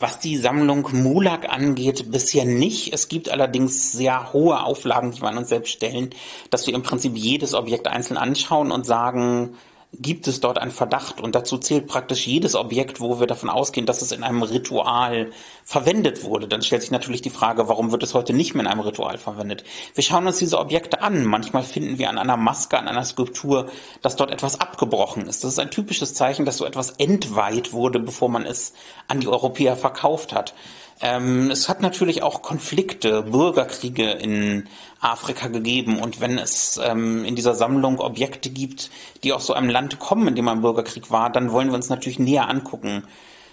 Was 0.00 0.18
die 0.18 0.36
Sammlung 0.38 0.88
Mulak 0.90 1.48
angeht, 1.48 2.10
bisher 2.10 2.44
nicht. 2.44 2.92
Es 2.92 3.06
gibt 3.06 3.28
allerdings 3.28 3.92
sehr 3.92 4.32
hohe 4.32 4.60
Auflagen, 4.60 5.12
die 5.12 5.22
wir 5.22 5.28
an 5.28 5.38
uns 5.38 5.50
selbst 5.50 5.70
stellen, 5.70 6.10
dass 6.50 6.66
wir 6.66 6.74
im 6.74 6.82
Prinzip 6.82 7.16
jedes 7.16 7.54
Objekt 7.54 7.86
einzeln 7.86 8.16
anschauen 8.16 8.72
und 8.72 8.84
sagen, 8.84 9.54
gibt 9.92 10.28
es 10.28 10.40
dort 10.40 10.58
einen 10.58 10.70
Verdacht 10.70 11.20
und 11.20 11.34
dazu 11.34 11.58
zählt 11.58 11.88
praktisch 11.88 12.26
jedes 12.26 12.54
Objekt, 12.54 13.00
wo 13.00 13.18
wir 13.18 13.26
davon 13.26 13.50
ausgehen, 13.50 13.86
dass 13.86 14.02
es 14.02 14.12
in 14.12 14.22
einem 14.22 14.42
Ritual 14.42 15.32
verwendet 15.64 16.22
wurde. 16.22 16.46
Dann 16.46 16.62
stellt 16.62 16.82
sich 16.82 16.92
natürlich 16.92 17.22
die 17.22 17.30
Frage, 17.30 17.68
warum 17.68 17.90
wird 17.90 18.04
es 18.04 18.14
heute 18.14 18.32
nicht 18.32 18.54
mehr 18.54 18.64
in 18.64 18.70
einem 18.70 18.80
Ritual 18.80 19.18
verwendet? 19.18 19.64
Wir 19.94 20.04
schauen 20.04 20.26
uns 20.26 20.38
diese 20.38 20.58
Objekte 20.58 21.02
an. 21.02 21.24
Manchmal 21.24 21.64
finden 21.64 21.98
wir 21.98 22.08
an 22.08 22.18
einer 22.18 22.36
Maske, 22.36 22.78
an 22.78 22.86
einer 22.86 23.04
Skulptur, 23.04 23.68
dass 24.00 24.14
dort 24.14 24.30
etwas 24.30 24.60
abgebrochen 24.60 25.26
ist. 25.26 25.42
Das 25.42 25.52
ist 25.52 25.58
ein 25.58 25.72
typisches 25.72 26.14
Zeichen, 26.14 26.44
dass 26.44 26.58
so 26.58 26.64
etwas 26.64 26.90
entweiht 26.92 27.72
wurde, 27.72 27.98
bevor 27.98 28.28
man 28.28 28.46
es 28.46 28.74
an 29.08 29.18
die 29.18 29.28
Europäer 29.28 29.76
verkauft 29.76 30.32
hat. 30.32 30.54
Ähm, 31.02 31.50
es 31.50 31.68
hat 31.68 31.80
natürlich 31.80 32.22
auch 32.22 32.42
Konflikte, 32.42 33.22
Bürgerkriege 33.22 34.10
in 34.10 34.68
Afrika 35.00 35.48
gegeben. 35.48 35.98
Und 35.98 36.20
wenn 36.20 36.38
es 36.38 36.78
ähm, 36.82 37.24
in 37.24 37.36
dieser 37.36 37.54
Sammlung 37.54 38.00
Objekte 38.00 38.50
gibt, 38.50 38.90
die 39.24 39.32
aus 39.32 39.46
so 39.46 39.54
einem 39.54 39.70
Land 39.70 39.98
kommen, 39.98 40.28
in 40.28 40.34
dem 40.34 40.48
ein 40.48 40.60
Bürgerkrieg 40.60 41.10
war, 41.10 41.30
dann 41.30 41.52
wollen 41.52 41.68
wir 41.68 41.74
uns 41.74 41.88
natürlich 41.88 42.18
näher 42.18 42.48
angucken. 42.48 43.04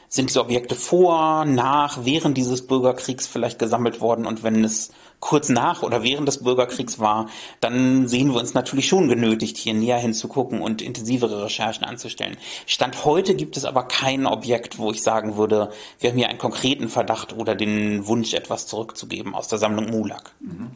Sind 0.10 0.30
diese 0.30 0.42
Objekte 0.42 0.76
vor, 0.76 1.44
nach, 1.46 2.06
während 2.06 2.38
dieses 2.38 2.66
Bürgerkriegs 2.66 3.28
vielleicht 3.28 3.60
gesammelt 3.60 4.00
worden? 4.00 4.26
Und 4.26 4.42
wenn 4.42 4.64
es 4.64 4.92
kurz 5.20 5.50
nach 5.50 5.84
oder 5.84 6.04
während 6.04 6.28
des 6.28 6.44
Bürgerkriegs 6.44 7.00
war, 7.00 7.30
dann 7.60 8.08
sehen 8.08 8.32
wir 8.32 8.40
uns 8.40 8.54
natürlich 8.54 8.88
schon 8.88 9.08
genötigt, 9.08 9.58
hier 9.58 9.74
näher 9.74 9.98
hinzugucken 9.98 10.62
und 10.62 10.82
intensivere 10.82 11.46
Recherchen 11.46 11.84
anzustellen. 11.84 12.38
Stand 12.66 13.04
heute 13.04 13.36
gibt 13.36 13.58
es 13.58 13.66
aber 13.66 13.84
kein 13.84 14.26
Objekt, 14.26 14.78
wo 14.78 14.92
ich 14.92 15.02
sagen 15.02 15.36
würde, 15.38 15.72
wir 16.00 16.12
haben 16.12 16.18
hier 16.18 16.30
einen 16.30 16.38
konkreten 16.38 16.88
Verdacht 16.88 17.36
oder 17.36 17.56
den 17.56 18.08
Wunsch, 18.08 18.34
etwas 18.34 18.68
zurückzugeben 18.68 19.36
aus 19.36 19.48
der 19.48 19.60
Sammlung 19.60 19.90
Mulak. 19.90 20.32
Mhm. 20.40 20.72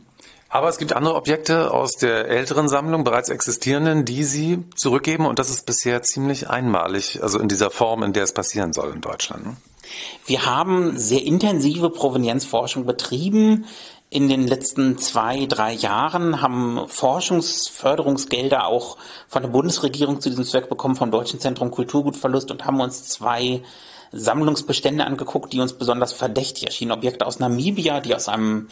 Aber 0.54 0.68
es 0.68 0.78
gibt 0.78 0.92
andere 0.92 1.16
Objekte 1.16 1.72
aus 1.72 1.94
der 1.94 2.28
älteren 2.28 2.68
Sammlung, 2.68 3.06
bereits 3.06 3.30
existierenden, 3.30 4.04
die 4.04 4.26
Sie 4.26 4.66
zurückgeben 4.76 5.26
und 5.26 5.40
das 5.40 5.50
ist 5.50 5.66
bisher 5.66 6.04
ziemlich 6.04 6.50
einmalig, 6.50 7.24
also 7.24 7.40
in 7.40 7.48
dieser 7.48 7.72
Form, 7.72 8.04
in 8.04 8.12
der 8.12 8.24
es 8.24 8.34
passieren 8.34 8.74
soll 8.74 8.92
in 8.94 9.00
Deutschland. 9.00 9.46
Ne? 9.46 9.56
Wir 10.26 10.46
haben 10.46 10.98
sehr 10.98 11.24
intensive 11.24 11.90
Provenienzforschung 11.90 12.86
betrieben. 12.86 13.66
In 14.10 14.28
den 14.28 14.46
letzten 14.46 14.98
zwei, 14.98 15.46
drei 15.46 15.72
Jahren 15.72 16.42
haben 16.42 16.82
Forschungsförderungsgelder 16.86 18.68
auch 18.68 18.98
von 19.30 19.44
der 19.44 19.50
Bundesregierung 19.50 20.20
zu 20.20 20.30
diesem 20.30 20.44
Zweck 20.44 20.68
bekommen, 20.68 20.98
vom 20.98 21.12
Deutschen 21.12 21.40
Zentrum 21.40 21.72
Kulturgutverlust 21.72 22.52
und 22.52 22.66
haben 22.66 22.82
uns 22.82 23.06
zwei 23.06 23.62
Sammlungsbestände 24.12 25.06
angeguckt, 25.06 25.54
die 25.54 25.62
uns 25.62 25.72
besonders 25.72 26.12
verdächtig 26.12 26.66
erschienen. 26.66 26.92
Objekte 26.92 27.26
aus 27.26 27.40
Namibia, 27.40 28.02
die 28.02 28.14
aus 28.14 28.28
einem 28.28 28.68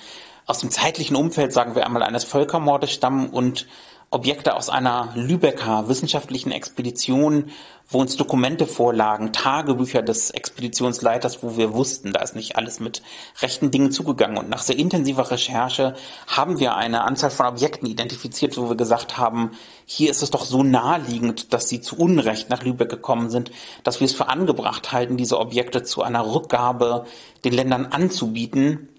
aus 0.50 0.58
dem 0.58 0.72
zeitlichen 0.72 1.16
Umfeld, 1.16 1.54
sagen 1.54 1.76
wir 1.76 1.86
einmal, 1.86 2.02
eines 2.02 2.24
Völkermordes 2.24 2.92
stammen 2.92 3.30
und 3.30 3.68
Objekte 4.10 4.56
aus 4.56 4.68
einer 4.68 5.10
Lübecker 5.14 5.88
wissenschaftlichen 5.88 6.52
Expedition, 6.52 7.52
wo 7.88 8.00
uns 8.00 8.18
Dokumente 8.18 8.66
vorlagen, 8.66 9.32
Tagebücher 9.32 10.02
des 10.02 10.32
Expeditionsleiters, 10.32 11.44
wo 11.44 11.56
wir 11.56 11.74
wussten, 11.74 12.14
da 12.14 12.22
ist 12.22 12.36
nicht 12.36 12.56
alles 12.56 12.80
mit 12.80 13.04
rechten 13.44 13.70
Dingen 13.70 13.92
zugegangen. 13.92 14.40
Und 14.40 14.50
nach 14.50 14.64
sehr 14.64 14.80
intensiver 14.80 15.30
Recherche 15.30 15.94
haben 16.26 16.60
wir 16.60 16.76
eine 16.76 17.04
Anzahl 17.04 17.30
von 17.30 17.46
Objekten 17.46 17.88
identifiziert, 17.88 18.58
wo 18.58 18.70
wir 18.70 18.76
gesagt 18.76 19.20
haben, 19.20 19.52
hier 19.86 20.10
ist 20.10 20.24
es 20.24 20.32
doch 20.32 20.46
so 20.46 20.64
naheliegend, 20.64 21.54
dass 21.54 21.70
sie 21.70 21.80
zu 21.80 21.96
Unrecht 21.96 22.50
nach 22.50 22.64
Lübeck 22.64 22.90
gekommen 22.90 23.30
sind, 23.30 23.52
dass 23.84 24.00
wir 24.00 24.06
es 24.06 24.14
für 24.14 24.30
angebracht 24.30 24.92
halten, 24.92 25.16
diese 25.16 25.38
Objekte 25.38 25.84
zu 25.84 26.02
einer 26.02 26.34
Rückgabe 26.34 27.06
den 27.44 27.54
Ländern 27.54 27.86
anzubieten, 27.86 28.90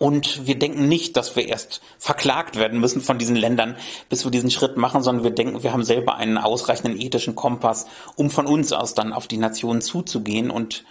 und 0.00 0.46
wir 0.46 0.58
denken 0.58 0.88
nicht, 0.88 1.18
dass 1.18 1.36
wir 1.36 1.46
erst 1.46 1.82
verklagt 1.98 2.56
werden 2.56 2.80
müssen 2.80 3.02
von 3.02 3.18
diesen 3.18 3.36
Ländern, 3.36 3.76
bis 4.08 4.24
wir 4.24 4.30
diesen 4.30 4.50
Schritt 4.50 4.78
machen, 4.78 5.02
sondern 5.02 5.24
wir 5.24 5.30
denken, 5.30 5.62
wir 5.62 5.74
haben 5.74 5.84
selber 5.84 6.16
einen 6.16 6.38
ausreichenden 6.38 6.98
ethischen 6.98 7.34
Kompass, 7.34 7.84
um 8.16 8.30
von 8.30 8.46
uns 8.46 8.72
aus 8.72 8.94
dann 8.94 9.12
auf 9.12 9.28
die 9.28 9.36
Nationen 9.36 9.82
zuzugehen 9.82 10.50
und 10.50 10.84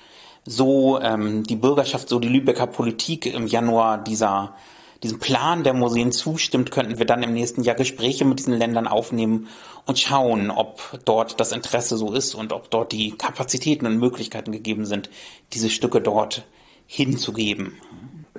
so 0.46 1.00
ähm, 1.02 1.42
die 1.42 1.56
Bürgerschaft, 1.56 2.08
so 2.08 2.20
die 2.20 2.28
Lübecker 2.28 2.68
Politik 2.68 3.26
im 3.26 3.48
Januar 3.48 3.98
dieser 3.98 4.54
diesem 5.02 5.18
Plan 5.18 5.64
der 5.64 5.74
Museen 5.74 6.12
zustimmt, 6.12 6.70
könnten 6.70 7.00
wir 7.00 7.06
dann 7.08 7.24
im 7.24 7.34
nächsten 7.34 7.64
Jahr 7.64 7.76
Gespräche 7.76 8.26
mit 8.26 8.38
diesen 8.38 8.54
Ländern 8.54 8.86
aufnehmen 8.86 9.48
und 9.88 9.98
schauen, 9.98 10.52
ob 10.52 11.00
dort 11.06 11.40
das 11.40 11.52
Interesse 11.52 11.98
so 11.98 12.14
ist 12.14 12.36
und 12.36 12.54
ob 12.54 12.70
dort 12.70 12.92
die 12.92 13.12
Kapazitäten 13.12 13.88
und 13.88 13.98
Möglichkeiten 13.98 14.52
gegeben 14.52 14.86
sind, 14.86 15.10
diese 15.54 15.72
Stücke 15.72 16.00
dort 16.00 16.44
hinzugeben. 16.86 17.74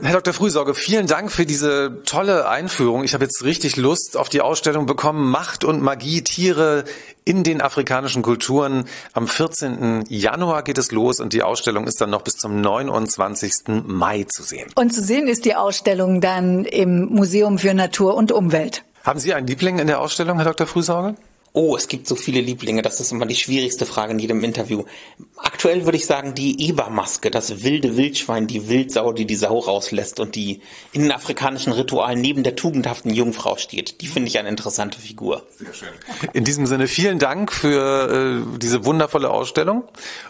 Herr 0.02 0.14
Dr. 0.14 0.32
Frühsorge, 0.32 0.74
vielen 0.74 1.06
Dank 1.06 1.30
für 1.30 1.44
diese 1.44 2.02
tolle 2.06 2.48
Einführung. 2.48 3.04
Ich 3.04 3.12
habe 3.12 3.24
jetzt 3.24 3.44
richtig 3.44 3.76
Lust 3.76 4.16
auf 4.16 4.30
die 4.30 4.40
Ausstellung 4.40 4.86
bekommen. 4.86 5.30
Macht 5.30 5.62
und 5.62 5.82
Magie, 5.82 6.22
Tiere 6.22 6.84
in 7.26 7.44
den 7.44 7.60
afrikanischen 7.60 8.22
Kulturen. 8.22 8.86
Am 9.12 9.28
14. 9.28 10.06
Januar 10.08 10.62
geht 10.62 10.78
es 10.78 10.90
los 10.90 11.20
und 11.20 11.34
die 11.34 11.42
Ausstellung 11.42 11.86
ist 11.86 12.00
dann 12.00 12.08
noch 12.08 12.22
bis 12.22 12.36
zum 12.36 12.62
29. 12.62 13.84
Mai 13.86 14.24
zu 14.24 14.42
sehen. 14.42 14.70
Und 14.74 14.94
zu 14.94 15.02
sehen 15.02 15.28
ist 15.28 15.44
die 15.44 15.54
Ausstellung 15.54 16.22
dann 16.22 16.64
im 16.64 17.04
Museum 17.06 17.58
für 17.58 17.74
Natur 17.74 18.14
und 18.14 18.32
Umwelt. 18.32 18.84
Haben 19.04 19.18
Sie 19.18 19.34
einen 19.34 19.46
Liebling 19.46 19.78
in 19.78 19.86
der 19.86 20.00
Ausstellung, 20.00 20.36
Herr 20.36 20.46
Dr. 20.46 20.66
Frühsorge? 20.66 21.14
Oh, 21.52 21.74
es 21.76 21.88
gibt 21.88 22.06
so 22.06 22.14
viele 22.14 22.40
Lieblinge, 22.40 22.80
das 22.80 23.00
ist 23.00 23.10
immer 23.10 23.26
die 23.26 23.34
schwierigste 23.34 23.84
Frage 23.84 24.12
in 24.12 24.20
jedem 24.20 24.44
Interview. 24.44 24.84
Aktuell 25.36 25.84
würde 25.84 25.96
ich 25.96 26.06
sagen, 26.06 26.34
die 26.34 26.68
Ebermaske, 26.68 27.28
das 27.32 27.64
wilde 27.64 27.96
Wildschwein, 27.96 28.46
die 28.46 28.68
Wildsau, 28.68 29.12
die 29.12 29.24
die 29.24 29.34
Sau 29.34 29.58
rauslässt 29.58 30.20
und 30.20 30.36
die 30.36 30.60
in 30.92 31.02
den 31.02 31.10
afrikanischen 31.10 31.72
Ritualen 31.72 32.20
neben 32.20 32.44
der 32.44 32.54
tugendhaften 32.54 33.12
Jungfrau 33.12 33.56
steht. 33.56 34.00
Die 34.00 34.06
finde 34.06 34.28
ich 34.28 34.38
eine 34.38 34.48
interessante 34.48 35.00
Figur. 35.00 35.44
Sehr 35.58 35.74
schön. 35.74 35.88
In 36.34 36.44
diesem 36.44 36.66
Sinne 36.66 36.86
vielen 36.86 37.18
Dank 37.18 37.52
für 37.52 38.44
äh, 38.46 38.58
diese 38.58 38.84
wundervolle 38.84 39.30
Ausstellung 39.30 39.82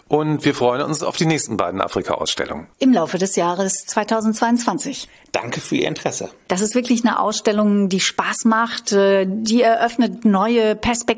und 0.07 0.43
wir 0.43 0.55
freuen 0.55 0.81
uns 0.81 1.03
auf 1.03 1.17
die 1.17 1.27
nächsten 1.27 1.55
beiden 1.55 1.81
Afrika-Ausstellungen. 1.81 2.65
Im 2.79 2.93
Laufe 2.93 3.19
des 3.19 3.35
Jahres 3.35 3.85
2022. 3.85 5.07
Danke 5.31 5.61
für 5.61 5.77
Ihr 5.77 5.87
Interesse. 5.87 6.29
Das 6.49 6.59
ist 6.59 6.75
wirklich 6.75 7.05
eine 7.05 7.19
Ausstellung, 7.19 7.87
die 7.87 8.01
Spaß 8.01 8.43
macht, 8.45 8.91
äh, 8.91 9.25
die 9.25 9.61
eröffnet 9.61 10.25
neue 10.25 10.75
Perspektiven, 10.75 11.10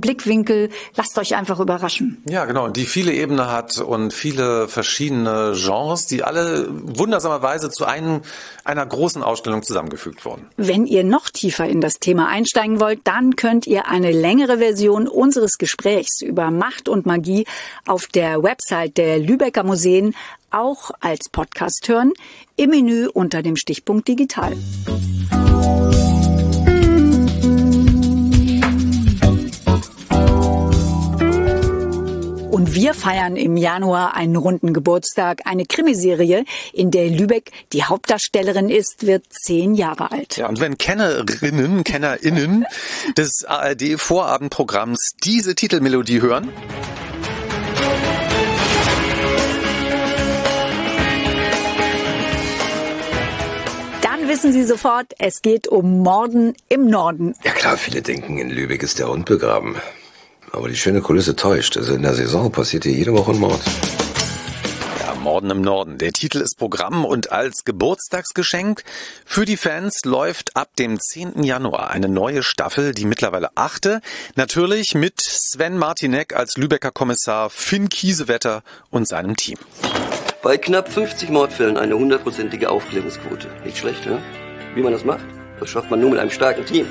Blickwinkel. 0.00 0.70
Lasst 0.96 1.18
euch 1.18 1.34
einfach 1.34 1.60
überraschen. 1.60 2.22
Ja, 2.28 2.44
genau, 2.44 2.68
die 2.68 2.84
viele 2.84 3.12
Ebenen 3.12 3.46
hat 3.46 3.78
und 3.78 4.12
viele 4.12 4.68
verschiedene 4.68 5.54
Genres, 5.56 6.06
die 6.06 6.22
alle 6.22 6.68
wundersamerweise 6.70 7.70
zu 7.70 7.84
einem, 7.84 8.22
einer 8.64 8.86
großen 8.86 9.22
Ausstellung 9.22 9.62
zusammengefügt 9.62 10.24
wurden. 10.24 10.46
Wenn 10.56 10.86
ihr 10.86 11.04
noch 11.04 11.28
tiefer 11.30 11.66
in 11.66 11.80
das 11.80 11.94
Thema 11.94 12.28
einsteigen 12.28 12.80
wollt, 12.80 13.00
dann 13.04 13.36
könnt 13.36 13.66
ihr 13.66 13.88
eine 13.88 14.12
längere 14.12 14.58
Version 14.58 15.08
unseres 15.08 15.58
Gesprächs 15.58 16.20
über 16.22 16.50
Macht 16.50 16.88
und 16.88 17.06
Magie 17.06 17.46
auf 17.86 18.06
der 18.06 18.42
Website 18.42 18.96
der 18.96 19.18
Lübecker 19.18 19.64
Museen 19.64 20.14
auch 20.50 20.90
als 21.00 21.28
Podcast 21.30 21.88
hören, 21.88 22.12
im 22.56 22.70
Menü 22.70 23.08
unter 23.08 23.42
dem 23.42 23.56
Stichpunkt 23.56 24.06
Digital. 24.08 24.52
Und 32.52 32.74
wir 32.74 32.92
feiern 32.92 33.36
im 33.36 33.56
Januar 33.56 34.14
einen 34.14 34.36
runden 34.36 34.74
Geburtstag. 34.74 35.40
Eine 35.46 35.64
Krimiserie, 35.64 36.44
in 36.74 36.90
der 36.90 37.08
Lübeck 37.08 37.50
die 37.72 37.84
Hauptdarstellerin 37.84 38.68
ist, 38.68 39.06
wird 39.06 39.24
zehn 39.30 39.72
Jahre 39.72 40.12
alt. 40.12 40.36
Ja, 40.36 40.50
und 40.50 40.60
wenn 40.60 40.76
Kennerinnen, 40.76 41.82
KennerInnen 41.82 42.66
des 43.16 43.46
ARD-Vorabendprogramms 43.46 45.12
diese 45.24 45.54
Titelmelodie 45.54 46.20
hören, 46.20 46.52
wissen 54.28 54.52
Sie 54.54 54.64
sofort, 54.64 55.12
es 55.18 55.42
geht 55.42 55.68
um 55.68 55.98
Morden 55.98 56.54
im 56.70 56.86
Norden. 56.86 57.34
Ja 57.44 57.52
klar, 57.52 57.76
viele 57.76 58.00
denken, 58.00 58.38
in 58.38 58.48
Lübeck 58.48 58.82
ist 58.82 58.98
der 58.98 59.08
Hund 59.08 59.26
begraben. 59.26 59.76
Aber 60.52 60.68
die 60.68 60.76
schöne 60.76 61.00
Kulisse 61.00 61.34
täuscht. 61.34 61.78
Also 61.78 61.94
in 61.94 62.02
der 62.02 62.12
Saison 62.12 62.52
passiert 62.52 62.84
hier 62.84 62.92
jede 62.92 63.14
Woche 63.14 63.32
ein 63.32 63.38
Mord. 63.38 63.60
Ja, 65.00 65.14
Morden 65.14 65.50
im 65.50 65.62
Norden. 65.62 65.96
Der 65.96 66.12
Titel 66.12 66.42
ist 66.42 66.58
Programm 66.58 67.06
und 67.06 67.32
als 67.32 67.64
Geburtstagsgeschenk 67.64 68.84
für 69.24 69.46
die 69.46 69.56
Fans 69.56 70.00
läuft 70.04 70.54
ab 70.54 70.68
dem 70.78 71.00
10. 71.00 71.42
Januar 71.42 71.88
eine 71.90 72.10
neue 72.10 72.42
Staffel, 72.42 72.92
die 72.92 73.06
mittlerweile 73.06 73.48
achte. 73.54 74.02
Natürlich 74.36 74.94
mit 74.94 75.22
Sven 75.22 75.78
Martinek 75.78 76.36
als 76.36 76.58
Lübecker 76.58 76.90
Kommissar, 76.90 77.48
Finn 77.48 77.88
Kiesewetter 77.88 78.62
und 78.90 79.08
seinem 79.08 79.36
Team. 79.36 79.56
Bei 80.42 80.58
knapp 80.58 80.92
50 80.92 81.30
Mordfällen 81.30 81.78
eine 81.78 81.94
hundertprozentige 81.96 82.68
Aufklärungsquote. 82.68 83.48
Nicht 83.64 83.78
schlecht, 83.78 84.04
ne? 84.04 84.18
Wie 84.74 84.82
man 84.82 84.92
das 84.92 85.04
macht? 85.04 85.24
Das 85.60 85.70
schafft 85.70 85.90
man 85.90 86.00
nur 86.00 86.10
mit 86.10 86.18
einem 86.18 86.30
starken 86.30 86.66
Team. 86.66 86.86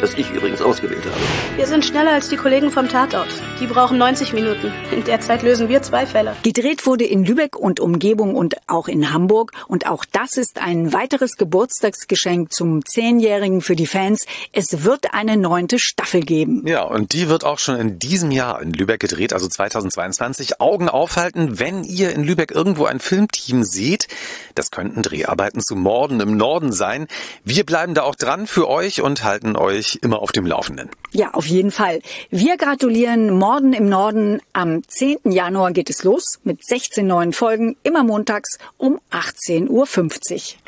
Das 0.00 0.14
ich 0.14 0.30
übrigens 0.30 0.62
ausgewählt 0.62 1.04
habe. 1.04 1.16
Wir 1.56 1.66
sind 1.66 1.84
schneller 1.84 2.12
als 2.12 2.28
die 2.28 2.36
Kollegen 2.36 2.70
vom 2.70 2.88
Tatort. 2.88 3.28
Die 3.60 3.66
brauchen 3.66 3.98
90 3.98 4.32
Minuten. 4.32 4.72
In 4.90 5.04
der 5.04 5.20
Zeit 5.20 5.42
lösen 5.42 5.68
wir 5.68 5.82
zwei 5.82 6.06
Fälle. 6.06 6.34
Gedreht 6.42 6.86
wurde 6.86 7.04
in 7.04 7.24
Lübeck 7.24 7.56
und 7.56 7.80
Umgebung 7.80 8.34
und 8.34 8.56
auch 8.66 8.88
in 8.88 9.12
Hamburg. 9.12 9.52
Und 9.68 9.86
auch 9.86 10.04
das 10.10 10.36
ist 10.36 10.60
ein 10.60 10.92
weiteres 10.92 11.36
Geburtstagsgeschenk 11.36 12.52
zum 12.52 12.84
Zehnjährigen 12.84 13.60
für 13.60 13.76
die 13.76 13.86
Fans. 13.86 14.24
Es 14.52 14.84
wird 14.84 15.12
eine 15.12 15.36
neunte 15.36 15.78
Staffel 15.78 16.20
geben. 16.20 16.66
Ja, 16.66 16.82
und 16.84 17.12
die 17.12 17.28
wird 17.28 17.44
auch 17.44 17.58
schon 17.58 17.76
in 17.76 17.98
diesem 17.98 18.30
Jahr 18.30 18.62
in 18.62 18.72
Lübeck 18.72 19.00
gedreht, 19.00 19.32
also 19.32 19.48
2022. 19.48 20.60
Augen 20.60 20.88
aufhalten, 20.88 21.58
wenn 21.58 21.84
ihr 21.84 22.12
in 22.12 22.24
Lübeck 22.24 22.50
irgendwo 22.52 22.86
ein 22.86 23.00
Filmteam 23.00 23.64
seht. 23.64 24.08
Das 24.54 24.70
könnten 24.70 25.02
Dreharbeiten 25.02 25.60
zu 25.60 25.76
Morden 25.76 26.20
im 26.20 26.36
Norden 26.36 26.72
sein. 26.72 27.06
Wir 27.44 27.64
bleiben 27.64 27.94
da 27.94 28.02
auch 28.02 28.14
dran 28.14 28.46
für 28.46 28.68
euch 28.68 29.02
und 29.02 29.24
halten 29.24 29.56
euch 29.56 29.79
immer 30.02 30.20
auf 30.22 30.32
dem 30.32 30.46
Laufenden. 30.46 30.90
Ja, 31.12 31.30
auf 31.32 31.46
jeden 31.46 31.70
Fall. 31.70 32.00
Wir 32.30 32.56
gratulieren 32.56 33.30
Morden 33.30 33.72
im 33.72 33.88
Norden. 33.88 34.40
Am 34.52 34.82
10. 34.86 35.18
Januar 35.24 35.72
geht 35.72 35.90
es 35.90 36.04
los 36.04 36.38
mit 36.44 36.64
16 36.64 37.06
neuen 37.06 37.32
Folgen, 37.32 37.76
immer 37.82 38.04
montags 38.04 38.58
um 38.76 39.00
18.50 39.10 39.68
Uhr. 39.68 39.86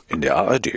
In 0.09 0.21
der 0.21 0.37
ARD. 0.37 0.73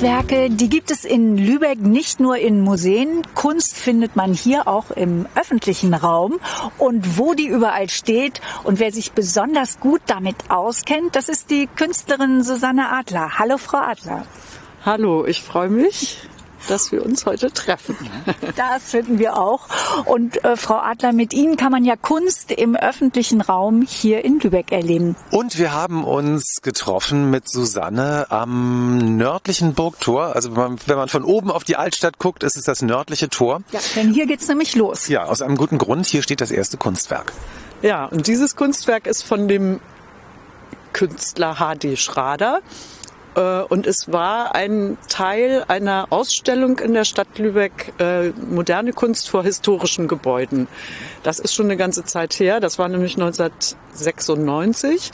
Kunstwerke, 0.00 0.48
die 0.48 0.70
gibt 0.70 0.90
es 0.90 1.04
in 1.04 1.36
Lübeck 1.36 1.78
nicht 1.78 2.20
nur 2.20 2.38
in 2.38 2.62
Museen. 2.62 3.20
Kunst 3.34 3.76
findet 3.76 4.16
man 4.16 4.32
hier 4.32 4.66
auch 4.66 4.90
im 4.90 5.26
öffentlichen 5.34 5.92
Raum. 5.92 6.40
Und 6.78 7.18
wo 7.18 7.34
die 7.34 7.48
überall 7.48 7.90
steht 7.90 8.40
und 8.64 8.78
wer 8.78 8.92
sich 8.92 9.12
besonders 9.12 9.78
gut 9.78 10.00
damit 10.06 10.36
auskennt, 10.48 11.16
das 11.16 11.28
ist 11.28 11.50
die 11.50 11.66
Künstlerin 11.66 12.42
Susanne 12.42 12.90
Adler. 12.90 13.38
Hallo, 13.38 13.58
Frau 13.58 13.76
Adler. 13.76 14.24
Hallo, 14.86 15.26
ich 15.26 15.42
freue 15.42 15.68
mich 15.68 16.16
dass 16.68 16.92
wir 16.92 17.04
uns 17.04 17.26
heute 17.26 17.50
treffen. 17.50 17.96
Das 18.56 18.90
finden 18.90 19.18
wir 19.18 19.38
auch. 19.38 19.68
Und 20.04 20.44
äh, 20.44 20.56
Frau 20.56 20.76
Adler, 20.76 21.12
mit 21.12 21.32
Ihnen 21.32 21.56
kann 21.56 21.72
man 21.72 21.84
ja 21.84 21.96
Kunst 21.96 22.50
im 22.50 22.76
öffentlichen 22.76 23.40
Raum 23.40 23.82
hier 23.82 24.24
in 24.24 24.38
Lübeck 24.40 24.72
erleben. 24.72 25.16
Und 25.30 25.58
wir 25.58 25.72
haben 25.72 26.04
uns 26.04 26.60
getroffen 26.62 27.30
mit 27.30 27.48
Susanne 27.48 28.26
am 28.30 29.16
nördlichen 29.16 29.74
Burgtor. 29.74 30.34
Also 30.34 30.50
wenn 30.56 30.62
man, 30.62 30.78
wenn 30.86 30.96
man 30.96 31.08
von 31.08 31.24
oben 31.24 31.50
auf 31.50 31.64
die 31.64 31.76
Altstadt 31.76 32.18
guckt, 32.18 32.42
ist 32.42 32.56
es 32.56 32.64
das 32.64 32.82
nördliche 32.82 33.28
Tor. 33.28 33.62
Ja, 33.72 33.80
denn 33.96 34.12
hier 34.12 34.26
geht's 34.26 34.48
nämlich 34.48 34.74
los. 34.74 35.08
Ja, 35.08 35.24
aus 35.24 35.42
einem 35.42 35.56
guten 35.56 35.78
Grund. 35.78 36.06
Hier 36.06 36.22
steht 36.22 36.40
das 36.40 36.50
erste 36.50 36.76
Kunstwerk. 36.76 37.32
Ja, 37.82 38.06
und 38.06 38.26
dieses 38.26 38.56
Kunstwerk 38.56 39.06
ist 39.06 39.22
von 39.22 39.48
dem 39.48 39.80
Künstler 40.92 41.58
H.D. 41.58 41.96
Schrader. 41.96 42.60
Äh, 43.34 43.62
und 43.62 43.86
es 43.86 44.12
war 44.12 44.54
ein 44.54 44.98
Teil 45.08 45.64
einer 45.68 46.06
Ausstellung 46.10 46.78
in 46.78 46.94
der 46.94 47.04
Stadt 47.04 47.38
Lübeck, 47.38 47.92
äh, 47.98 48.30
moderne 48.30 48.92
Kunst 48.92 49.28
vor 49.30 49.42
historischen 49.44 50.08
Gebäuden. 50.08 50.68
Das 51.22 51.38
ist 51.38 51.54
schon 51.54 51.66
eine 51.66 51.76
ganze 51.76 52.04
Zeit 52.04 52.34
her. 52.40 52.60
Das 52.60 52.78
war 52.78 52.88
nämlich 52.88 53.16
1996. 53.16 55.12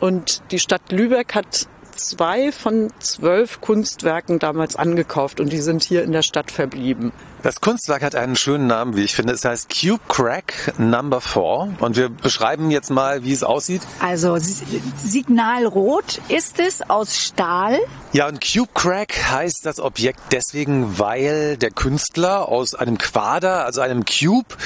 Und 0.00 0.42
die 0.50 0.58
Stadt 0.58 0.90
Lübeck 0.90 1.34
hat 1.34 1.68
zwei 1.96 2.52
von 2.52 2.92
zwölf 2.98 3.60
Kunstwerken 3.60 4.38
damals 4.38 4.76
angekauft 4.76 5.40
und 5.40 5.52
die 5.52 5.60
sind 5.60 5.82
hier 5.82 6.02
in 6.02 6.12
der 6.12 6.22
Stadt 6.22 6.50
verblieben. 6.50 7.12
Das 7.44 7.60
Kunstwerk 7.60 8.02
hat 8.02 8.14
einen 8.14 8.36
schönen 8.36 8.66
Namen, 8.66 8.96
wie 8.96 9.04
ich 9.04 9.14
finde. 9.14 9.34
Es 9.34 9.44
heißt 9.44 9.68
Cube 9.68 10.00
Crack 10.08 10.72
Number 10.78 11.20
4 11.20 11.76
und 11.78 11.94
wir 11.94 12.08
beschreiben 12.08 12.70
jetzt 12.70 12.90
mal, 12.90 13.22
wie 13.22 13.32
es 13.32 13.42
aussieht. 13.42 13.82
Also 14.00 14.38
Signalrot 14.38 16.22
ist 16.30 16.58
es 16.58 16.80
aus 16.88 17.18
Stahl. 17.18 17.78
Ja, 18.14 18.28
und 18.28 18.40
Cube 18.40 18.70
Crack 18.72 19.12
heißt 19.30 19.66
das 19.66 19.78
Objekt 19.78 20.20
deswegen, 20.32 20.98
weil 20.98 21.58
der 21.58 21.70
Künstler 21.70 22.48
aus 22.48 22.74
einem 22.74 22.96
Quader, 22.96 23.66
also 23.66 23.82
einem 23.82 24.06
Cube, 24.06 24.56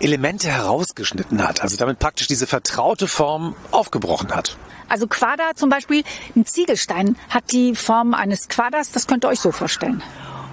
Elemente 0.00 0.48
herausgeschnitten 0.48 1.46
hat. 1.46 1.62
Also 1.62 1.76
damit 1.76 2.00
praktisch 2.00 2.26
diese 2.26 2.48
vertraute 2.48 3.06
Form 3.06 3.54
aufgebrochen 3.70 4.34
hat. 4.34 4.56
Also 4.88 5.06
Quader 5.06 5.54
zum 5.54 5.70
Beispiel, 5.70 6.04
ein 6.36 6.46
Ziegelstein 6.46 7.16
hat 7.30 7.52
die 7.52 7.74
Form 7.74 8.14
eines 8.14 8.48
Quaders, 8.48 8.92
das 8.92 9.06
könnt 9.06 9.24
ihr 9.24 9.28
euch 9.28 9.40
so 9.40 9.52
vorstellen. 9.52 10.02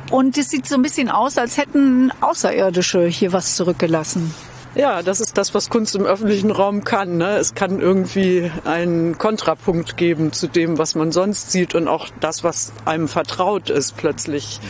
Und 0.09 0.37
es 0.37 0.49
sieht 0.49 0.67
so 0.67 0.75
ein 0.75 0.81
bisschen 0.81 1.09
aus, 1.09 1.37
als 1.37 1.57
hätten 1.57 2.11
Außerirdische 2.21 3.05
hier 3.07 3.31
was 3.33 3.55
zurückgelassen. 3.55 4.33
Ja, 4.73 5.03
das 5.03 5.19
ist 5.19 5.37
das, 5.37 5.53
was 5.53 5.69
Kunst 5.69 5.95
im 5.95 6.05
öffentlichen 6.05 6.49
Raum 6.49 6.85
kann. 6.85 7.17
Ne? 7.17 7.37
Es 7.37 7.55
kann 7.55 7.81
irgendwie 7.81 8.49
einen 8.63 9.17
Kontrapunkt 9.17 9.97
geben 9.97 10.31
zu 10.31 10.47
dem, 10.47 10.77
was 10.77 10.95
man 10.95 11.11
sonst 11.11 11.51
sieht 11.51 11.75
und 11.75 11.89
auch 11.89 12.07
das, 12.21 12.45
was 12.45 12.71
einem 12.85 13.09
vertraut 13.09 13.69
ist. 13.69 13.97
Plötzlich 13.97 14.61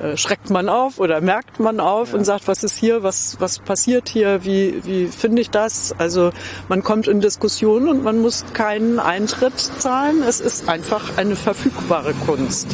äh, 0.00 0.16
schreckt 0.16 0.50
man 0.50 0.68
auf 0.68 1.00
oder 1.00 1.20
merkt 1.20 1.58
man 1.58 1.80
auf 1.80 2.12
ja. 2.12 2.18
und 2.18 2.24
sagt, 2.24 2.46
was 2.46 2.62
ist 2.62 2.76
hier, 2.76 3.02
was, 3.02 3.40
was 3.40 3.58
passiert 3.58 4.08
hier, 4.08 4.44
wie, 4.44 4.80
wie 4.84 5.06
finde 5.08 5.42
ich 5.42 5.50
das? 5.50 5.92
Also 5.98 6.30
man 6.68 6.84
kommt 6.84 7.08
in 7.08 7.20
Diskussionen 7.20 7.88
und 7.88 8.04
man 8.04 8.20
muss 8.20 8.44
keinen 8.52 9.00
Eintritt 9.00 9.58
zahlen. 9.58 10.22
Es 10.22 10.38
ist 10.38 10.68
einfach 10.68 11.18
eine 11.18 11.34
verfügbare 11.34 12.14
Kunst. 12.14 12.68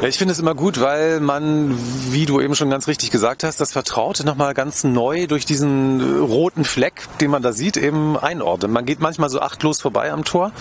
Ja, 0.00 0.06
ich 0.06 0.16
finde 0.16 0.30
es 0.30 0.38
immer 0.38 0.54
gut, 0.54 0.80
weil 0.80 1.18
man, 1.18 1.76
wie 2.12 2.24
du 2.24 2.40
eben 2.40 2.54
schon 2.54 2.70
ganz 2.70 2.86
richtig 2.86 3.10
gesagt 3.10 3.42
hast, 3.42 3.60
das 3.60 3.72
Vertraute 3.72 4.24
nochmal 4.24 4.54
ganz 4.54 4.84
neu 4.84 5.26
durch 5.26 5.44
diesen 5.44 5.98
äh, 5.98 6.18
roten 6.20 6.64
Fleck, 6.64 7.02
den 7.20 7.32
man 7.32 7.42
da 7.42 7.52
sieht, 7.52 7.76
eben 7.76 8.16
einordnet. 8.16 8.70
Man 8.70 8.84
geht 8.84 9.00
manchmal 9.00 9.28
so 9.28 9.40
achtlos 9.40 9.80
vorbei 9.80 10.12
am 10.12 10.24
Tor 10.24 10.52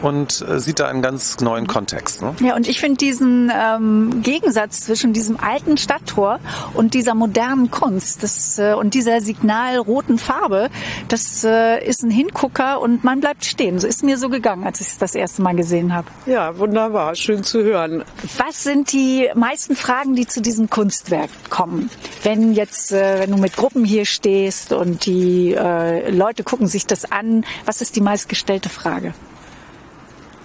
und 0.00 0.44
äh, 0.48 0.60
sieht 0.60 0.78
da 0.78 0.86
einen 0.86 1.02
ganz 1.02 1.40
neuen 1.40 1.66
Kontext. 1.66 2.22
Ne? 2.22 2.36
Ja, 2.38 2.54
und 2.54 2.68
ich 2.68 2.78
finde 2.78 2.98
diesen 2.98 3.50
ähm, 3.52 4.22
Gegensatz 4.22 4.82
zwischen 4.82 5.12
diesem 5.12 5.40
alten 5.40 5.76
Stadttor 5.76 6.38
und 6.74 6.94
dieser 6.94 7.16
modernen 7.16 7.72
Kunst 7.72 8.22
das, 8.22 8.60
äh, 8.60 8.74
und 8.74 8.94
dieser 8.94 9.20
signalroten 9.20 10.18
Farbe, 10.18 10.70
das 11.08 11.42
äh, 11.42 11.84
ist 11.84 12.04
ein 12.04 12.12
Hingucker 12.12 12.80
und 12.80 13.02
man 13.02 13.18
bleibt 13.18 13.44
stehen. 13.44 13.80
So 13.80 13.88
ist 13.88 14.04
mir 14.04 14.18
so 14.18 14.28
gegangen, 14.28 14.64
als 14.64 14.80
ich 14.80 14.86
es 14.86 14.98
das 14.98 15.16
erste 15.16 15.42
Mal 15.42 15.56
gesehen 15.56 15.92
habe. 15.92 16.06
Ja, 16.26 16.56
wunderbar, 16.58 17.16
schön 17.16 17.42
zu 17.42 17.64
hören. 17.64 18.04
Was 18.38 18.62
sind 18.62 18.83
sind 18.84 18.92
die 18.92 19.30
meisten 19.34 19.76
Fragen, 19.76 20.14
die 20.14 20.26
zu 20.26 20.40
diesem 20.42 20.68
Kunstwerk 20.68 21.30
kommen? 21.48 21.90
Wenn 22.22 22.52
jetzt, 22.52 22.92
äh, 22.92 23.20
wenn 23.20 23.30
du 23.30 23.36
mit 23.38 23.56
Gruppen 23.56 23.84
hier 23.84 24.04
stehst 24.04 24.72
und 24.72 25.06
die 25.06 25.54
äh, 25.54 26.10
Leute 26.10 26.44
gucken 26.44 26.66
sich 26.66 26.86
das 26.86 27.10
an, 27.10 27.44
was 27.64 27.80
ist 27.80 27.96
die 27.96 28.00
meistgestellte 28.00 28.68
Frage? 28.68 29.14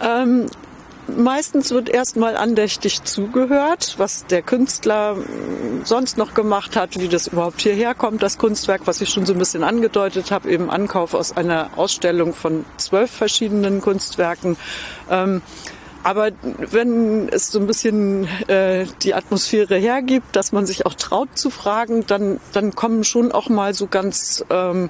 Ähm, 0.02 0.46
meistens 1.18 1.72
wird 1.72 1.90
erstmal 1.90 2.38
andächtig 2.38 3.04
zugehört, 3.04 3.96
was 3.98 4.26
der 4.28 4.42
Künstler 4.42 5.18
sonst 5.84 6.18
noch 6.18 6.34
gemacht 6.34 6.76
hat, 6.76 7.00
wie 7.00 7.10
das 7.10 7.28
überhaupt 7.28 7.62
hierher 7.62 7.94
kommt, 7.94 8.24
das 8.24 8.38
Kunstwerk, 8.38 8.82
was 8.86 9.02
ich 9.02 9.10
schon 9.10 9.26
so 9.26 9.34
ein 9.34 9.40
bisschen 9.40 9.64
angedeutet 9.64 10.32
habe, 10.32 10.50
eben 10.50 10.70
Ankauf 10.70 11.14
aus 11.14 11.36
einer 11.36 11.72
Ausstellung 11.76 12.34
von 12.34 12.66
zwölf 12.78 13.12
verschiedenen 13.12 13.82
Kunstwerken. 13.82 14.56
Ähm, 15.10 15.42
aber 16.10 16.32
wenn 16.42 17.30
es 17.30 17.52
so 17.52 17.60
ein 17.60 17.68
bisschen 17.68 18.28
äh, 18.48 18.88
die 19.04 19.14
Atmosphäre 19.14 19.76
hergibt, 19.78 20.36
dass 20.36 20.52
man 20.52 20.66
sich 20.66 20.88
auch 20.88 20.96
traut 20.96 21.38
zu 21.38 21.52
fragen, 21.52 22.04
dann, 22.08 22.40
dann 22.52 22.74
kommen 22.74 23.04
schon 23.04 23.32
auch 23.32 23.48
mal 23.48 23.76
so 23.76 23.86
ganz 23.86 24.44
ähm, 24.50 24.90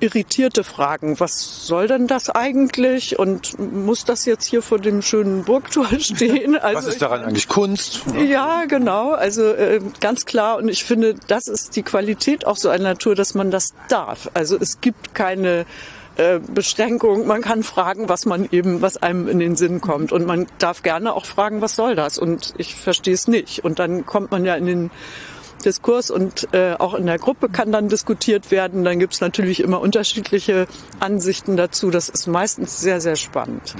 irritierte 0.00 0.64
Fragen. 0.64 1.20
Was 1.20 1.68
soll 1.68 1.86
denn 1.86 2.08
das 2.08 2.28
eigentlich? 2.28 3.20
Und 3.20 3.56
muss 3.60 4.04
das 4.04 4.24
jetzt 4.24 4.46
hier 4.46 4.62
vor 4.62 4.80
dem 4.80 5.00
schönen 5.00 5.44
Burgtor 5.44 5.86
stehen? 6.00 6.56
Also, 6.56 6.78
Was 6.78 6.86
ist 6.86 7.00
daran 7.00 7.22
eigentlich 7.22 7.46
Kunst? 7.46 8.00
Ja, 8.18 8.64
genau. 8.64 9.12
Also 9.12 9.44
äh, 9.44 9.80
ganz 10.00 10.26
klar. 10.26 10.56
Und 10.56 10.68
ich 10.68 10.82
finde, 10.82 11.14
das 11.28 11.46
ist 11.46 11.76
die 11.76 11.84
Qualität 11.84 12.48
auch 12.48 12.56
so 12.56 12.68
einer 12.68 12.82
Natur, 12.82 13.14
dass 13.14 13.34
man 13.34 13.52
das 13.52 13.74
darf. 13.88 14.28
Also 14.34 14.56
es 14.60 14.80
gibt 14.80 15.14
keine 15.14 15.66
äh, 16.16 16.38
Beschränkung. 16.38 17.26
Man 17.26 17.42
kann 17.42 17.62
fragen, 17.62 18.08
was 18.08 18.26
man 18.26 18.48
eben, 18.50 18.82
was 18.82 18.96
einem 19.02 19.28
in 19.28 19.38
den 19.38 19.56
Sinn 19.56 19.80
kommt. 19.80 20.12
Und 20.12 20.26
man 20.26 20.46
darf 20.58 20.82
gerne 20.82 21.12
auch 21.12 21.26
fragen, 21.26 21.60
was 21.60 21.76
soll 21.76 21.94
das? 21.94 22.18
Und 22.18 22.54
ich 22.56 22.74
verstehe 22.76 23.14
es 23.14 23.28
nicht. 23.28 23.64
Und 23.64 23.78
dann 23.78 24.06
kommt 24.06 24.30
man 24.30 24.44
ja 24.44 24.54
in 24.54 24.66
den 24.66 24.90
Diskurs 25.64 26.10
und 26.10 26.48
äh, 26.52 26.74
auch 26.74 26.94
in 26.94 27.06
der 27.06 27.18
Gruppe 27.18 27.48
kann 27.48 27.72
dann 27.72 27.88
diskutiert 27.88 28.50
werden. 28.50 28.84
Dann 28.84 28.98
gibt's 28.98 29.20
natürlich 29.20 29.60
immer 29.60 29.80
unterschiedliche 29.80 30.66
Ansichten 31.00 31.56
dazu. 31.56 31.90
Das 31.90 32.08
ist 32.08 32.26
meistens 32.26 32.80
sehr, 32.80 33.00
sehr 33.00 33.16
spannend. 33.16 33.74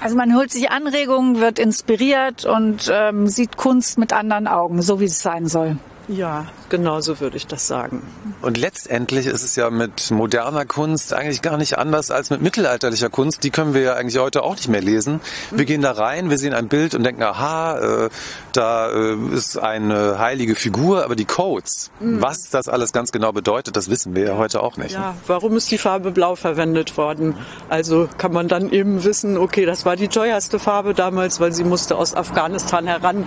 Also 0.00 0.16
man 0.16 0.34
holt 0.36 0.52
sich 0.52 0.70
Anregungen, 0.70 1.40
wird 1.40 1.58
inspiriert 1.58 2.44
und 2.44 2.90
ähm, 2.92 3.28
sieht 3.28 3.56
Kunst 3.56 3.98
mit 3.98 4.12
anderen 4.12 4.46
Augen, 4.46 4.82
so 4.82 5.00
wie 5.00 5.06
es 5.06 5.22
sein 5.22 5.46
soll. 5.46 5.76
Ja, 6.08 6.46
genau 6.70 7.00
so 7.00 7.20
würde 7.20 7.36
ich 7.36 7.46
das 7.46 7.66
sagen. 7.66 8.02
Und 8.42 8.56
letztendlich 8.58 9.26
ist 9.26 9.42
es 9.42 9.56
ja 9.56 9.70
mit 9.70 10.10
moderner 10.10 10.64
Kunst 10.64 11.12
eigentlich 11.12 11.42
gar 11.42 11.56
nicht 11.56 11.78
anders 11.78 12.10
als 12.10 12.30
mit 12.30 12.40
mittelalterlicher 12.42 13.10
Kunst. 13.10 13.44
Die 13.44 13.50
können 13.50 13.74
wir 13.74 13.80
ja 13.82 13.94
eigentlich 13.94 14.18
heute 14.18 14.42
auch 14.42 14.56
nicht 14.56 14.68
mehr 14.68 14.80
lesen. 14.80 15.20
Wir 15.50 15.64
gehen 15.64 15.82
da 15.82 15.92
rein, 15.92 16.30
wir 16.30 16.38
sehen 16.38 16.54
ein 16.54 16.68
Bild 16.68 16.94
und 16.94 17.02
denken, 17.04 17.22
aha, 17.22 17.78
äh, 18.06 18.08
da 18.52 18.90
äh, 18.90 19.16
ist 19.34 19.56
eine 19.58 20.18
heilige 20.18 20.54
Figur, 20.54 21.04
aber 21.04 21.16
die 21.16 21.24
Codes, 21.24 21.90
Mhm. 22.00 22.22
was 22.22 22.50
das 22.50 22.68
alles 22.68 22.92
ganz 22.92 23.12
genau 23.12 23.32
bedeutet, 23.32 23.76
das 23.76 23.90
wissen 23.90 24.14
wir 24.14 24.24
ja 24.24 24.36
heute 24.36 24.62
auch 24.62 24.76
nicht. 24.76 24.92
Ja, 24.92 25.14
warum 25.26 25.56
ist 25.56 25.70
die 25.70 25.78
Farbe 25.78 26.10
blau 26.10 26.36
verwendet 26.36 26.96
worden? 26.96 27.34
Also 27.68 28.08
kann 28.18 28.32
man 28.32 28.48
dann 28.48 28.70
eben 28.70 29.04
wissen, 29.04 29.36
okay, 29.36 29.64
das 29.66 29.84
war 29.84 29.96
die 29.96 30.08
teuerste 30.08 30.58
Farbe 30.58 30.94
damals, 30.94 31.40
weil 31.40 31.52
sie 31.52 31.64
musste 31.64 31.96
aus 31.96 32.14
Afghanistan 32.14 32.86
heran 32.86 33.24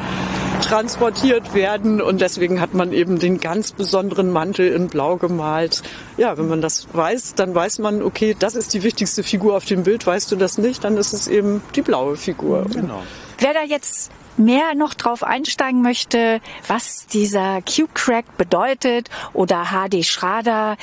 transportiert 0.62 1.54
werden 1.54 2.02
und 2.02 2.22
deswegen 2.22 2.62
hat 2.62 2.74
man 2.74 2.94
eben 2.94 3.20
den 3.20 3.31
ganz 3.40 3.72
besonderen 3.72 4.32
Mantel 4.32 4.72
in 4.74 4.88
blau 4.88 5.18
gemalt. 5.18 5.84
Ja, 6.18 6.38
wenn 6.38 6.48
man 6.48 6.62
das 6.62 6.88
weiß, 6.94 7.36
dann 7.36 7.56
weiß 7.56 7.80
man, 7.80 8.02
okay, 8.02 8.36
das 8.38 8.56
ist 8.56 8.74
die 8.74 8.84
wichtigste 8.84 9.24
Figur 9.24 9.56
auf 9.56 9.66
dem 9.66 9.84
Bild. 9.84 10.06
Weißt 10.06 10.32
du 10.32 10.36
das 10.36 10.58
nicht, 10.58 10.84
dann 10.84 10.98
ist 10.98 11.14
es 11.14 11.28
eben 11.28 11.62
die 11.76 11.82
blaue 11.82 12.18
Figur. 12.18 12.66
Genau. 12.74 13.02
Wer 13.38 13.54
da 13.54 13.64
jetzt 13.64 14.12
mehr 14.38 14.76
noch 14.76 14.94
drauf 14.94 15.24
einsteigen 15.24 15.82
möchte, 15.82 16.42
was 16.68 17.08
dieser 17.08 17.62
Cube 17.62 17.92
Crack 17.94 18.38
bedeutet 18.38 19.10
oder 19.34 19.66
HD 19.72 20.06
Schrader, 20.06 20.78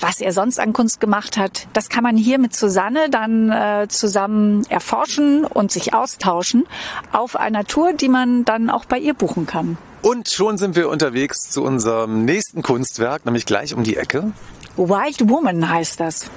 was 0.00 0.20
er 0.20 0.32
sonst 0.32 0.58
an 0.58 0.72
Kunst 0.72 1.00
gemacht 1.00 1.36
hat, 1.36 1.66
das 1.72 1.88
kann 1.88 2.02
man 2.02 2.16
hier 2.16 2.38
mit 2.38 2.54
Susanne 2.54 3.10
dann 3.10 3.50
äh, 3.50 3.86
zusammen 3.88 4.64
erforschen 4.68 5.44
und 5.44 5.72
sich 5.72 5.94
austauschen 5.94 6.66
auf 7.12 7.36
einer 7.36 7.64
Tour, 7.64 7.92
die 7.92 8.08
man 8.08 8.44
dann 8.44 8.70
auch 8.70 8.84
bei 8.84 8.98
ihr 8.98 9.14
buchen 9.14 9.46
kann. 9.46 9.78
Und 10.04 10.28
schon 10.28 10.58
sind 10.58 10.76
wir 10.76 10.90
unterwegs 10.90 11.50
zu 11.50 11.62
unserem 11.62 12.26
nächsten 12.26 12.60
Kunstwerk, 12.60 13.24
nämlich 13.24 13.46
gleich 13.46 13.72
um 13.72 13.84
die 13.84 13.96
Ecke. 13.96 14.32
Wild 14.76 15.30
Woman 15.30 15.66
heißt 15.66 15.98
das. 15.98 16.30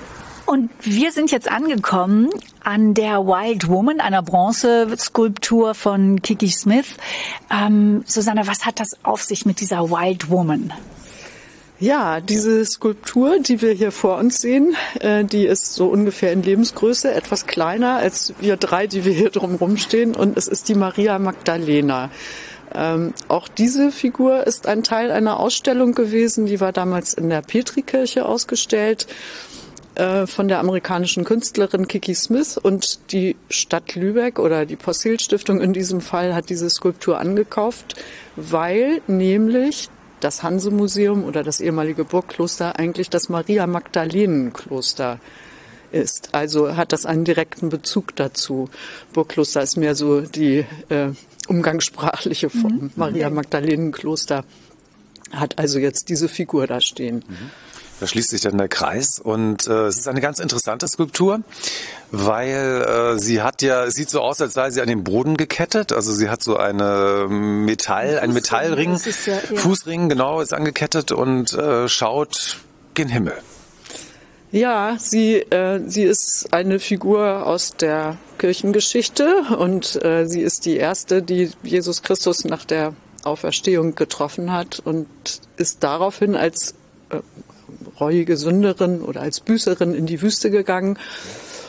Und 0.46 0.70
wir 0.80 1.12
sind 1.12 1.32
jetzt 1.32 1.52
angekommen 1.52 2.30
an 2.64 2.94
der 2.94 3.26
Wild 3.26 3.68
Woman, 3.68 4.00
einer 4.00 4.22
Bronzeskulptur 4.22 5.76
von 5.76 6.22
Kiki 6.22 6.48
Smith. 6.48 6.96
Ähm, 7.52 8.06
Susanne, 8.08 8.48
was 8.48 8.66
hat 8.66 8.80
das 8.80 8.92
auf 9.04 9.22
sich 9.22 9.46
mit 9.46 9.60
dieser 9.60 9.90
Wild 9.90 10.30
Woman? 10.30 10.72
Ja, 11.78 12.22
diese 12.22 12.66
Skulptur, 12.66 13.40
die 13.40 13.62
wir 13.62 13.74
hier 13.74 13.92
vor 13.92 14.18
uns 14.18 14.40
sehen, 14.40 14.78
äh, 15.02 15.26
die 15.26 15.46
ist 15.46 15.74
so 15.74 15.88
ungefähr 15.88 16.32
in 16.32 16.42
Lebensgröße, 16.42 17.14
etwas 17.14 17.48
kleiner 17.48 17.98
als 17.98 18.34
wir 18.40 18.56
drei, 18.56 18.88
die 18.88 19.04
wir 19.04 19.12
hier 19.12 19.30
drumherum 19.30 19.76
stehen. 19.76 20.16
Und 20.16 20.38
es 20.38 20.48
ist 20.48 20.70
die 20.70 20.76
Maria 20.76 21.20
Magdalena. 21.20 22.12
Ähm, 22.74 23.14
auch 23.28 23.48
diese 23.48 23.92
Figur 23.92 24.46
ist 24.46 24.68
ein 24.68 24.84
Teil 24.84 25.12
einer 25.12 25.40
Ausstellung 25.40 25.94
gewesen, 25.94 26.46
die 26.46 26.60
war 26.60 26.72
damals 26.72 27.14
in 27.14 27.30
der 27.30 27.42
Petrikirche 27.42 28.26
ausgestellt 28.26 29.08
äh, 29.96 30.28
von 30.28 30.48
der 30.48 30.60
amerikanischen 30.60 31.24
Künstlerin 31.24 31.88
Kiki 31.88 32.14
Smith. 32.14 32.58
Und 32.58 33.12
die 33.12 33.36
Stadt 33.50 33.96
Lübeck 33.96 34.38
oder 34.40 34.66
die 34.66 34.76
Possil-Stiftung 34.76 35.62
in 35.62 35.74
diesem 35.74 36.02
Fall 36.02 36.36
hat 36.36 36.50
diese 36.50 36.70
Skulptur 36.70 37.20
angekauft, 37.20 37.96
weil 38.36 39.02
nämlich 39.08 39.90
das 40.20 40.44
Hanse-Museum 40.44 41.24
oder 41.24 41.44
das 41.44 41.62
ehemalige 41.62 42.04
Burgkloster 42.04 42.78
eigentlich 42.78 43.10
das 43.10 43.30
Maria-Magdalenen-Kloster 43.30 45.20
ist. 45.92 46.30
Also 46.34 46.76
hat 46.76 46.92
das 46.94 47.06
einen 47.06 47.24
direkten 47.26 47.70
Bezug 47.70 48.16
dazu. 48.16 48.70
Burgkloster 49.14 49.62
ist 49.62 49.78
mehr 49.78 49.96
so 49.96 50.22
die 50.22 50.66
äh, 50.90 51.10
umgangssprachliche 51.48 52.50
Form. 52.50 52.92
Maria 52.96 53.30
Magdalenen 53.30 53.92
Kloster 53.92 54.44
hat 55.32 55.58
also 55.60 55.80
jetzt 55.80 56.10
diese 56.10 56.30
Figur 56.30 56.68
da 56.68 56.80
stehen. 56.82 57.24
Da 58.00 58.06
schließt 58.06 58.30
sich 58.30 58.42
dann 58.42 58.58
der 58.60 58.68
Kreis 58.68 59.18
und 59.20 59.66
äh, 59.68 59.88
es 59.88 59.98
ist 59.98 60.08
eine 60.08 60.22
ganz 60.22 60.38
interessante 60.40 60.88
Skulptur, 60.88 61.42
weil 62.12 63.16
äh, 63.16 63.20
sie 63.20 63.42
hat 63.42 63.64
ja, 63.64 63.86
es 63.86 63.96
sieht 63.96 64.10
so 64.12 64.22
aus, 64.22 64.40
als 64.40 64.54
sei 64.54 64.70
sie 64.70 64.82
an 64.82 64.88
den 64.88 65.04
Boden 65.04 65.36
gekettet. 65.36 65.92
Also 65.92 66.14
sie 66.14 66.30
hat 66.30 66.44
so 66.44 66.58
eine 66.58 67.26
Metall, 67.28 68.20
einen 68.20 68.34
Metallring, 68.34 68.96
ja- 69.26 69.34
ja. 69.52 69.60
Fußring 69.60 70.10
genau 70.10 70.42
ist 70.42 70.54
angekettet 70.54 71.12
und 71.12 71.54
äh, 71.54 71.90
schaut 71.90 72.58
gen 72.94 73.10
Himmel. 73.10 73.34
Ja, 74.52 74.96
sie, 74.98 75.36
äh, 75.36 75.82
sie 75.88 76.04
ist 76.04 76.54
eine 76.54 76.80
Figur 76.80 77.46
aus 77.46 77.76
der 77.76 78.18
Kirchengeschichte 78.38 79.44
und 79.60 80.02
äh, 80.06 80.26
sie 80.26 80.42
ist 80.42 80.66
die 80.66 80.78
erste, 80.78 81.22
die 81.22 81.52
Jesus 81.64 82.02
Christus 82.02 82.46
nach 82.46 82.64
der 82.64 82.94
Auferstehung 83.26 83.96
getroffen 83.96 84.54
hat 84.54 84.80
und 84.80 85.08
ist 85.58 85.84
daraufhin 85.84 86.36
als 86.36 86.76
äh, 87.10 87.20
reuige 88.00 88.38
Sünderin 88.38 89.02
oder 89.02 89.22
als 89.22 89.42
Büßerin 89.42 89.94
in 89.94 90.06
die 90.06 90.22
Wüste 90.22 90.50
gegangen. 90.50 90.98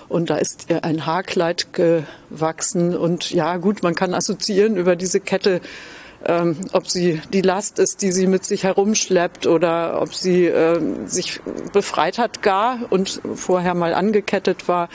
Und 0.09 0.31
da 0.31 0.37
ist 0.37 0.67
ihr 0.71 0.85
ein 0.85 1.05
Haarkleid 1.05 1.73
gewachsen. 1.73 2.97
Und 2.97 3.31
ja, 3.33 3.57
gut, 3.57 3.83
man 3.83 3.97
kann 3.97 4.15
assoziieren 4.15 4.77
über 4.77 4.95
diese 4.95 5.19
Kette, 5.21 5.61
ähm, 6.27 6.57
ob 6.73 6.89
sie 6.89 7.21
die 7.33 7.43
Last 7.43 7.79
ist, 7.79 8.03
die 8.03 8.13
sie 8.13 8.27
mit 8.27 8.45
sich 8.45 8.65
herumschleppt 8.65 9.47
oder 9.47 10.01
ob 10.03 10.15
sie 10.15 10.47
ähm, 10.47 11.07
sich 11.07 11.41
befreit 11.73 12.19
hat 12.19 12.43
gar 12.43 12.79
und 12.91 13.21
vorher 13.35 13.75
mal 13.75 13.95
angekettet 13.95 14.69
war. 14.69 14.89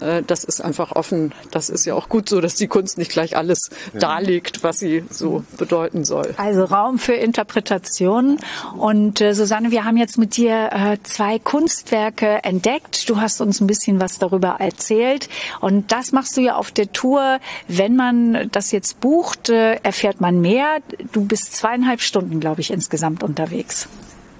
Äh, 0.00 0.22
das 0.26 0.44
ist 0.44 0.60
einfach 0.60 0.92
offen. 0.92 1.32
Das 1.50 1.70
ist 1.70 1.84
ja 1.86 1.94
auch 1.94 2.08
gut 2.08 2.28
so, 2.28 2.40
dass 2.40 2.54
die 2.56 2.66
Kunst 2.68 2.98
nicht 2.98 3.10
gleich 3.10 3.36
alles 3.36 3.70
Ja. 3.94 4.00
darlegt, 4.00 4.62
was 4.62 4.78
sie 4.78 5.04
so 5.10 5.44
bedeuten 5.56 6.04
soll. 6.04 6.34
Also 6.36 6.64
Raum 6.64 6.98
für 6.98 7.14
Interpretationen. 7.14 8.38
Und 8.76 9.20
äh, 9.20 9.34
Susanne, 9.34 9.70
wir 9.70 9.84
haben 9.84 9.96
jetzt 9.96 10.18
mit 10.18 10.36
dir 10.36 10.70
äh, 10.72 10.98
zwei 11.02 11.38
Kunstwerke 11.38 12.44
entdeckt. 12.44 13.08
Du 13.08 13.20
hast 13.20 13.40
uns 13.40 13.60
ein 13.60 13.66
bisschen 13.66 14.00
was 14.00 14.18
darüber 14.18 14.56
erzählt. 14.58 15.28
Und 15.60 15.90
das 15.92 16.12
machst 16.12 16.36
du 16.36 16.42
ja 16.42 16.56
auf 16.56 16.70
der 16.70 16.92
Tour. 16.92 17.38
Wenn 17.68 17.96
man 17.96 18.48
das 18.52 18.72
jetzt 18.72 19.00
bucht, 19.00 19.48
äh, 19.48 19.76
erfährt 19.82 20.20
man 20.20 20.40
mehr. 20.40 20.65
Du 21.12 21.24
bist 21.24 21.54
zweieinhalb 21.54 22.00
Stunden, 22.00 22.40
glaube 22.40 22.60
ich, 22.60 22.70
insgesamt 22.70 23.22
unterwegs. 23.22 23.88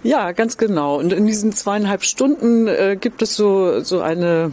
Ja, 0.03 0.33
ganz 0.33 0.57
genau. 0.57 0.99
Und 0.99 1.13
in 1.13 1.27
diesen 1.27 1.53
zweieinhalb 1.53 2.05
Stunden 2.05 2.69
äh, 2.69 2.97
gibt 3.01 3.23
es 3.23 3.35
so, 3.35 3.81
so 3.81 4.01
eine, 4.01 4.53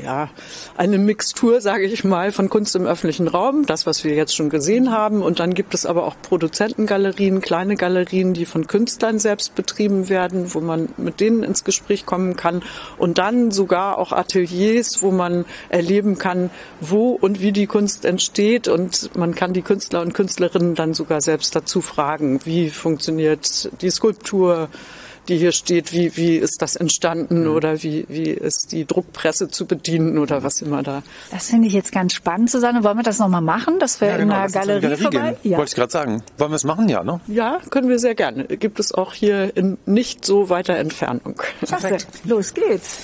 ja, 0.00 0.30
eine 0.76 0.98
Mixtur, 0.98 1.60
sage 1.60 1.84
ich 1.84 2.02
mal, 2.02 2.32
von 2.32 2.48
Kunst 2.48 2.74
im 2.76 2.86
öffentlichen 2.86 3.28
Raum, 3.28 3.66
das, 3.66 3.86
was 3.86 4.04
wir 4.04 4.14
jetzt 4.14 4.34
schon 4.34 4.48
gesehen 4.48 4.90
haben. 4.90 5.22
Und 5.22 5.38
dann 5.38 5.52
gibt 5.54 5.74
es 5.74 5.84
aber 5.84 6.06
auch 6.06 6.16
Produzentengalerien, 6.22 7.42
kleine 7.42 7.76
Galerien, 7.76 8.32
die 8.32 8.46
von 8.46 8.66
Künstlern 8.66 9.18
selbst 9.18 9.54
betrieben 9.54 10.08
werden, 10.08 10.54
wo 10.54 10.60
man 10.60 10.88
mit 10.96 11.20
denen 11.20 11.42
ins 11.42 11.64
Gespräch 11.64 12.06
kommen 12.06 12.36
kann. 12.36 12.62
Und 12.96 13.18
dann 13.18 13.50
sogar 13.50 13.98
auch 13.98 14.12
Ateliers, 14.12 15.02
wo 15.02 15.10
man 15.10 15.44
erleben 15.68 16.16
kann, 16.16 16.50
wo 16.80 17.10
und 17.10 17.40
wie 17.40 17.52
die 17.52 17.66
Kunst 17.66 18.04
entsteht. 18.04 18.68
Und 18.68 19.14
man 19.14 19.34
kann 19.34 19.52
die 19.52 19.62
Künstler 19.62 20.00
und 20.00 20.14
Künstlerinnen 20.14 20.74
dann 20.74 20.94
sogar 20.94 21.20
selbst 21.20 21.54
dazu 21.54 21.82
fragen, 21.82 22.40
wie 22.44 22.70
funktioniert 22.70 23.70
die 23.82 23.90
Skulptur, 23.90 24.68
die 25.28 25.36
hier 25.36 25.52
steht, 25.52 25.92
wie, 25.92 26.16
wie 26.16 26.36
ist 26.36 26.62
das 26.62 26.76
entstanden 26.76 27.46
oder 27.46 27.82
wie, 27.82 28.04
wie 28.08 28.30
ist 28.30 28.72
die 28.72 28.84
Druckpresse 28.86 29.48
zu 29.48 29.66
bedienen 29.66 30.18
oder 30.18 30.42
was 30.42 30.62
immer 30.62 30.82
da. 30.82 31.02
Das 31.30 31.46
finde 31.46 31.68
ich 31.68 31.74
jetzt 31.74 31.92
ganz 31.92 32.14
spannend, 32.14 32.50
Susanne. 32.50 32.82
Wollen 32.84 32.98
wir 32.98 33.04
das 33.04 33.18
nochmal 33.18 33.40
machen, 33.40 33.78
dass 33.78 34.00
wir 34.00 34.16
in 34.18 34.28
der 34.28 34.44
uns 34.44 34.54
in 34.54 34.60
Galerie, 34.60 34.96
vorbei? 34.96 35.36
gehen. 35.42 35.56
Wollte 35.56 35.70
ich 35.70 35.74
gerade 35.74 35.92
sagen. 35.92 36.22
Wollen 36.38 36.50
wir 36.50 36.56
es 36.56 36.64
machen? 36.64 36.88
Ja, 36.88 37.04
ne? 37.04 37.20
Ja, 37.26 37.60
können 37.70 37.88
wir 37.88 37.98
sehr 37.98 38.14
gerne. 38.14 38.44
Gibt 38.44 38.80
es 38.80 38.92
auch 38.92 39.12
hier 39.12 39.56
in 39.56 39.78
nicht 39.86 40.24
so 40.24 40.48
weiter 40.48 40.76
Entfernung. 40.76 41.40
Klasse. 41.60 41.98
Los 42.24 42.54
geht's. 42.54 42.98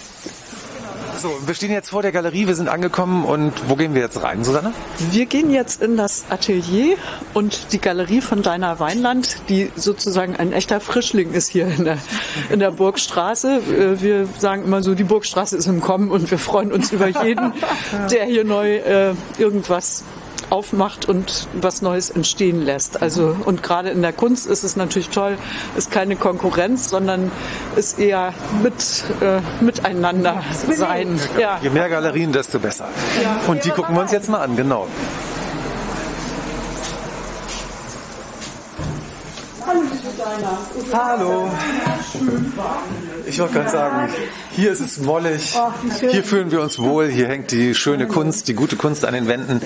So, 1.19 1.37
wir 1.47 1.55
stehen 1.55 1.73
jetzt 1.73 1.91
vor 1.91 2.03
der 2.03 2.13
Galerie, 2.13 2.47
wir 2.47 2.55
sind 2.55 2.69
angekommen 2.69 3.25
und 3.25 3.53
wo 3.69 3.75
gehen 3.75 3.93
wir 3.93 4.03
jetzt 4.03 4.23
rein, 4.23 4.45
Susanne? 4.45 4.73
Wir 5.11 5.27
gehen 5.27 5.53
jetzt 5.53 5.83
in 5.83 5.97
das 5.97 6.27
Atelier 6.31 6.97
und 7.35 7.73
die 7.73 7.81
Galerie 7.81 8.21
von 8.21 8.43
Deiner 8.43 8.79
Weinland, 8.79 9.39
die 9.49 9.73
sozusagen 9.75 10.37
ein 10.37 10.53
echter 10.53 10.79
Frischling 10.79 11.33
ist 11.33 11.49
hier 11.49 11.67
in 11.67 11.85
der, 11.85 11.99
in 12.51 12.61
der 12.61 12.71
Burgstraße. 12.71 13.61
Äh, 13.69 14.01
Wir 14.01 14.29
sagen 14.39 14.63
immer 14.63 14.81
so, 14.85 14.95
die 14.95 15.03
Burgstraße 15.03 15.57
ist 15.57 15.67
im 15.67 15.81
Kommen 15.81 16.13
und 16.13 16.31
wir 16.31 16.39
freuen 16.39 16.71
uns 16.71 16.93
über 16.93 17.09
jeden, 17.09 17.53
der 18.13 18.27
hier 18.27 18.45
neu 18.45 18.77
äh, 18.77 19.15
irgendwas 19.39 20.05
aufmacht 20.51 21.09
und 21.09 21.49
was 21.55 21.83
Neues 21.83 22.11
entstehen 22.11 22.63
lässt. 22.63 23.03
Also 23.03 23.37
und 23.45 23.63
gerade 23.63 23.91
in 23.91 24.03
der 24.03 24.13
Kunst 24.13 24.47
ist 24.47 24.65
es 24.65 24.77
natürlich 24.77 25.11
toll, 25.11 25.37
ist 25.77 25.91
keine 25.91 26.17
Konkurrenz, 26.17 26.91
sondern 26.91 27.31
ist 27.77 27.99
eher 27.99 28.33
mit 28.63 28.75
äh, 29.21 29.41
miteinander 29.63 30.43
sein. 30.71 31.21
Ja. 31.39 31.59
Je 31.63 31.71
mehr 31.71 31.89
Galerien, 31.89 32.33
desto 32.33 32.59
besser. 32.59 32.89
Und 33.47 33.65
die 33.65 33.71
gucken 33.71 33.95
wir 33.95 34.03
uns 34.03 34.13
jetzt 34.13 34.29
mal 34.29 34.41
an, 34.41 34.57
genau. 34.57 34.87
Hallo. 40.93 41.51
Ich 43.27 43.39
wollte 43.39 43.55
gerade 43.55 43.71
sagen, 43.71 44.13
hier 44.53 44.73
ist 44.73 44.81
es 44.81 44.99
mollig, 44.99 45.57
hier 46.01 46.25
fühlen 46.25 46.51
wir 46.51 46.61
uns 46.61 46.79
wohl, 46.79 47.09
hier 47.09 47.29
hängt 47.29 47.51
die 47.51 47.75
schöne 47.75 48.07
Kunst, 48.07 48.49
die 48.49 48.55
gute 48.55 48.77
Kunst 48.77 49.05
an 49.05 49.15
den 49.15 49.29
Wänden. 49.29 49.61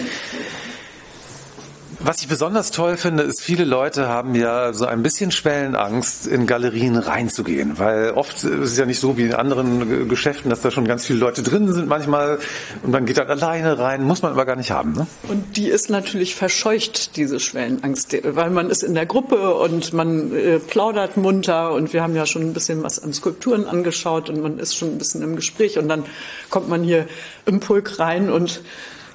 Was 2.05 2.20
ich 2.20 2.26
besonders 2.26 2.72
toll 2.72 2.96
finde, 2.96 3.22
ist, 3.22 3.42
viele 3.42 3.64
Leute 3.64 4.09
haben 4.09 4.34
ja 4.34 4.72
so 4.72 4.86
ein 4.86 5.05
bisschen 5.05 5.30
Schwellenangst, 5.30 6.26
in 6.26 6.48
Galerien 6.48 6.96
reinzugehen, 6.96 7.78
weil 7.78 8.11
oft 8.11 8.42
ist 8.42 8.72
es 8.72 8.76
ja 8.76 8.86
nicht 8.86 8.98
so 8.98 9.16
wie 9.16 9.22
in 9.22 9.34
anderen 9.34 10.09
Geschäften, 10.09 10.50
dass 10.50 10.62
da 10.62 10.72
schon 10.72 10.84
ganz 10.84 11.07
viele 11.07 11.20
Leute 11.20 11.44
drin 11.44 11.72
sind 11.72 11.86
manchmal 11.86 12.40
und 12.82 12.90
man 12.90 13.07
geht 13.07 13.18
dann 13.18 13.28
alleine 13.28 13.78
rein, 13.78 14.03
muss 14.03 14.20
man 14.20 14.32
aber 14.32 14.44
gar 14.46 14.57
nicht 14.57 14.72
haben. 14.72 14.94
Ne? 14.94 15.07
Und 15.28 15.57
die 15.57 15.68
ist 15.68 15.90
natürlich 15.90 16.34
verscheucht, 16.34 17.16
diese 17.16 17.38
Schwellenangst, 17.38 18.16
weil 18.24 18.50
man 18.50 18.68
ist 18.68 18.82
in 18.82 18.94
der 18.94 19.07
Gruppe 19.07 19.55
und 19.55 19.92
man 19.92 20.34
äh, 20.34 20.59
plaudert 20.59 21.16
munter 21.16 21.72
und 21.72 21.92
wir 21.92 22.03
haben 22.03 22.16
ja 22.16 22.26
schon 22.26 22.42
ein 22.42 22.53
bisschen 22.53 22.82
was 22.82 23.00
an 23.00 23.12
Skulpturen 23.12 23.64
angeschaut 23.66 24.28
und 24.28 24.42
man 24.42 24.59
ist 24.59 24.76
schon 24.76 24.88
ein 24.88 24.98
bisschen 24.98 25.22
im 25.22 25.36
Gespräch 25.36 25.78
und 25.78 25.86
dann 25.86 26.03
kommt 26.50 26.68
man 26.68 26.82
hier 26.82 27.07
im 27.46 27.61
Pulk 27.61 28.00
rein 28.00 28.28
und 28.28 28.61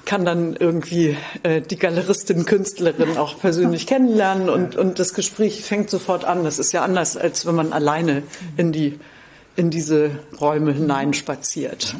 kann 0.08 0.24
dann 0.24 0.56
irgendwie 0.56 1.18
äh, 1.42 1.60
die 1.60 1.76
Galeristin, 1.76 2.46
Künstlerin 2.46 3.18
auch 3.18 3.38
persönlich 3.38 3.86
kennenlernen 3.86 4.48
und, 4.48 4.74
und 4.74 4.98
das 4.98 5.12
Gespräch 5.12 5.62
fängt 5.62 5.90
sofort 5.90 6.24
an. 6.24 6.44
Das 6.44 6.58
ist 6.58 6.72
ja 6.72 6.82
anders, 6.82 7.18
als 7.18 7.44
wenn 7.44 7.54
man 7.54 7.74
alleine 7.74 8.22
in 8.56 8.72
die 8.72 8.98
in 9.58 9.70
diese 9.70 10.12
Räume 10.40 10.72
hineinspaziert. 10.72 11.96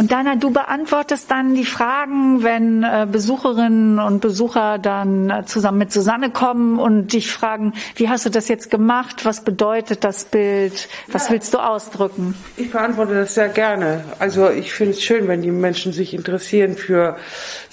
Und 0.00 0.10
Dana, 0.10 0.34
du 0.34 0.50
beantwortest 0.50 1.30
dann 1.30 1.54
die 1.54 1.64
Fragen, 1.64 2.42
wenn 2.42 2.82
äh, 2.82 3.06
Besucherinnen 3.10 4.00
und 4.00 4.20
Besucher 4.20 4.78
dann 4.78 5.30
äh, 5.30 5.44
zusammen 5.46 5.78
mit 5.78 5.92
Susanne 5.92 6.30
kommen 6.30 6.78
und 6.80 7.12
dich 7.12 7.30
fragen, 7.30 7.74
wie 7.94 8.08
hast 8.08 8.26
du 8.26 8.30
das 8.30 8.48
jetzt 8.48 8.70
gemacht? 8.70 9.24
Was 9.24 9.44
bedeutet 9.44 10.02
das 10.02 10.24
Bild? 10.24 10.88
Was 11.12 11.26
Ja. 11.28 11.34
willst 11.34 11.54
du 11.54 11.58
ausdrücken? 11.58 12.34
Ich 12.56 12.70
beantworte 12.72 13.14
das 13.14 13.34
sehr 13.34 13.50
gerne. 13.50 14.02
Also 14.18 14.50
ich 14.50 14.72
finde 14.72 14.94
es 14.94 15.02
schön, 15.02 15.28
wenn 15.28 15.42
die 15.42 15.52
Menschen 15.52 15.92
sich 15.92 16.12
interessieren 16.12 16.74
für 16.76 17.16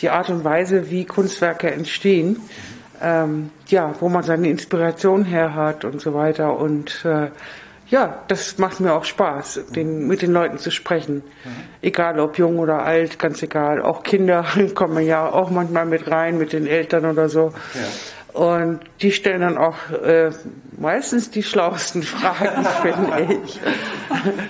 die 0.01 0.09
Art 0.11 0.29
und 0.29 0.43
Weise, 0.43 0.91
wie 0.91 1.05
Kunstwerke 1.05 1.71
entstehen. 1.71 2.38
Ähm, 3.01 3.49
ja, 3.67 3.95
wo 3.99 4.07
man 4.07 4.23
seine 4.23 4.47
Inspiration 4.49 5.25
her 5.25 5.55
hat 5.55 5.84
und 5.84 5.99
so 5.99 6.13
weiter. 6.13 6.57
Und 6.57 7.03
äh, 7.03 7.31
ja, 7.89 8.23
das 8.27 8.57
macht 8.57 8.79
mir 8.79 8.93
auch 8.93 9.05
Spaß, 9.05 9.61
den, 9.75 10.07
mit 10.07 10.21
den 10.21 10.31
Leuten 10.31 10.57
zu 10.57 10.71
sprechen. 10.71 11.23
Egal 11.81 12.19
ob 12.19 12.38
jung 12.38 12.59
oder 12.59 12.84
alt, 12.84 13.19
ganz 13.19 13.41
egal. 13.43 13.81
Auch 13.81 14.03
Kinder 14.03 14.45
kommen 14.75 15.05
ja 15.05 15.29
auch 15.29 15.49
manchmal 15.49 15.86
mit 15.86 16.09
rein, 16.09 16.38
mit 16.38 16.53
den 16.53 16.65
Eltern 16.65 17.05
oder 17.05 17.29
so. 17.29 17.53
Und 18.34 18.79
die 19.01 19.11
stellen 19.11 19.41
dann 19.41 19.57
auch 19.59 19.75
äh, 19.91 20.31
meistens 20.79 21.29
die 21.29 21.43
schlauesten 21.43 22.01
Fragen, 22.03 22.65
finde 22.81 23.39
ich. 23.43 23.59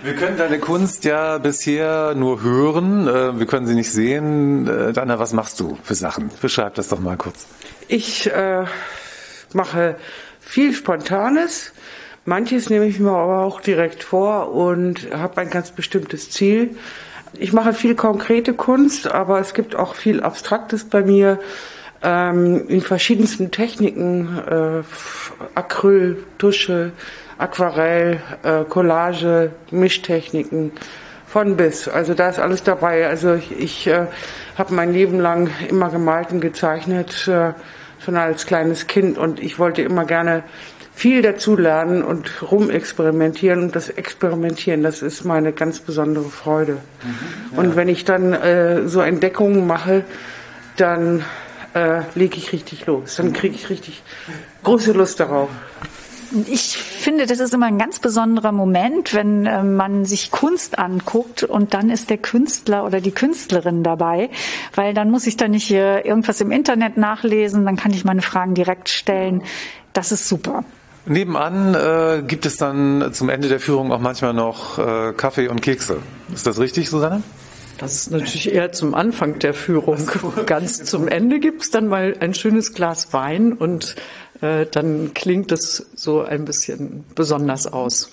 Wir 0.03 0.15
können 0.15 0.38
deine 0.38 0.59
Kunst 0.59 1.03
ja 1.03 1.38
bisher 1.38 2.13
nur 2.15 2.41
hören, 2.41 3.07
äh, 3.07 3.38
wir 3.38 3.45
können 3.45 3.67
sie 3.67 3.75
nicht 3.75 3.91
sehen. 3.91 4.67
Äh, 4.67 4.93
Dana, 4.93 5.19
was 5.19 5.34
machst 5.34 5.59
du 5.59 5.77
für 5.84 5.95
Sachen? 5.95 6.31
Beschreib 6.41 6.75
das 6.75 6.88
doch 6.88 6.99
mal 6.99 7.17
kurz. 7.17 7.45
Ich 7.89 8.31
äh, 8.31 8.63
mache 9.51 9.97
viel 10.39 10.73
Spontanes. 10.73 11.73
Manches 12.26 12.69
nehme 12.69 12.86
ich 12.86 12.99
mir 12.99 13.11
aber 13.11 13.43
auch 13.43 13.59
direkt 13.59 14.03
vor 14.03 14.53
und 14.53 15.09
habe 15.13 15.41
ein 15.41 15.49
ganz 15.49 15.71
bestimmtes 15.71 16.32
Ziel. 16.32 16.78
Ich 17.34 17.51
mache 17.51 17.74
viel 17.74 17.95
konkrete 17.95 18.53
Kunst, 18.53 19.11
aber 19.11 19.39
es 19.39 19.53
gibt 19.53 19.76
auch 19.76 19.95
viel 19.95 20.21
Abstraktes 20.24 20.86
bei 20.86 21.01
mir 21.01 21.39
ähm, 22.01 22.67
in 22.69 22.80
verschiedensten 22.82 23.51
Techniken, 23.51 24.38
äh, 24.38 24.84
Acryl, 25.55 26.24
Tusche, 26.38 26.91
Aquarell, 27.38 28.21
äh, 28.43 28.63
Collage, 28.65 29.51
Mischtechniken, 29.71 30.71
von 31.28 31.57
bis. 31.57 31.88
Also 31.88 32.13
da 32.13 32.30
ist 32.30 32.39
alles 32.39 32.63
dabei. 32.63 33.07
Also 33.07 33.34
ich, 33.34 33.51
ich 33.59 33.88
äh, 33.88 34.05
habe 34.57 34.74
mein 34.74 34.93
Leben 34.93 35.19
lang 35.19 35.49
immer 35.67 35.89
gemalt 35.89 36.32
und 36.32 36.39
gezeichnet, 36.39 37.28
äh, 37.28 37.53
schon 37.99 38.15
als 38.15 38.45
kleines 38.45 38.88
Kind 38.88 39.17
und 39.17 39.41
ich 39.41 39.59
wollte 39.59 39.82
immer 39.82 40.05
gerne 40.05 40.43
viel 40.95 41.21
dazu 41.21 41.55
lernen 41.55 42.03
und 42.03 42.43
rumexperimentieren 42.43 43.63
und 43.63 43.75
das 43.75 43.89
Experimentieren, 43.89 44.83
das 44.83 45.01
ist 45.01 45.25
meine 45.25 45.51
ganz 45.51 45.79
besondere 45.79 46.29
Freude. 46.29 46.77
Und 47.55 47.75
wenn 47.75 47.89
ich 47.89 48.05
dann 48.05 48.33
äh, 48.33 48.87
so 48.87 49.01
Entdeckungen 49.01 49.65
mache, 49.65 50.05
dann 50.77 51.23
äh, 51.73 52.01
lege 52.15 52.37
ich 52.37 52.53
richtig 52.53 52.85
los. 52.85 53.15
Dann 53.15 53.33
kriege 53.33 53.55
ich 53.55 53.69
richtig 53.69 54.03
große 54.63 54.93
Lust 54.93 55.19
darauf. 55.19 55.49
Ich 56.47 56.77
finde, 56.77 57.27
das 57.27 57.39
ist 57.39 57.53
immer 57.53 57.67
ein 57.67 57.77
ganz 57.77 57.99
besonderer 57.99 58.51
Moment, 58.51 59.13
wenn 59.13 59.45
äh, 59.45 59.61
man 59.63 60.05
sich 60.05 60.31
Kunst 60.31 60.79
anguckt 60.79 61.43
und 61.43 61.75
dann 61.75 61.91
ist 61.91 62.09
der 62.09 62.17
Künstler 62.17 62.85
oder 62.85 63.01
die 63.01 63.11
Künstlerin 63.11 63.83
dabei, 63.83 64.31
weil 64.73 64.95
dann 64.95 65.11
muss 65.11 65.27
ich 65.27 65.37
da 65.37 65.47
nicht 65.47 65.69
äh, 65.69 65.99
irgendwas 66.01 66.41
im 66.41 66.51
Internet 66.51 66.97
nachlesen, 66.97 67.65
dann 67.65 67.75
kann 67.75 67.91
ich 67.91 68.03
meine 68.03 68.23
Fragen 68.23 68.55
direkt 68.55 68.89
stellen. 68.89 69.43
Das 69.93 70.11
ist 70.11 70.27
super. 70.27 70.63
Nebenan 71.06 71.76
äh, 71.76 72.24
gibt 72.26 72.45
es 72.45 72.58
dann 72.58 73.12
zum 73.14 73.30
Ende 73.30 73.49
der 73.49 73.60
Führung 73.60 73.91
auch 73.91 73.99
manchmal 73.99 74.34
noch 74.34 74.80
äh, 74.80 75.14
Kaffee 75.14 75.49
und 75.49 75.62
Kekse. 75.62 75.97
Ist 76.34 76.47
das 76.47 76.60
richtig, 76.60 76.89
Susanne? 76.89 77.24
Das 77.78 77.93
ist 77.93 78.12
natürlich 78.12 78.54
eher 78.54 78.72
zum 78.72 78.93
Anfang 78.93 79.39
der 79.39 79.54
Führung. 79.54 79.97
Ganz 80.45 80.84
zum 80.86 81.08
Ende 81.08 81.39
gibt's 81.39 81.72
dann 81.72 81.88
mal 81.88 82.16
ein 82.20 82.34
schönes 82.34 82.74
Glas 82.74 83.12
Wein 83.12 83.51
und 83.51 83.95
äh, 84.41 84.66
dann 84.70 85.14
klingt 85.14 85.51
es 85.51 85.88
so 85.95 86.22
ein 86.22 86.45
bisschen 86.45 87.04
besonders 87.16 87.68
aus. 87.68 88.10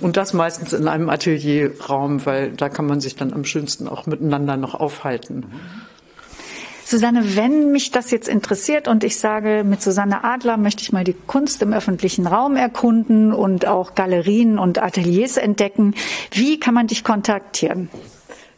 Und 0.00 0.16
das 0.16 0.32
meistens 0.32 0.72
in 0.72 0.88
einem 0.88 1.08
Atelierraum, 1.08 2.26
weil 2.26 2.50
da 2.50 2.68
kann 2.68 2.86
man 2.86 3.00
sich 3.00 3.16
dann 3.16 3.32
am 3.32 3.44
schönsten 3.44 3.88
auch 3.88 4.06
miteinander 4.06 4.56
noch 4.56 4.74
aufhalten. 4.74 5.46
Susanne, 6.88 7.34
wenn 7.34 7.72
mich 7.72 7.90
das 7.90 8.12
jetzt 8.12 8.28
interessiert 8.28 8.86
und 8.86 9.02
ich 9.02 9.18
sage, 9.18 9.64
mit 9.64 9.82
Susanne 9.82 10.22
Adler 10.22 10.56
möchte 10.56 10.82
ich 10.82 10.92
mal 10.92 11.02
die 11.02 11.16
Kunst 11.26 11.60
im 11.62 11.72
öffentlichen 11.72 12.28
Raum 12.28 12.54
erkunden 12.54 13.32
und 13.32 13.66
auch 13.66 13.96
Galerien 13.96 14.56
und 14.56 14.80
Ateliers 14.80 15.36
entdecken, 15.36 15.96
wie 16.30 16.60
kann 16.60 16.74
man 16.74 16.86
dich 16.86 17.02
kontaktieren? 17.02 17.90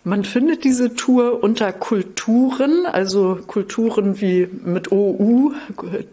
Man 0.05 0.25
findet 0.25 0.65
diese 0.65 0.95
Tour 0.95 1.43
unter 1.43 1.73
Kulturen, 1.73 2.87
also 2.87 3.41
Kulturen 3.47 4.21
wie 4.21 4.49
mit 4.65 4.93
OU, 4.93 5.53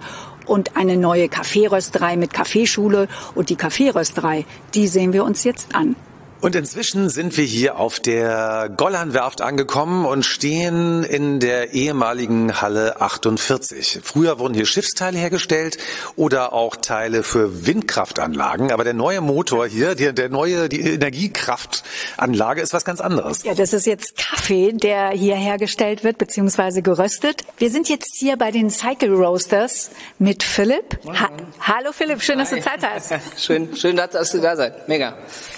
und 0.53 0.77
eine 0.77 0.99
neue 0.99 1.31
Kaffeerösterei 1.31 2.17
mit 2.19 2.35
Kaffeeschule. 2.35 3.09
Und 3.35 3.49
die 3.49 3.57
Kaffeerösterei, 3.57 4.45
die 4.75 4.87
sehen 4.87 5.15
wir 5.15 5.25
uns 5.25 5.45
jetzt 5.45 5.75
an. 5.75 5.97
Und 6.43 6.57
inzwischen 6.57 7.09
sind 7.09 7.37
wir 7.37 7.45
hier 7.45 7.77
auf 7.77 8.01
der 8.01 8.69
Gollernwerft 8.77 9.43
angekommen 9.43 10.05
und 10.05 10.25
stehen 10.25 11.05
in 11.05 11.39
der 11.39 11.73
ehemaligen 11.73 12.61
Halle 12.61 13.01
48. 13.01 14.01
Früher 14.03 14.41
wurden 14.41 14.53
hier 14.53 14.67
Schiffsteile 14.67 15.19
hergestellt 15.19 15.79
oder 16.17 16.53
auch 16.53 16.75
Teile 16.75 17.23
für 17.23 17.65
Windkraftanlagen. 17.65 18.73
Aber 18.73 18.83
der 18.83 18.93
neue 18.93 19.21
Motor 19.21 19.69
hier, 19.69 19.95
der, 19.95 20.13
der 20.13 20.31
neue, 20.31 20.69
die 20.69 20.81
Energiekraftanlage 20.81 22.61
ist 22.61 22.73
was 22.73 22.85
ganz 22.85 23.01
anderes. 23.01 23.45
Ja, 23.45 23.55
das 23.55 23.73
ist 23.73 23.87
jetzt 23.87 24.17
Kaffee, 24.17 24.73
der 24.73 25.11
hier 25.11 25.37
hergestellt 25.37 26.03
wird, 26.03 26.19
beziehungsweise 26.19 26.83
geröstet. 26.83 27.45
Wir 27.59 27.71
sind 27.71 27.89
jetzt 27.89 28.17
hier 28.19 28.37
bei 28.37 28.51
den 28.51 28.69
Cycle 28.69 29.15
Roasters 29.15 29.91
mit 30.19 30.43
Philipp. 30.43 30.99
Ha 31.07 31.31
Hallo 31.61 31.93
Philipp, 31.93 32.21
schön, 32.21 32.39
dass 32.39 32.51
du 32.51 32.61
Zeit 32.61 32.81
hast. 32.83 33.15
schön, 33.39 33.77
schön, 33.77 33.97
dass 33.97 34.33
du 34.33 34.41
da 34.41 34.57
seid. 34.57 34.89
Mega. 34.89 35.17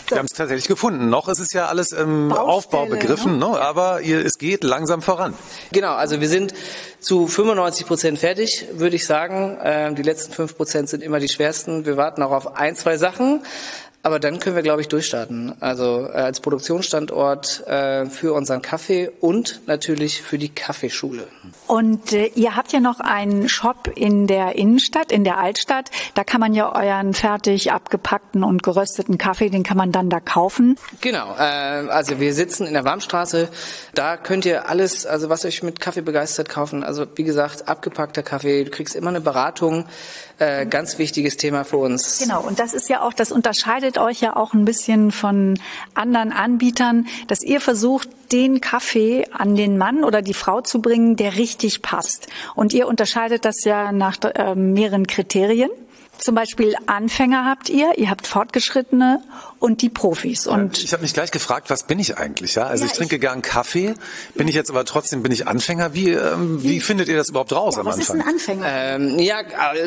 Wir 0.09 0.19
haben 0.19 0.27
es 0.27 0.37
tatsächlich 0.37 0.69
gefunden. 0.69 1.09
Noch 1.09 1.29
ist 1.29 1.39
es 1.39 1.53
ja 1.53 1.67
alles 1.67 1.93
im 1.93 2.33
Aufbau 2.33 2.87
begriffen, 2.87 3.39
ne? 3.39 3.47
aber 3.47 4.03
ihr, 4.03 4.25
es 4.25 4.39
geht 4.39 4.65
langsam 4.65 5.03
voran. 5.03 5.35
Genau, 5.73 5.95
also 5.95 6.21
wir 6.21 6.29
sind 6.29 6.55
zu 7.01 7.27
95 7.27 7.87
Prozent 7.87 8.19
fertig, 8.19 8.67
würde 8.73 8.97
ich 8.97 9.07
sagen. 9.07 9.59
Ähm, 9.63 9.95
die 9.95 10.03
letzten 10.03 10.33
fünf 10.33 10.57
Prozent 10.57 10.89
sind 10.89 11.03
immer 11.03 11.21
die 11.21 11.29
schwersten. 11.29 11.87
Wir 11.87 11.97
warten 11.97 12.23
auch 12.23 12.33
auf 12.33 12.57
ein, 12.57 12.77
zwei 12.77 12.97
Sachen. 12.97 13.43
Aber 14.05 14.21
dann 14.21 14.39
können 14.39 14.55
wir, 14.55 14.63
glaube 14.63 14.83
ich, 14.83 14.89
durchstarten. 14.89 15.55
Also 15.61 16.07
äh, 16.07 16.13
als 16.13 16.41
Produktionsstandort 16.41 17.67
äh, 17.67 18.05
für 18.05 18.35
unseren 18.35 18.61
Kaffee 18.61 19.11
und 19.21 19.63
natürlich 19.67 20.21
für 20.21 20.37
die 20.37 20.51
Kaffeeschule. 20.51 21.27
Und 21.67 22.13
äh, 22.13 22.27
ihr 22.35 22.57
habt 22.57 22.73
ja 22.73 22.81
noch 22.81 23.01
einen 23.01 23.49
Shop 23.49 23.91
in 23.95 24.27
der 24.27 24.57
Innenstadt, 24.57 25.11
in 25.11 25.25
der 25.25 25.39
Altstadt. 25.39 25.91
Da 26.15 26.23
kann 26.23 26.41
man 26.41 26.53
ja 26.53 26.75
euren 26.75 27.15
fertig 27.15 27.73
abgepackten 27.73 28.45
und 28.45 28.63
gerösteten 28.63 29.17
Kaffee, 29.17 29.49
den 29.49 29.63
kann 29.63 29.77
man 29.77 29.91
dann 29.91 30.11
da 30.11 30.21
kaufen. 30.21 30.77
Genau. 31.01 31.35
Äh, 31.39 31.89
also 31.89 32.21
wir 32.21 32.35
sitzen 32.35 32.67
in 32.67 32.75
der 32.75 32.85
Warmstraße. 32.85 33.49
Da 33.95 34.17
könnt 34.17 34.45
ihr 34.45 34.69
alles, 34.69 35.07
also 35.07 35.31
was 35.31 35.45
euch 35.45 35.63
mit 35.63 35.81
Kaffee 35.81 36.03
begeistert, 36.03 36.49
kaufen. 36.49 36.85
Also 36.85 37.07
wie 37.15 37.25
gesagt, 37.25 37.67
abgepackter 37.67 38.23
Kaffee. 38.23 38.65
Du 38.65 38.71
kriegst 38.71 38.95
immer 38.95 39.09
eine 39.09 39.21
Beratung. 39.21 39.87
Äh, 40.39 40.67
ganz 40.67 40.99
wichtiges 40.99 41.37
Thema 41.37 41.65
für 41.65 41.77
uns. 41.77 42.19
Genau. 42.19 42.43
Und 42.43 42.59
das 42.59 42.75
ist 42.75 42.89
ja 42.89 43.03
auch, 43.03 43.13
das 43.13 43.31
unterscheidet 43.31 43.99
euch 43.99 44.21
ja 44.21 44.35
auch 44.35 44.53
ein 44.53 44.65
bisschen 44.65 45.13
von 45.13 45.59
anderen 45.95 46.33
Anbietern, 46.33 47.07
dass 47.29 47.43
ihr 47.43 47.61
versucht, 47.61 48.09
den 48.33 48.61
Kaffee 48.61 49.27
an 49.33 49.57
den 49.57 49.79
Mann 49.79 50.05
oder 50.05 50.23
die 50.23 50.35
Frau 50.35 50.61
zu 50.61 50.81
bringen, 50.81 51.17
der 51.17 51.37
richtig 51.37 51.83
passt. 51.83 52.29
Und 52.55 52.73
ihr 52.73 52.87
unterscheidet 52.89 53.45
das 53.45 53.65
ja 53.65 53.93
nach 53.93 54.17
äh, 54.23 54.55
mehreren 54.55 55.07
Kriterien. 55.07 55.71
Zum 56.19 56.35
Beispiel 56.35 56.75
Anfänger 56.87 57.45
habt 57.45 57.69
ihr, 57.69 57.99
ihr 57.99 58.09
habt 58.09 58.27
Fortgeschrittene 58.27 59.21
und 59.65 59.81
die 59.83 59.89
Profis. 59.89 60.47
Und 60.47 60.85
ich 60.85 60.93
habe 60.93 61.03
mich 61.03 61.15
gleich 61.15 61.31
gefragt, 61.31 61.71
was 61.71 61.85
bin 61.85 61.99
ich 61.99 62.19
eigentlich? 62.19 62.55
Ja, 62.55 62.67
also 62.67 62.85
Ja, 62.85 62.91
ich 62.91 62.97
trinke 62.97 63.19
gern 63.19 63.41
Kaffee, 63.41 63.95
bin 64.35 64.47
ich 64.47 64.55
jetzt 64.55 64.69
aber 64.71 64.85
trotzdem 64.85 65.23
bin 65.23 65.33
ich 65.33 65.49
Anfänger. 65.49 65.95
Wie 65.95 66.11
ähm, 66.11 66.63
wie 66.63 66.81
findet 66.81 67.09
ihr 67.09 67.17
das 67.17 67.31
überhaupt 67.31 67.53
raus 67.53 67.79
am 67.79 67.87
was 67.87 67.97
ist 67.99 68.11
Anfang? 68.11 68.27
ein 68.29 68.35
Anfänger? 68.35 68.67
Ähm, 68.69 69.19
ja, 69.19 69.39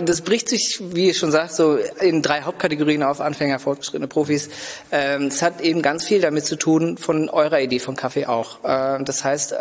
das 0.02 0.22
bricht 0.22 0.50
sich, 0.50 0.80
wie 0.82 1.12
ich 1.12 1.18
schon 1.18 1.32
sagt, 1.32 1.54
so 1.54 1.78
in 2.02 2.22
drei 2.24 2.42
Hauptkategorien 2.42 3.04
auf 3.04 3.22
Anfänger, 3.22 3.60
fortgeschrittene 3.60 4.08
Profis. 4.08 4.50
Ähm, 4.92 5.28
Es 5.28 5.42
hat 5.44 5.62
eben 5.62 5.82
ganz 5.84 6.06
viel 6.06 6.22
damit 6.22 6.46
zu 6.46 6.56
tun, 6.56 6.98
von 6.98 7.30
eurer 7.30 7.62
Idee 7.62 7.80
vom 7.80 7.96
Kaffee 7.96 8.26
auch. 8.26 8.60
Ähm, 8.66 9.06
Das 9.06 9.24
heißt, 9.24 9.52
äh, 9.52 9.58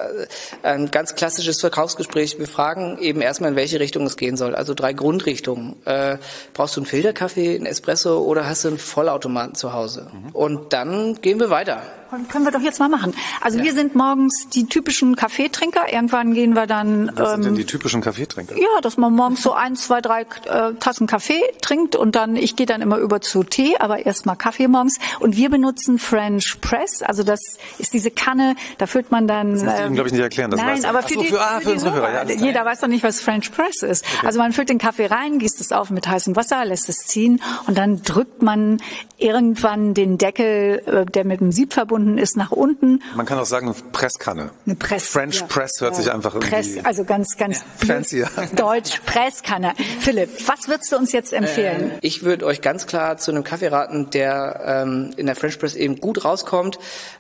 ein 0.62 0.91
ganz 0.91 1.14
klassisches 1.14 1.61
Verkaufsgespräch. 1.61 2.39
Wir 2.39 2.49
fragen 2.49 2.99
eben 3.01 3.21
erstmal, 3.21 3.51
in 3.51 3.57
welche 3.57 3.81
Richtung 3.81 4.07
es 4.07 4.17
gehen 4.17 4.37
soll. 4.39 4.55
Also 4.55 4.73
drei 4.75 4.93
Grundrichtungen. 4.95 5.77
Äh, 5.85 6.17
Brauchst 6.55 6.77
du 6.77 6.81
einen 6.81 6.87
Filterkaffee, 6.87 7.55
einen 7.57 7.67
Espresso 7.67 8.19
oder 8.21 8.47
hast 8.49 8.64
du 8.64 8.69
einen 8.69 8.79
Vollautomaten 8.79 9.55
zu 9.55 9.73
Hause? 9.75 10.05
Und 10.32 10.72
dann 10.72 11.14
gehen 11.20 11.40
wir 11.40 11.50
weiter. 11.50 11.82
Können 12.28 12.44
wir 12.44 12.52
doch 12.52 12.61
jetzt 12.61 12.78
mal 12.78 12.88
machen. 12.88 13.14
Also 13.40 13.62
wir 13.62 13.72
sind 13.72 13.94
morgens 13.94 14.48
die 14.52 14.66
typischen 14.66 15.16
Kaffeetrinker. 15.16 15.92
Irgendwann 15.92 16.34
gehen 16.34 16.54
wir 16.54 16.66
dann. 16.66 17.11
Was 17.14 17.32
sind 17.32 17.44
denn 17.44 17.52
ähm, 17.52 17.59
die 17.59 17.64
typischen 17.64 18.00
Kaffeetrinker? 18.00 18.57
ja, 18.57 18.80
dass 18.82 18.96
man 18.96 19.12
morgens 19.12 19.42
so 19.42 19.52
ein, 19.52 19.76
zwei, 19.76 20.00
drei 20.00 20.22
äh, 20.22 20.74
Tassen 20.78 21.07
Kaffee 21.07 21.42
trinkt 21.61 21.96
und 21.96 22.14
dann, 22.14 22.36
ich 22.36 22.57
gehe 22.57 22.66
dann 22.66 22.80
immer 22.80 22.98
über 22.98 23.20
zu 23.20 23.42
Tee, 23.42 23.76
aber 23.78 24.07
erstmal 24.07 24.36
Kaffee 24.36 24.68
morgens. 24.68 24.98
Und 25.20 25.36
wir 25.36 25.50
benutzen 25.50 25.98
French 25.98 26.61
Press, 26.61 27.02
also 27.02 27.22
das 27.22 27.40
ist 27.78 27.92
diese 27.92 28.11
Kanne, 28.11 28.57
da 28.78 28.86
füllt 28.86 29.11
man 29.11 29.26
dann. 29.26 29.52
Das 29.52 29.80
ähm, 29.80 29.88
ihm, 29.88 29.94
glaube 29.94 30.09
ich, 30.09 30.12
nicht 30.12 30.22
erklären. 30.22 30.50
Das 30.50 30.61
Nein, 30.61 30.84
er. 30.84 30.90
aber 30.90 31.00
Ach 31.00 31.09
für, 31.09 31.14
so, 31.14 31.22
die, 31.22 31.28
für, 31.28 31.40
ah, 31.40 31.61
für 31.61 31.68
die 31.68 31.72
unsere 31.72 31.94
Hörer. 31.94 32.28
Ja. 32.28 32.36
Jeder 32.36 32.64
weiß 32.64 32.80
doch 32.80 32.88
nicht, 32.88 33.04
was 33.04 33.20
French 33.20 33.52
Press 33.52 33.82
ist. 33.82 34.04
Also 34.24 34.38
man 34.38 34.52
füllt 34.52 34.68
den 34.68 34.78
Kaffee 34.78 35.07
rein, 35.07 35.38
gießt 35.38 35.61
es 35.61 35.72
auf 35.72 35.90
mit 35.90 36.07
heißem 36.07 36.36
Wasser, 36.36 36.64
lässt 36.64 36.88
es 36.88 37.07
ziehen 37.07 37.42
und 37.66 37.76
dann 37.76 38.02
drückt 38.02 38.42
man 38.42 38.78
irgendwann 39.18 39.94
den 39.94 40.18
Deckel, 40.18 40.82
äh, 40.86 41.07
der 41.07 41.24
mit 41.24 41.40
dem 41.40 41.52
Sieb 41.52 41.72
verbunden 41.72 41.95
ist, 42.18 42.36
nach 42.36 42.51
unten. 42.51 43.03
Man 43.14 43.26
kann 43.26 43.38
auch 43.38 43.47
sagen 43.47 43.74
Presskanne. 43.92 44.51
Eine 44.64 44.74
Press. 44.76 45.09
French 45.09 45.40
ja. 45.40 45.47
Press 45.47 45.80
hört 45.80 45.97
sich 45.97 46.11
einfach 46.12 46.34
irgendwie 46.34 46.51
Press, 46.51 46.84
also 46.84 47.05
ganz, 47.05 47.36
ganz 47.36 47.64
fancy 47.78 48.24
an. 48.24 48.49
Deutsch, 48.57 49.01
Presskanne. 49.07 49.72
Philipp, 50.01 50.30
was 50.47 50.68
würdest 50.68 50.92
du 50.92 50.97
uns 50.97 51.12
jetzt 51.12 51.32
empfehlen? 51.32 51.90
Ähm, 51.92 51.99
ich 52.01 52.22
würde 52.22 52.47
euch 52.47 52.61
ganz 52.61 52.86
klar 52.86 53.16
zu 53.16 53.30
einem 53.30 53.44
Kaffee 53.44 53.68
raten, 53.68 54.11
der 54.11 54.84
ähm, 54.86 55.12
in 55.16 55.26
der 55.26 55.36
French 55.36 55.59
Press 55.59 55.74
eben 55.74 56.01
gut 56.01 56.24
rauskommt, 56.24 56.78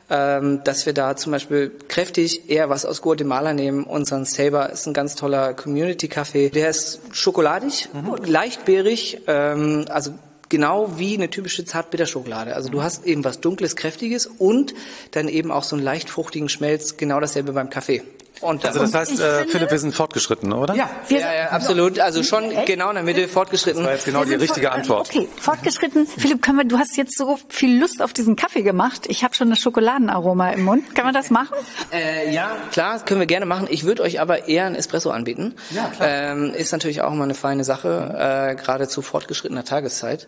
ähm, 0.08 0.62
dass 0.64 0.86
wir 0.86 0.92
da 0.92 1.16
zum 1.16 1.32
Beispiel 1.32 1.72
kräftig 1.88 2.48
eher 2.50 2.70
was 2.70 2.84
aus 2.84 3.02
Guatemala 3.02 3.52
nehmen. 3.52 3.84
Unseren 3.84 4.24
Saber 4.24 4.70
ist 4.70 4.86
ein 4.86 4.94
ganz 4.94 5.14
toller 5.14 5.54
Community-Kaffee. 5.54 6.50
Der 6.50 6.70
ist 6.70 7.00
schokoladig, 7.12 7.88
leicht 8.24 8.64
beerig, 8.64 9.22
ähm, 9.26 9.86
also 9.88 10.12
genau 10.48 10.98
wie 10.98 11.14
eine 11.14 11.30
typische 11.30 11.64
Zartbitterschokolade. 11.64 12.54
Also 12.54 12.68
du 12.68 12.82
hast 12.82 13.04
eben 13.06 13.24
was 13.24 13.40
Dunkles, 13.40 13.76
Kräftiges 13.76 14.26
und 14.26 14.74
dann 15.12 15.28
eben 15.28 15.50
auch 15.50 15.64
so 15.64 15.76
einen 15.76 15.84
leicht 15.84 16.10
fruchtigen 16.10 16.48
Schmelz, 16.48 16.96
genau 16.96 17.20
dasselbe 17.20 17.52
beim 17.52 17.70
Kaffee. 17.70 18.02
Und 18.40 18.64
Also 18.64 18.80
das 18.80 18.94
heißt, 18.94 19.20
äh, 19.20 19.44
Philipp, 19.46 19.70
wir 19.70 19.78
sind 19.78 19.94
fortgeschritten, 19.94 20.52
oder? 20.52 20.74
ja, 20.74 20.90
ja, 21.08 21.18
ja, 21.18 21.48
absolut. 21.50 21.98
Also 22.00 22.22
schon 22.22 22.52
genau 22.66 22.88
in 22.90 22.94
der 22.96 23.04
Mitte 23.04 23.28
fortgeschritten. 23.28 23.80
Das 23.82 23.86
war 23.86 23.94
jetzt 23.94 24.04
genau 24.04 24.24
die 24.24 24.34
richtige 24.34 24.72
Antwort. 24.72 25.08
Okay, 25.08 25.28
fortgeschritten. 25.40 26.06
Philipp, 26.18 26.42
können 26.42 26.58
wir, 26.58 26.64
du 26.64 26.78
hast 26.78 26.96
jetzt 26.96 27.16
so 27.16 27.38
viel 27.48 27.78
Lust 27.80 28.02
auf 28.02 28.12
diesen 28.12 28.36
Kaffee 28.36 28.62
gemacht. 28.62 29.06
Ich 29.08 29.24
habe 29.24 29.34
schon 29.34 29.48
das 29.50 29.58
Schokoladenaroma 29.60 30.50
im 30.50 30.64
Mund. 30.64 30.94
Können 30.94 31.08
wir 31.08 31.12
das 31.12 31.30
machen? 31.30 31.54
Äh, 31.92 32.32
ja, 32.32 32.50
klar, 32.72 33.00
können 33.04 33.20
wir 33.20 33.26
gerne 33.26 33.46
machen. 33.46 33.66
Ich 33.70 33.84
würde 33.84 34.02
euch 34.02 34.20
aber 34.20 34.48
eher 34.48 34.66
einen 34.66 34.74
Espresso 34.74 35.10
anbieten. 35.10 35.54
Ja, 35.70 35.88
klar. 35.96 36.08
Ähm, 36.08 36.52
ist 36.54 36.72
natürlich 36.72 37.00
auch 37.02 37.12
immer 37.12 37.24
eine 37.24 37.34
feine 37.34 37.64
Sache, 37.64 38.50
äh, 38.52 38.54
gerade 38.56 38.88
zu 38.88 39.02
fortgeschrittener 39.02 39.64
Tageszeit. 39.64 40.26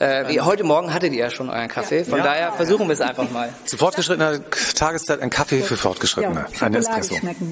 Äh, 0.00 0.32
ihr- 0.34 0.44
heute 0.44 0.64
Morgen 0.64 0.92
hattet 0.94 1.12
ihr 1.12 1.18
ja 1.20 1.30
schon 1.30 1.50
euren 1.50 1.68
Kaffee, 1.68 2.04
von 2.04 2.18
Ja. 2.18 2.24
daher 2.24 2.52
versuchen 2.52 2.88
wir 2.88 2.94
es 2.94 3.00
einfach 3.00 3.30
mal. 3.30 3.50
Zu 3.66 3.76
fortgeschrittener 3.76 4.40
Tageszeit 4.76 5.20
ein 5.20 5.30
Kaffee 5.30 5.62
für 5.62 5.76
Fortgeschrittene. 5.76 6.46
ein 6.46 6.52
Schokolade 6.52 6.78
Espresso. 6.78 7.14
schmecken. 7.16 7.49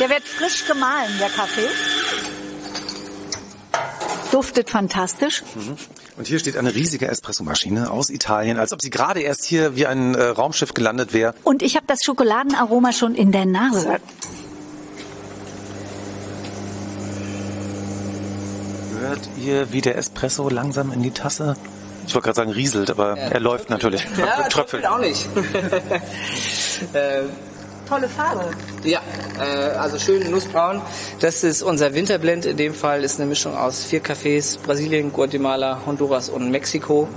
Der 0.00 0.08
wird 0.08 0.22
frisch 0.22 0.66
gemahlen, 0.66 1.10
der 1.18 1.28
Kaffee. 1.28 1.68
Duftet 4.32 4.70
fantastisch. 4.70 5.42
Mhm. 5.54 5.76
Und 6.16 6.26
hier 6.26 6.38
steht 6.38 6.56
eine 6.56 6.74
riesige 6.74 7.08
Espressomaschine 7.08 7.90
aus 7.90 8.10
Italien, 8.10 8.58
als 8.58 8.72
ob 8.72 8.80
sie 8.80 8.90
gerade 8.90 9.20
erst 9.20 9.44
hier 9.44 9.76
wie 9.76 9.86
ein 9.86 10.14
äh, 10.14 10.22
Raumschiff 10.22 10.74
gelandet 10.74 11.12
wäre. 11.12 11.34
Und 11.44 11.62
ich 11.62 11.76
habe 11.76 11.86
das 11.86 12.02
Schokoladenaroma 12.04 12.92
schon 12.92 13.14
in 13.14 13.32
der 13.32 13.46
Nase. 13.46 13.98
Hört 19.00 19.28
ihr, 19.42 19.72
wie 19.72 19.80
der 19.80 19.96
Espresso 19.96 20.48
langsam 20.48 20.92
in 20.92 21.02
die 21.02 21.10
Tasse? 21.10 21.56
Ich 22.10 22.14
wollte 22.16 22.24
gerade 22.24 22.36
sagen 22.38 22.50
rieselt, 22.50 22.90
aber 22.90 23.16
er 23.16 23.38
läuft 23.38 23.70
natürlich. 23.70 24.04
Ja, 24.18 24.48
Tröpfelt. 24.48 24.82
tröpfelt 24.82 24.86
auch 24.88 24.98
nicht. 24.98 25.26
äh, 26.92 27.22
Tolle 27.88 28.08
Farbe. 28.08 28.50
Ja, 28.82 29.00
äh, 29.38 29.76
also 29.76 29.96
schön 30.00 30.28
nussbraun. 30.28 30.82
Das 31.20 31.44
ist 31.44 31.62
unser 31.62 31.94
Winterblend. 31.94 32.46
In 32.46 32.56
dem 32.56 32.74
Fall 32.74 33.04
ist 33.04 33.20
eine 33.20 33.28
Mischung 33.28 33.56
aus 33.56 33.84
vier 33.84 34.02
Cafés, 34.02 34.58
Brasilien, 34.58 35.12
Guatemala, 35.12 35.82
Honduras 35.86 36.28
und 36.30 36.50
Mexiko. 36.50 37.08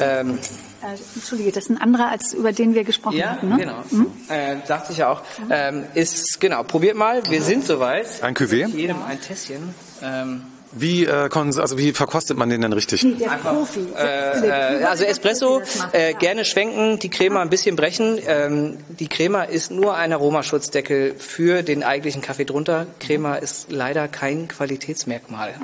Ähm, 0.00 0.40
Äh, 0.82 0.98
Entschuldige, 1.14 1.52
das 1.52 1.64
ist 1.64 1.70
ein 1.70 1.80
anderer, 1.80 2.08
als 2.08 2.34
über 2.34 2.50
den 2.52 2.74
wir 2.74 2.82
gesprochen 2.82 3.16
ja, 3.16 3.30
hatten. 3.30 3.48
Ne? 3.48 3.56
genau. 3.58 3.82
Äh, 4.28 4.56
sagte 4.66 4.90
ich 4.90 4.98
ja 4.98 5.10
auch. 5.12 5.22
Ähm, 5.50 5.84
ist, 5.94 6.40
genau, 6.40 6.64
probiert 6.64 6.96
mal. 6.96 7.22
Wir 7.30 7.42
sind 7.42 7.64
soweit. 7.64 8.22
Ein 8.22 8.34
Cuvée? 8.34 8.66
Jedem 8.66 9.02
ein 9.04 9.20
Tässchen. 9.20 9.72
Ähm, 10.02 10.42
Wie, 10.78 11.04
äh, 11.04 11.28
also 11.32 11.78
wie 11.78 11.92
verkostet 11.92 12.36
man 12.36 12.50
den 12.50 12.60
denn 12.60 12.72
richtig? 12.72 13.00
Der 13.18 13.30
Profi. 13.30 13.86
Äh, 13.96 14.80
äh, 14.80 14.84
also 14.84 15.04
Espresso 15.04 15.62
äh, 15.92 16.12
gerne 16.14 16.44
schwenken, 16.44 16.98
die 16.98 17.08
Crema 17.08 17.40
ein 17.40 17.48
bisschen 17.48 17.76
brechen. 17.76 18.18
Ähm, 18.26 18.76
die 18.88 19.08
Crema 19.08 19.44
ist 19.44 19.70
nur 19.70 19.94
ein 19.94 20.12
Aromaschutzdeckel 20.12 21.14
für 21.18 21.62
den 21.62 21.82
eigentlichen 21.82 22.20
Kaffee 22.20 22.44
drunter. 22.44 22.86
Crema 23.00 23.36
ist 23.36 23.72
leider 23.72 24.06
kein 24.06 24.48
Qualitätsmerkmal. 24.48 25.54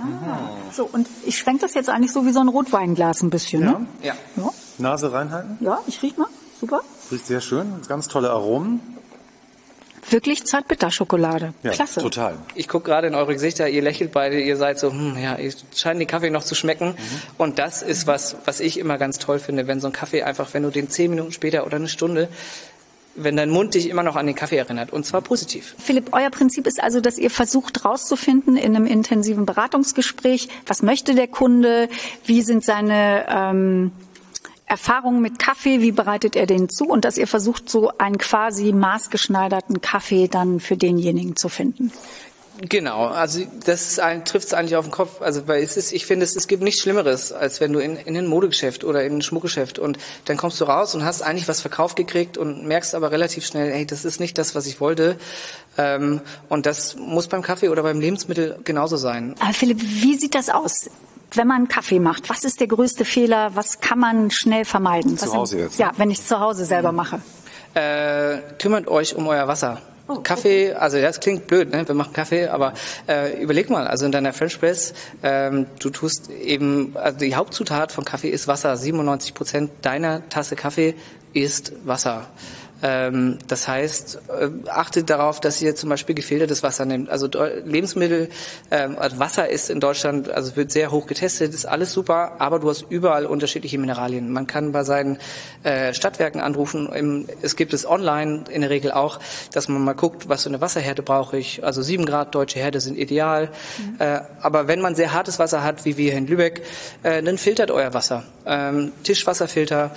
So, 0.72 0.88
und 0.90 1.06
ich 1.26 1.38
schwenke 1.38 1.60
das 1.60 1.74
jetzt 1.74 1.90
eigentlich 1.90 2.12
so 2.12 2.24
wie 2.24 2.32
so 2.32 2.40
ein 2.40 2.48
Rotweinglas 2.48 3.22
ein 3.22 3.30
bisschen. 3.30 3.64
Ne? 3.64 3.86
Ja. 4.02 4.14
Ja, 4.36 4.50
Nase 4.78 5.12
reinhalten. 5.12 5.58
ja 5.60 5.78
ich 5.86 6.02
riech 6.02 6.16
mal. 6.16 6.28
Super. 6.58 6.80
Riecht 7.10 7.26
sehr 7.26 7.40
schön. 7.40 7.80
Ganz 7.88 8.08
tolle 8.08 8.30
Aromen. 8.30 8.80
Wirklich 10.10 10.44
Zartbitterschokolade. 10.44 11.54
Ja, 11.62 11.70
Klasse. 11.70 12.00
total. 12.00 12.38
Ich 12.54 12.68
gucke 12.68 12.86
gerade 12.86 13.06
in 13.06 13.14
eure 13.14 13.32
Gesichter, 13.32 13.68
ihr 13.68 13.82
lächelt 13.82 14.12
beide, 14.12 14.40
ihr 14.40 14.56
seid 14.56 14.78
so, 14.78 14.90
hm, 14.90 15.16
ja, 15.22 15.36
ihr 15.36 15.52
scheint 15.74 16.00
den 16.00 16.08
Kaffee 16.08 16.30
noch 16.30 16.44
zu 16.44 16.54
schmecken. 16.54 16.94
Und 17.38 17.58
das 17.58 17.82
ist 17.82 18.06
was, 18.06 18.36
was 18.44 18.60
ich 18.60 18.78
immer 18.78 18.98
ganz 18.98 19.18
toll 19.18 19.38
finde, 19.38 19.66
wenn 19.66 19.80
so 19.80 19.86
ein 19.86 19.92
Kaffee 19.92 20.22
einfach, 20.22 20.54
wenn 20.54 20.62
du 20.62 20.70
den 20.70 20.90
zehn 20.90 21.10
Minuten 21.10 21.32
später 21.32 21.66
oder 21.66 21.76
eine 21.76 21.88
Stunde, 21.88 22.28
wenn 23.14 23.36
dein 23.36 23.50
Mund 23.50 23.74
dich 23.74 23.88
immer 23.88 24.02
noch 24.02 24.16
an 24.16 24.26
den 24.26 24.34
Kaffee 24.34 24.56
erinnert. 24.56 24.92
Und 24.92 25.04
zwar 25.04 25.20
positiv. 25.20 25.74
Philipp, 25.78 26.10
euer 26.12 26.30
Prinzip 26.30 26.66
ist 26.66 26.82
also, 26.82 27.00
dass 27.00 27.18
ihr 27.18 27.30
versucht 27.30 27.84
herauszufinden 27.84 28.56
in 28.56 28.74
einem 28.74 28.86
intensiven 28.86 29.46
Beratungsgespräch, 29.46 30.48
was 30.66 30.82
möchte 30.82 31.14
der 31.14 31.28
Kunde, 31.28 31.88
wie 32.24 32.42
sind 32.42 32.64
seine 32.64 33.26
ähm, 33.28 33.92
Erfahrungen 34.72 35.20
mit 35.20 35.38
Kaffee, 35.38 35.82
wie 35.82 35.92
bereitet 35.92 36.34
er 36.34 36.46
den 36.46 36.70
zu 36.70 36.86
und 36.86 37.04
dass 37.04 37.18
ihr 37.18 37.26
versucht, 37.26 37.68
so 37.68 37.92
einen 37.98 38.16
quasi 38.16 38.72
maßgeschneiderten 38.72 39.82
Kaffee 39.82 40.28
dann 40.28 40.60
für 40.60 40.78
denjenigen 40.78 41.36
zu 41.36 41.50
finden. 41.50 41.92
Genau, 42.58 43.06
also 43.06 43.40
das 43.66 44.00
trifft 44.24 44.46
es 44.46 44.54
eigentlich 44.54 44.76
auf 44.76 44.86
den 44.86 44.90
Kopf. 44.90 45.20
Also 45.20 45.46
weil 45.46 45.62
es 45.62 45.76
ist, 45.76 45.92
ich 45.92 46.06
finde, 46.06 46.24
es, 46.24 46.36
es 46.36 46.48
gibt 46.48 46.62
nichts 46.62 46.80
Schlimmeres, 46.80 47.32
als 47.32 47.60
wenn 47.60 47.74
du 47.74 47.80
in, 47.80 47.96
in 47.98 48.16
ein 48.16 48.26
Modegeschäft 48.26 48.82
oder 48.82 49.04
in 49.04 49.18
ein 49.18 49.22
Schmuckgeschäft 49.22 49.78
und 49.78 49.98
dann 50.24 50.38
kommst 50.38 50.58
du 50.58 50.64
raus 50.64 50.94
und 50.94 51.04
hast 51.04 51.20
eigentlich 51.20 51.48
was 51.48 51.60
verkauft 51.60 51.96
gekriegt 51.96 52.38
und 52.38 52.64
merkst 52.66 52.94
aber 52.94 53.10
relativ 53.10 53.44
schnell, 53.44 53.70
hey, 53.70 53.84
das 53.84 54.06
ist 54.06 54.20
nicht 54.20 54.38
das, 54.38 54.54
was 54.54 54.66
ich 54.66 54.80
wollte. 54.80 55.18
Ähm, 55.76 56.22
und 56.48 56.64
das 56.64 56.96
muss 56.96 57.28
beim 57.28 57.42
Kaffee 57.42 57.68
oder 57.68 57.82
beim 57.82 58.00
Lebensmittel 58.00 58.58
genauso 58.64 58.96
sein. 58.96 59.34
Aber 59.38 59.52
Philipp, 59.52 59.82
wie 59.82 60.16
sieht 60.16 60.34
das 60.34 60.48
aus? 60.48 60.88
Wenn 61.34 61.46
man 61.46 61.68
Kaffee 61.68 61.98
macht, 61.98 62.28
was 62.28 62.44
ist 62.44 62.60
der 62.60 62.66
größte 62.66 63.04
Fehler? 63.04 63.54
Was 63.54 63.80
kann 63.80 63.98
man 63.98 64.30
schnell 64.30 64.64
vermeiden? 64.64 65.16
Zu 65.16 65.26
was 65.26 65.34
Hause 65.34 65.50
sind, 65.50 65.60
jetzt, 65.60 65.78
Ja, 65.78 65.92
wenn 65.96 66.10
ich 66.10 66.18
es 66.18 66.26
zu 66.26 66.40
Hause 66.40 66.64
selber 66.64 66.92
mache. 66.92 67.20
Äh, 67.74 68.38
kümmert 68.58 68.88
euch 68.88 69.16
um 69.16 69.26
euer 69.26 69.48
Wasser. 69.48 69.80
Kaffee, 70.22 70.74
also 70.74 71.00
das 71.00 71.20
klingt 71.20 71.46
blöd, 71.46 71.70
ne? 71.70 71.86
wir 71.86 71.94
machen 71.94 72.12
Kaffee, 72.12 72.48
aber 72.48 72.74
äh, 73.08 73.40
überleg 73.40 73.70
mal, 73.70 73.86
also 73.86 74.04
in 74.04 74.12
deiner 74.12 74.32
French 74.32 74.58
Press, 74.58 74.92
ähm, 75.22 75.66
du 75.78 75.90
tust 75.90 76.28
eben, 76.28 76.94
also 76.96 77.18
die 77.18 77.34
Hauptzutat 77.34 77.92
von 77.92 78.04
Kaffee 78.04 78.28
ist 78.28 78.46
Wasser. 78.48 78.76
97 78.76 79.32
Prozent 79.32 79.70
deiner 79.82 80.28
Tasse 80.28 80.56
Kaffee 80.56 80.94
ist 81.32 81.72
Wasser. 81.84 82.26
Ähm, 82.82 83.38
das 83.46 83.68
heißt, 83.68 84.20
äh, 84.40 84.48
achtet 84.68 85.08
darauf, 85.08 85.38
dass 85.38 85.62
ihr 85.62 85.76
zum 85.76 85.88
Beispiel 85.88 86.16
gefiltertes 86.16 86.64
Wasser 86.64 86.84
nehmt. 86.84 87.08
Also 87.10 87.28
Lebensmittel, 87.64 88.28
ähm, 88.72 88.96
also 88.98 89.20
Wasser 89.20 89.48
ist 89.48 89.70
in 89.70 89.78
Deutschland, 89.78 90.30
also 90.30 90.56
wird 90.56 90.72
sehr 90.72 90.90
hoch 90.90 91.06
getestet, 91.06 91.54
ist 91.54 91.64
alles 91.64 91.92
super, 91.92 92.40
aber 92.40 92.58
du 92.58 92.68
hast 92.68 92.86
überall 92.88 93.26
unterschiedliche 93.26 93.78
Mineralien. 93.78 94.32
Man 94.32 94.48
kann 94.48 94.72
bei 94.72 94.82
seinen 94.82 95.18
äh, 95.62 95.94
Stadtwerken 95.94 96.40
anrufen. 96.40 97.28
Es 97.40 97.54
gibt 97.54 97.72
es 97.72 97.86
online 97.86 98.44
in 98.50 98.62
der 98.62 98.70
Regel 98.70 98.90
auch, 98.90 99.20
dass 99.52 99.68
man 99.68 99.82
mal 99.84 99.92
guckt, 99.92 100.28
was 100.28 100.42
für 100.42 100.48
eine 100.48 100.60
Wasserhärte 100.60 101.02
brauche 101.02 101.38
ich. 101.38 101.62
Also 101.62 101.82
sieben 101.82 102.04
Grad 102.04 102.34
deutsche 102.34 102.58
Härte 102.58 102.80
sind 102.80 102.98
ideal. 102.98 103.50
Äh, 104.00 104.20
aber 104.40 104.66
wenn 104.66 104.80
man 104.80 104.96
sehr 104.96 105.12
hartes 105.12 105.38
Wasser 105.38 105.62
hat, 105.62 105.84
wie 105.84 105.96
wir 105.96 106.10
hier 106.10 106.18
in 106.18 106.26
Lübeck, 106.26 106.62
dann 107.02 107.38
filtert 107.38 107.70
euer 107.70 107.94
Wasser. 107.94 108.24
Ähm, 108.44 108.92
Tischwasserfilter. 109.04 109.92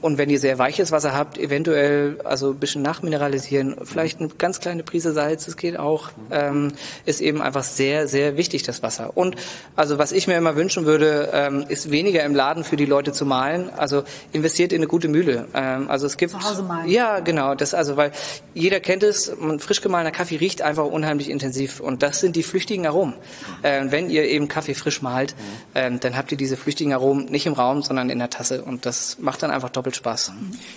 Und 0.00 0.18
wenn 0.18 0.30
ihr 0.30 0.38
sehr 0.38 0.58
weiches 0.58 0.92
Wasser 0.92 1.12
habt, 1.14 1.38
eventuell 1.38 1.79
also 2.24 2.50
ein 2.50 2.58
bisschen 2.58 2.82
nachmineralisieren, 2.82 3.76
vielleicht 3.84 4.20
eine 4.20 4.28
ganz 4.28 4.60
kleine 4.60 4.82
Prise 4.82 5.12
Salz, 5.12 5.46
das 5.46 5.56
geht 5.56 5.78
auch, 5.78 6.10
ähm, 6.30 6.72
ist 7.06 7.20
eben 7.20 7.40
einfach 7.42 7.62
sehr, 7.62 8.08
sehr 8.08 8.36
wichtig, 8.36 8.62
das 8.62 8.82
Wasser. 8.82 9.16
Und 9.16 9.36
also 9.76 9.98
was 9.98 10.12
ich 10.12 10.26
mir 10.26 10.36
immer 10.36 10.56
wünschen 10.56 10.86
würde, 10.86 11.30
ähm, 11.32 11.64
ist 11.68 11.90
weniger 11.90 12.24
im 12.24 12.34
Laden 12.34 12.64
für 12.64 12.76
die 12.76 12.86
Leute 12.86 13.12
zu 13.12 13.26
mahlen. 13.26 13.70
Also 13.76 14.04
investiert 14.32 14.72
in 14.72 14.78
eine 14.78 14.86
gute 14.86 15.08
Mühle. 15.08 15.46
Ähm, 15.54 15.88
also 15.90 16.06
es 16.06 16.16
gibt 16.16 16.32
Zu 16.32 16.42
Hause 16.42 16.62
malen. 16.62 16.88
ja 16.88 17.20
genau, 17.20 17.54
das 17.54 17.74
also 17.74 17.96
weil 17.96 18.12
jeder 18.54 18.80
kennt 18.80 19.02
es, 19.02 19.28
ein 19.28 19.60
frisch 19.60 19.80
gemahlener 19.80 20.10
Kaffee 20.10 20.36
riecht 20.36 20.62
einfach 20.62 20.84
unheimlich 20.84 21.30
intensiv 21.30 21.80
und 21.80 22.02
das 22.02 22.20
sind 22.20 22.36
die 22.36 22.42
flüchtigen 22.42 22.86
Aromen. 22.86 23.14
Ähm, 23.62 23.90
wenn 23.90 24.10
ihr 24.10 24.24
eben 24.24 24.48
Kaffee 24.48 24.74
frisch 24.74 25.02
malt, 25.02 25.34
ähm, 25.74 26.00
dann 26.00 26.16
habt 26.16 26.32
ihr 26.32 26.38
diese 26.38 26.56
flüchtigen 26.56 26.92
Aromen 26.92 27.26
nicht 27.26 27.46
im 27.46 27.52
Raum, 27.52 27.82
sondern 27.82 28.10
in 28.10 28.18
der 28.18 28.30
Tasse 28.30 28.62
und 28.62 28.86
das 28.86 29.18
macht 29.20 29.42
dann 29.42 29.50
einfach 29.50 29.70
doppelt 29.70 29.96
Spaß. 29.96 30.32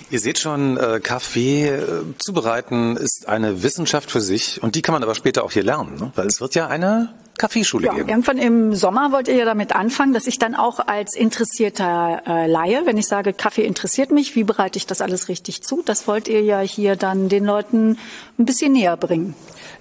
Ihr 0.09 0.19
seht 0.19 0.39
schon, 0.39 0.77
äh, 0.77 0.92
Kaffee 0.99 1.67
äh, 1.69 1.81
zubereiten 2.19 2.95
ist 2.97 3.27
eine 3.27 3.63
Wissenschaft 3.63 4.11
für 4.11 4.21
sich 4.21 4.61
und 4.61 4.75
die 4.75 4.81
kann 4.81 4.93
man 4.93 5.03
aber 5.03 5.15
später 5.15 5.43
auch 5.43 5.51
hier 5.51 5.63
lernen, 5.63 5.97
ne? 5.99 6.11
weil 6.15 6.27
es 6.27 6.41
wird 6.41 6.55
ja 6.55 6.67
eine 6.67 7.13
Kaffeeschule 7.37 7.87
Ja, 7.87 7.93
geben. 7.93 8.09
irgendwann 8.09 8.37
im 8.37 8.75
Sommer 8.75 9.11
wollt 9.11 9.27
ihr 9.27 9.35
ja 9.35 9.45
damit 9.45 9.75
anfangen, 9.75 10.13
dass 10.13 10.27
ich 10.27 10.37
dann 10.37 10.53
auch 10.53 10.79
als 10.79 11.15
interessierter 11.15 12.21
äh, 12.27 12.47
Laie, 12.47 12.83
wenn 12.85 12.97
ich 12.97 13.07
sage, 13.07 13.33
Kaffee 13.33 13.63
interessiert 13.65 14.11
mich, 14.11 14.35
wie 14.35 14.43
bereite 14.43 14.77
ich 14.77 14.85
das 14.85 15.01
alles 15.01 15.29
richtig 15.29 15.63
zu, 15.63 15.81
das 15.83 16.07
wollt 16.07 16.27
ihr 16.27 16.41
ja 16.41 16.59
hier 16.59 16.95
dann 16.95 17.29
den 17.29 17.43
Leuten 17.45 17.97
ein 18.37 18.45
bisschen 18.45 18.73
näher 18.73 18.97
bringen. 18.97 19.33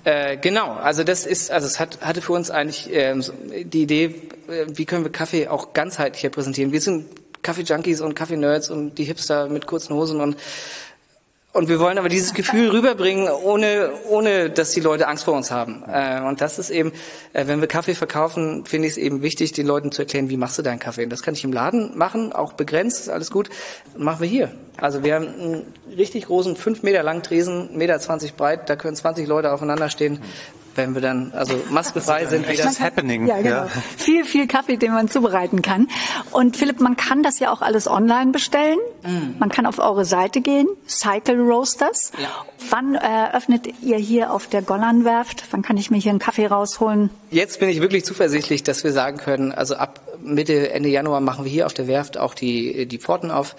Äh, 0.04 0.38
genau, 0.38 0.72
also 0.72 1.04
das 1.04 1.26
ist, 1.26 1.50
also 1.50 1.66
es 1.66 1.78
hat, 1.78 2.00
hatte 2.00 2.22
für 2.22 2.32
uns 2.32 2.50
eigentlich 2.50 2.90
so 3.20 3.32
die 3.64 3.82
Idee, 3.82 4.04
äh, 4.48 4.66
wie 4.68 4.86
können 4.86 5.04
wir 5.04 5.12
Kaffee 5.12 5.48
auch 5.48 5.74
ganzheitlicher 5.74 6.30
präsentieren. 6.30 6.72
Wir 6.72 6.80
sind 6.80 7.04
Kaffee-Junkies 7.42 8.00
und 8.00 8.14
Kaffee-Nerds 8.14 8.70
und 8.70 8.96
die 8.96 9.04
Hipster 9.04 9.48
mit 9.48 9.66
kurzen 9.66 9.94
Hosen 9.94 10.20
und 10.20 10.36
und 11.52 11.68
wir 11.68 11.78
wollen 11.80 11.98
aber 11.98 12.08
dieses 12.08 12.32
Gefühl 12.32 12.70
rüberbringen, 12.70 13.28
ohne, 13.28 13.90
ohne 14.08 14.48
dass 14.48 14.70
die 14.70 14.80
Leute 14.80 15.06
Angst 15.06 15.24
vor 15.24 15.34
uns 15.34 15.50
haben. 15.50 15.84
Äh, 15.86 16.22
und 16.22 16.40
das 16.40 16.58
ist 16.58 16.70
eben, 16.70 16.92
äh, 17.34 17.46
wenn 17.46 17.60
wir 17.60 17.68
Kaffee 17.68 17.94
verkaufen, 17.94 18.64
finde 18.64 18.88
ich 18.88 18.92
es 18.92 18.98
eben 18.98 19.20
wichtig, 19.20 19.52
den 19.52 19.66
Leuten 19.66 19.92
zu 19.92 20.02
erklären, 20.02 20.30
wie 20.30 20.38
machst 20.38 20.58
du 20.58 20.62
deinen 20.62 20.78
Kaffee. 20.78 21.04
Und 21.04 21.10
das 21.10 21.22
kann 21.22 21.34
ich 21.34 21.44
im 21.44 21.52
Laden 21.52 21.96
machen, 21.96 22.32
auch 22.32 22.54
begrenzt, 22.54 23.00
ist 23.00 23.08
alles 23.10 23.30
gut. 23.30 23.50
Machen 23.96 24.20
wir 24.20 24.28
hier. 24.28 24.50
Also 24.78 25.04
wir 25.04 25.14
haben 25.14 25.28
einen 25.28 25.66
richtig 25.96 26.26
großen, 26.26 26.56
fünf 26.56 26.82
Meter 26.82 27.02
langen 27.02 27.22
Tresen, 27.22 27.76
Meter 27.76 27.98
zwanzig 28.00 28.34
breit, 28.34 28.70
da 28.70 28.76
können 28.76 28.96
20 28.96 29.28
Leute 29.28 29.52
aufeinander 29.52 29.90
stehen. 29.90 30.20
Wenn 30.74 30.94
wir 30.94 31.02
dann 31.02 31.32
also 31.32 31.54
maskenfrei 31.70 32.26
sind, 32.26 32.48
wie 32.48 32.56
das 32.56 32.80
Happening. 32.80 33.26
Ja, 33.26 33.40
genau. 33.40 33.66
Viel, 33.96 34.24
viel 34.24 34.46
Kaffee, 34.46 34.76
den 34.76 34.92
man 34.92 35.08
zubereiten 35.08 35.62
kann. 35.62 35.88
Und 36.30 36.56
Philipp, 36.56 36.80
man 36.80 36.96
kann 36.96 37.22
das 37.22 37.38
ja 37.38 37.52
auch 37.52 37.62
alles 37.62 37.88
online 37.88 38.32
bestellen. 38.32 38.78
Mm. 39.02 39.38
Man 39.38 39.50
kann 39.50 39.66
auf 39.66 39.78
eure 39.78 40.04
Seite 40.04 40.40
gehen, 40.40 40.66
Cycle 40.86 41.40
Roasters. 41.40 42.12
Ja. 42.20 42.28
Wann 42.70 42.94
äh, 42.94 43.34
öffnet 43.34 43.68
ihr 43.82 43.96
hier 43.96 44.32
auf 44.32 44.46
der 44.46 44.62
Gollernwerft? 44.62 45.44
Wann 45.50 45.62
kann 45.62 45.76
ich 45.76 45.90
mir 45.90 45.98
hier 45.98 46.10
einen 46.10 46.18
Kaffee 46.18 46.46
rausholen? 46.46 47.10
Jetzt 47.30 47.60
bin 47.60 47.68
ich 47.68 47.80
wirklich 47.80 48.04
zuversichtlich, 48.04 48.62
dass 48.62 48.84
wir 48.84 48.92
sagen 48.92 49.18
können, 49.18 49.52
also 49.52 49.74
ab 49.74 50.00
Mitte, 50.22 50.70
Ende 50.70 50.88
Januar 50.88 51.20
machen 51.20 51.44
wir 51.44 51.50
hier 51.50 51.66
auf 51.66 51.74
der 51.74 51.86
Werft 51.86 52.16
auch 52.16 52.34
die, 52.34 52.86
die 52.86 52.98
Pforten 52.98 53.30
auf. 53.30 53.56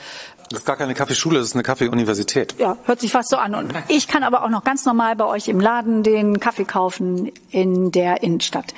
Das 0.49 0.59
ist 0.59 0.65
gar 0.65 0.75
keine 0.75 0.93
Kaffeeschule, 0.93 1.39
das 1.39 1.47
ist 1.47 1.53
eine 1.55 1.63
Kaffeeuniversität. 1.63 2.55
Ja, 2.59 2.77
hört 2.85 2.99
sich 2.99 3.11
fast 3.11 3.29
so 3.29 3.37
an. 3.37 3.55
Und 3.55 3.73
ich 3.87 4.07
kann 4.07 4.23
aber 4.23 4.43
auch 4.43 4.49
noch 4.49 4.63
ganz 4.63 4.85
normal 4.85 5.15
bei 5.15 5.25
euch 5.25 5.47
im 5.47 5.59
Laden 5.59 6.03
den 6.03 6.39
Kaffee 6.39 6.65
kaufen 6.65 7.31
in 7.49 7.91
der 7.91 8.23
Innenstadt. 8.23 8.73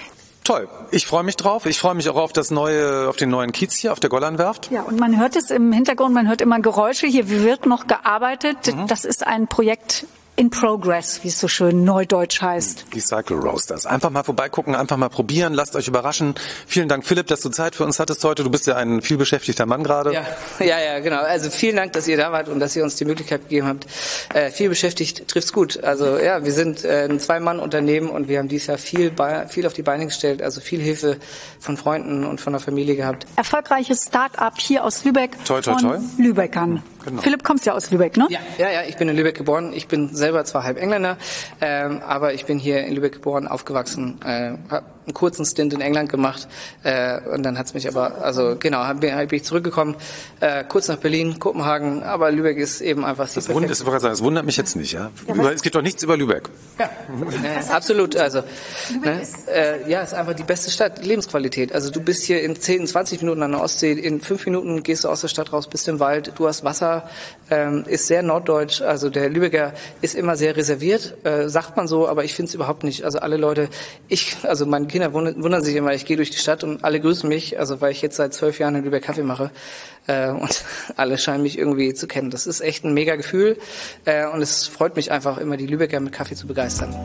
Toll. 0.45 0.69
Ich 0.91 1.07
freue 1.07 1.23
mich 1.23 1.37
drauf. 1.37 1.65
Ich 1.65 1.79
freue 1.79 1.95
mich 1.95 2.07
auch 2.07 2.15
auf 2.15 2.31
das 2.31 2.51
neue, 2.51 3.09
auf 3.09 3.15
den 3.15 3.31
neuen 3.31 3.51
Kiez 3.51 3.75
hier 3.75 3.91
auf 3.91 3.99
der 3.99 4.11
Gollernwerft. 4.11 4.69
Ja, 4.69 4.83
und 4.83 4.99
man 4.99 5.19
hört 5.19 5.35
es 5.35 5.49
im 5.49 5.71
Hintergrund, 5.71 6.13
man 6.13 6.27
hört 6.27 6.39
immer 6.39 6.59
Geräusche. 6.59 7.07
Hier 7.07 7.29
wird 7.29 7.65
noch 7.65 7.87
gearbeitet. 7.87 8.57
Das 8.87 9.05
ist 9.05 9.25
ein 9.25 9.47
Projekt 9.47 10.05
in 10.37 10.49
progress, 10.49 11.23
wie 11.23 11.29
es 11.29 11.39
so 11.39 11.47
schön 11.47 11.85
neudeutsch 11.85 12.41
heißt. 12.41 12.85
Die 12.93 12.99
Cycle 12.99 13.37
Roasters. 13.37 13.85
Einfach 13.85 14.09
mal 14.09 14.23
vorbeigucken, 14.23 14.75
einfach 14.75 14.97
mal 14.97 15.09
probieren, 15.09 15.53
lasst 15.53 15.75
euch 15.75 15.87
überraschen. 15.87 16.35
Vielen 16.67 16.89
Dank, 16.89 17.05
Philipp, 17.05 17.27
dass 17.27 17.39
du 17.41 17.49
Zeit 17.49 17.75
für 17.75 17.85
uns 17.85 17.99
hattest 17.99 18.23
heute. 18.25 18.43
Du 18.43 18.49
bist 18.49 18.67
ja 18.67 18.75
ein 18.75 19.01
vielbeschäftigter 19.01 19.65
Mann 19.65 19.83
gerade. 19.83 20.13
Ja, 20.13 20.25
ja, 20.59 20.79
ja, 20.79 20.99
genau. 20.99 21.21
Also 21.21 21.49
vielen 21.49 21.77
Dank, 21.77 21.93
dass 21.93 22.07
ihr 22.07 22.17
da 22.17 22.31
wart 22.33 22.49
und 22.49 22.59
dass 22.59 22.75
ihr 22.75 22.83
uns 22.83 22.95
die 22.95 23.05
Möglichkeit 23.05 23.43
gegeben 23.43 23.67
habt. 23.67 23.87
Äh, 24.33 24.51
viel 24.51 24.67
beschäftigt 24.67 25.27
trifft's 25.29 25.53
gut. 25.53 25.81
Also 25.83 26.17
ja, 26.17 26.43
wir 26.43 26.51
sind 26.51 26.83
äh, 26.83 27.07
ein 27.09 27.19
Zwei-Mann-Unternehmen 27.19 28.09
und 28.09 28.27
wir 28.27 28.39
haben 28.39 28.49
dieses 28.49 28.67
Jahr 28.67 28.77
viel, 28.77 29.13
viel 29.47 29.65
auf 29.65 29.73
die 29.73 29.83
Beine 29.83 30.05
gestellt, 30.05 30.41
also 30.41 30.59
viel 30.59 30.81
Hilfe 30.81 31.17
von 31.65 31.77
Freunden 31.77 32.23
und 32.25 32.39
von 32.39 32.53
der 32.53 32.59
Familie 32.59 32.95
gehabt. 32.95 33.25
Erfolgreiches 33.35 34.05
Start-up 34.05 34.59
hier 34.59 34.83
aus 34.85 35.03
Lübeck 35.03 35.31
Toi, 35.45 35.61
toi, 35.61 35.73
von 35.73 35.81
toi. 35.81 35.97
Lübeckern. 36.17 36.81
Genau. 37.03 37.21
Philipp, 37.21 37.43
kommst 37.43 37.65
ja 37.65 37.73
aus 37.73 37.91
Lübeck, 37.91 38.17
ne? 38.17 38.27
Ja, 38.29 38.39
ja, 38.57 38.71
ja, 38.71 38.81
ich 38.87 38.95
bin 38.97 39.09
in 39.09 39.15
Lübeck 39.15 39.35
geboren. 39.35 39.73
Ich 39.73 39.87
bin 39.87 40.15
selber 40.15 40.45
zwar 40.45 40.63
halb 40.63 40.77
Engländer, 40.77 41.17
ähm, 41.61 42.01
aber 42.07 42.33
ich 42.33 42.45
bin 42.45 42.57
hier 42.57 42.85
in 42.85 42.95
Lübeck 42.95 43.13
geboren, 43.13 43.47
aufgewachsen, 43.47 44.19
äh, 44.23 44.53
habe 44.69 44.85
einen 45.05 45.13
kurzen 45.13 45.45
Stint 45.45 45.73
in 45.73 45.81
England 45.81 46.09
gemacht 46.09 46.47
äh, 46.83 47.19
und 47.33 47.43
dann 47.43 47.57
hat's 47.57 47.73
mich 47.73 47.87
aber, 47.87 48.23
also 48.23 48.55
genau, 48.59 48.79
hab, 48.79 49.03
hab 49.03 49.31
ich 49.31 49.43
zurückgekommen, 49.43 49.95
äh, 50.39 50.63
kurz 50.63 50.87
nach 50.87 50.97
Berlin, 50.97 51.39
Kopenhagen, 51.39 52.03
aber 52.03 52.31
Lübeck 52.31 52.57
ist 52.57 52.81
eben 52.81 53.05
einfach 53.05 53.29
Das, 53.31 53.47
wund, 53.49 53.67
gerade 53.67 53.99
sagen, 53.99 54.13
das 54.13 54.23
wundert 54.23 54.45
mich 54.45 54.57
jetzt 54.57 54.75
nicht. 54.75 54.93
Ja? 54.93 55.11
Über, 55.27 55.53
es 55.53 55.61
gibt 55.61 55.75
doch 55.75 55.81
nichts 55.81 56.03
über 56.03 56.17
Lübeck. 56.17 56.49
Äh, 56.77 57.71
absolut, 57.71 58.15
also 58.15 58.43
ne, 59.03 59.21
äh, 59.53 59.89
ja, 59.89 60.01
ist 60.01 60.13
einfach 60.13 60.33
die 60.33 60.43
beste 60.43 60.71
Stadt, 60.71 61.05
Lebensqualität. 61.05 61.73
Also 61.73 61.91
du 61.91 62.01
bist 62.01 62.23
hier 62.23 62.41
in 62.41 62.59
10, 62.59 62.87
20 62.87 63.21
Minuten 63.21 63.43
an 63.43 63.51
der 63.51 63.61
Ostsee, 63.61 63.93
in 63.93 64.21
fünf 64.21 64.45
Minuten 64.45 64.83
gehst 64.83 65.03
du 65.03 65.09
aus 65.09 65.21
der 65.21 65.27
Stadt 65.27 65.53
raus, 65.53 65.67
bist 65.67 65.87
im 65.87 65.99
Wald, 65.99 66.33
du 66.35 66.47
hast 66.47 66.63
Wasser, 66.63 67.09
ähm, 67.49 67.83
ist 67.87 68.07
sehr 68.07 68.23
norddeutsch. 68.23 68.81
Also 68.81 69.09
der 69.09 69.29
Lübecker 69.29 69.73
ist 70.01 70.15
immer 70.15 70.35
sehr 70.35 70.55
reserviert, 70.55 71.15
äh, 71.23 71.47
sagt 71.49 71.77
man 71.77 71.87
so, 71.87 72.07
aber 72.07 72.23
ich 72.23 72.33
finde 72.33 72.49
es 72.49 72.55
überhaupt 72.55 72.83
nicht. 72.83 73.03
Also 73.03 73.19
alle 73.19 73.37
Leute, 73.37 73.69
ich, 74.07 74.37
also 74.43 74.65
mein 74.65 74.87
Kinder 74.95 75.11
wundern, 75.11 75.61
sich 75.61 75.75
immer, 75.75 75.93
ich 75.93 76.05
gehe 76.05 76.15
durch 76.15 76.29
die 76.29 76.37
Stadt 76.37 76.63
und 76.63 76.85
alle 76.85 77.01
grüßen 77.01 77.27
mich, 77.27 77.59
also 77.59 77.81
weil 77.81 77.91
ich 77.91 78.01
jetzt 78.01 78.15
seit 78.15 78.33
zwölf 78.33 78.59
Jahren 78.59 78.75
in 78.75 78.85
Lübeck 78.85 79.03
Kaffee 79.03 79.23
mache. 79.23 79.51
Äh, 80.07 80.29
und 80.29 80.63
alle 80.95 81.17
scheinen 81.17 81.43
mich 81.43 81.57
irgendwie 81.57 81.93
zu 81.93 82.07
kennen. 82.07 82.29
Das 82.29 82.47
ist 82.47 82.61
echt 82.61 82.85
ein 82.85 82.93
mega 82.93 83.17
Gefühl 83.17 83.57
äh, 84.05 84.25
und 84.25 84.41
es 84.41 84.67
freut 84.67 84.95
mich 84.95 85.11
einfach 85.11 85.37
immer, 85.37 85.57
die 85.57 85.67
Lübecker 85.67 85.99
mit 85.99 86.13
Kaffee 86.13 86.35
zu 86.35 86.47
begeistern. 86.47 86.95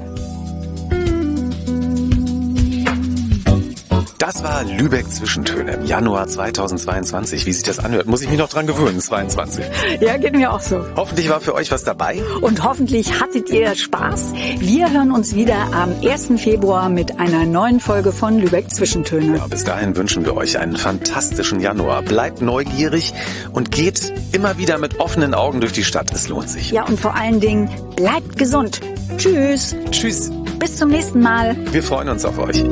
Das 4.21 4.43
war 4.45 4.64
Lübeck 4.64 5.11
Zwischentöne 5.11 5.73
im 5.73 5.87
Januar 5.87 6.29
2022. 6.29 7.47
Wie 7.47 7.55
sich 7.55 7.62
das 7.62 7.79
anhört, 7.79 8.07
muss 8.07 8.21
ich 8.21 8.29
mich 8.29 8.37
noch 8.37 8.51
dran 8.51 8.66
gewöhnen, 8.66 9.01
22. 9.01 9.64
Ja, 10.01 10.18
geht 10.18 10.37
mir 10.37 10.53
auch 10.53 10.61
so. 10.61 10.85
Hoffentlich 10.95 11.31
war 11.31 11.41
für 11.41 11.55
euch 11.55 11.71
was 11.71 11.85
dabei. 11.85 12.23
Und 12.43 12.62
hoffentlich 12.62 13.18
hattet 13.18 13.49
ihr 13.49 13.75
Spaß. 13.75 14.35
Wir 14.59 14.93
hören 14.93 15.11
uns 15.11 15.35
wieder 15.35 15.57
am 15.73 15.95
1. 16.05 16.33
Februar 16.37 16.91
mit 16.91 17.18
einer 17.18 17.47
neuen 17.47 17.81
Folge 17.81 18.12
von 18.12 18.39
Lübeck 18.39 18.71
Zwischentöne. 18.71 19.39
Ja, 19.39 19.47
bis 19.47 19.64
dahin 19.64 19.97
wünschen 19.97 20.27
wir 20.27 20.37
euch 20.37 20.59
einen 20.59 20.77
fantastischen 20.77 21.59
Januar. 21.59 22.03
Bleibt 22.03 22.43
neugierig 22.43 23.14
und 23.53 23.71
geht 23.71 24.12
immer 24.33 24.59
wieder 24.59 24.77
mit 24.77 25.01
offenen 25.01 25.33
Augen 25.33 25.62
durch 25.62 25.73
die 25.73 25.85
Stadt. 25.85 26.12
Es 26.12 26.29
lohnt 26.29 26.51
sich. 26.51 26.73
Ja, 26.73 26.85
und 26.85 27.01
vor 27.01 27.14
allen 27.14 27.41
Dingen 27.41 27.71
bleibt 27.97 28.37
gesund. 28.37 28.83
Tschüss. 29.16 29.75
Tschüss. 29.91 30.31
Bis 30.59 30.77
zum 30.77 30.91
nächsten 30.91 31.23
Mal. 31.23 31.57
Wir 31.73 31.83
freuen 31.83 32.11
uns 32.11 32.27
auf 32.27 32.39
euch. 32.39 32.62